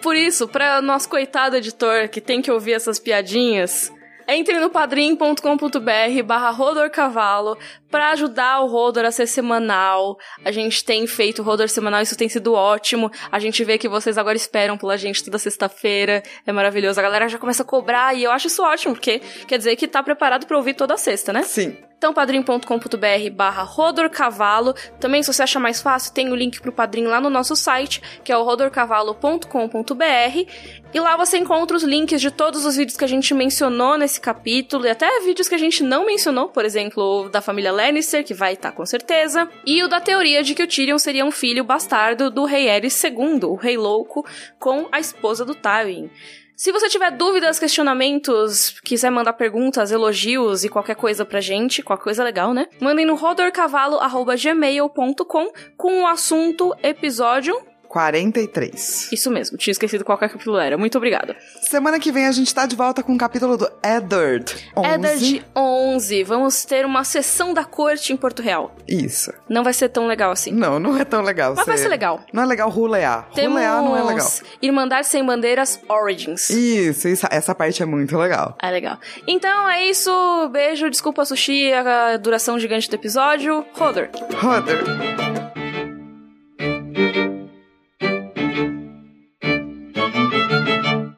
Por 0.00 0.16
isso, 0.16 0.48
pra 0.48 0.80
nosso 0.80 1.10
coitado 1.10 1.56
editor 1.56 2.08
que 2.08 2.22
tem 2.22 2.40
que 2.40 2.50
ouvir 2.50 2.72
essas 2.72 2.98
piadinhas, 2.98 3.92
entre 4.28 4.58
no 4.58 4.70
padrim.com.br 4.70 6.22
barra 6.24 6.50
Rodor 6.50 6.90
Cavalo 6.90 7.56
pra 7.90 8.10
ajudar 8.10 8.60
o 8.60 8.66
Rodor 8.66 9.04
a 9.04 9.10
ser 9.10 9.26
semanal. 9.26 10.16
A 10.44 10.50
gente 10.50 10.84
tem 10.84 11.06
feito 11.06 11.42
o 11.42 11.44
Rodor 11.44 11.68
semanal, 11.68 12.02
isso 12.02 12.16
tem 12.16 12.28
sido 12.28 12.54
ótimo. 12.54 13.10
A 13.30 13.38
gente 13.38 13.62
vê 13.64 13.78
que 13.78 13.88
vocês 13.88 14.18
agora 14.18 14.36
esperam 14.36 14.76
pela 14.76 14.96
gente 14.96 15.24
toda 15.24 15.38
sexta-feira. 15.38 16.22
É 16.46 16.52
maravilhoso. 16.52 16.98
A 16.98 17.02
galera 17.02 17.28
já 17.28 17.38
começa 17.38 17.62
a 17.62 17.66
cobrar 17.66 18.16
e 18.16 18.24
eu 18.24 18.30
acho 18.30 18.48
isso 18.48 18.62
ótimo, 18.62 18.94
porque 18.94 19.20
quer 19.46 19.58
dizer 19.58 19.76
que 19.76 19.86
tá 19.86 20.02
preparado 20.02 20.46
pra 20.46 20.56
ouvir 20.56 20.74
toda 20.74 20.96
sexta, 20.96 21.32
né? 21.32 21.42
Sim. 21.42 21.76
Então, 22.04 22.12
padrim.com.br 22.12 23.30
barra 23.32 23.62
rodorcavalo. 23.62 24.74
Também, 25.00 25.22
se 25.22 25.32
você 25.32 25.42
achar 25.42 25.58
mais 25.58 25.80
fácil, 25.80 26.12
tem 26.12 26.30
o 26.30 26.34
link 26.34 26.60
pro 26.60 26.70
Padrim 26.70 27.06
lá 27.06 27.18
no 27.18 27.30
nosso 27.30 27.56
site, 27.56 28.02
que 28.22 28.30
é 28.30 28.36
o 28.36 28.42
rodorcavalo.com.br. 28.42 30.83
E 30.94 31.00
lá 31.00 31.16
você 31.16 31.38
encontra 31.38 31.76
os 31.76 31.82
links 31.82 32.20
de 32.20 32.30
todos 32.30 32.64
os 32.64 32.76
vídeos 32.76 32.96
que 32.96 33.04
a 33.04 33.08
gente 33.08 33.34
mencionou 33.34 33.98
nesse 33.98 34.20
capítulo, 34.20 34.86
e 34.86 34.90
até 34.90 35.18
vídeos 35.22 35.48
que 35.48 35.56
a 35.56 35.58
gente 35.58 35.82
não 35.82 36.06
mencionou, 36.06 36.50
por 36.50 36.64
exemplo, 36.64 37.24
o 37.24 37.28
da 37.28 37.40
família 37.40 37.72
Lannister, 37.72 38.24
que 38.24 38.32
vai 38.32 38.52
estar 38.52 38.70
com 38.70 38.86
certeza, 38.86 39.50
e 39.66 39.82
o 39.82 39.88
da 39.88 40.00
teoria 40.00 40.44
de 40.44 40.54
que 40.54 40.62
o 40.62 40.68
Tyrion 40.68 40.96
seria 40.96 41.24
um 41.24 41.32
filho 41.32 41.64
bastardo 41.64 42.30
do 42.30 42.44
rei 42.44 42.70
Aerys 42.70 43.02
II, 43.02 43.40
o 43.42 43.56
rei 43.56 43.76
louco, 43.76 44.24
com 44.60 44.86
a 44.92 45.00
esposa 45.00 45.44
do 45.44 45.56
Tywin. 45.56 46.08
Se 46.56 46.70
você 46.70 46.88
tiver 46.88 47.10
dúvidas, 47.10 47.58
questionamentos, 47.58 48.78
quiser 48.84 49.10
mandar 49.10 49.32
perguntas, 49.32 49.90
elogios 49.90 50.62
e 50.62 50.68
qualquer 50.68 50.94
coisa 50.94 51.24
pra 51.24 51.40
gente, 51.40 51.82
qualquer 51.82 52.04
coisa 52.04 52.22
legal, 52.22 52.54
né? 52.54 52.68
Mandem 52.80 53.04
no 53.04 53.16
rodorcavalo.gmail.com 53.16 55.52
com 55.76 56.02
o 56.02 56.06
assunto 56.06 56.72
episódio. 56.80 57.73
43. 57.94 59.12
Isso 59.12 59.30
mesmo, 59.30 59.56
tinha 59.56 59.70
esquecido 59.70 60.04
qual 60.04 60.18
capítulo 60.18 60.58
era. 60.58 60.76
Muito 60.76 60.98
obrigada. 60.98 61.36
Semana 61.62 62.00
que 62.00 62.10
vem 62.10 62.26
a 62.26 62.32
gente 62.32 62.52
tá 62.52 62.66
de 62.66 62.74
volta 62.74 63.04
com 63.04 63.14
o 63.14 63.18
capítulo 63.18 63.56
do 63.56 63.70
Eddard. 63.84 64.52
11. 64.76 64.88
Eddard 64.88 65.46
11. 65.56 66.24
Vamos 66.24 66.64
ter 66.64 66.84
uma 66.84 67.04
sessão 67.04 67.54
da 67.54 67.64
corte 67.64 68.12
em 68.12 68.16
Porto 68.16 68.42
Real. 68.42 68.74
Isso. 68.88 69.32
Não 69.48 69.62
vai 69.62 69.72
ser 69.72 69.88
tão 69.90 70.08
legal 70.08 70.32
assim. 70.32 70.50
Não, 70.50 70.80
não 70.80 70.98
é 70.98 71.04
tão 71.04 71.22
legal. 71.22 71.54
Mas 71.56 71.64
vai 71.66 71.76
Você- 71.76 71.84
ser 71.84 71.88
legal. 71.88 72.20
Não 72.32 72.42
é 72.42 72.46
legal 72.46 72.68
rulear. 72.68 73.28
Temos 73.32 73.52
Rulear 73.54 73.82
não 73.82 73.96
é 73.96 74.02
legal. 74.02 74.28
Irmandade 74.60 75.06
Sem 75.06 75.24
Bandeiras 75.24 75.80
Origins. 75.88 76.50
Isso, 76.50 77.06
isso, 77.06 77.26
essa 77.30 77.54
parte 77.54 77.80
é 77.80 77.86
muito 77.86 78.18
legal. 78.18 78.58
É 78.60 78.70
legal. 78.70 78.98
Então 79.26 79.68
é 79.70 79.88
isso. 79.88 80.10
Beijo, 80.50 80.90
desculpa, 80.90 81.24
sushi, 81.24 81.72
a 81.72 82.16
duração 82.16 82.58
gigante 82.58 82.90
do 82.90 82.94
episódio. 82.96 83.64
Roder. 83.74 84.10
Roder. 84.40 85.43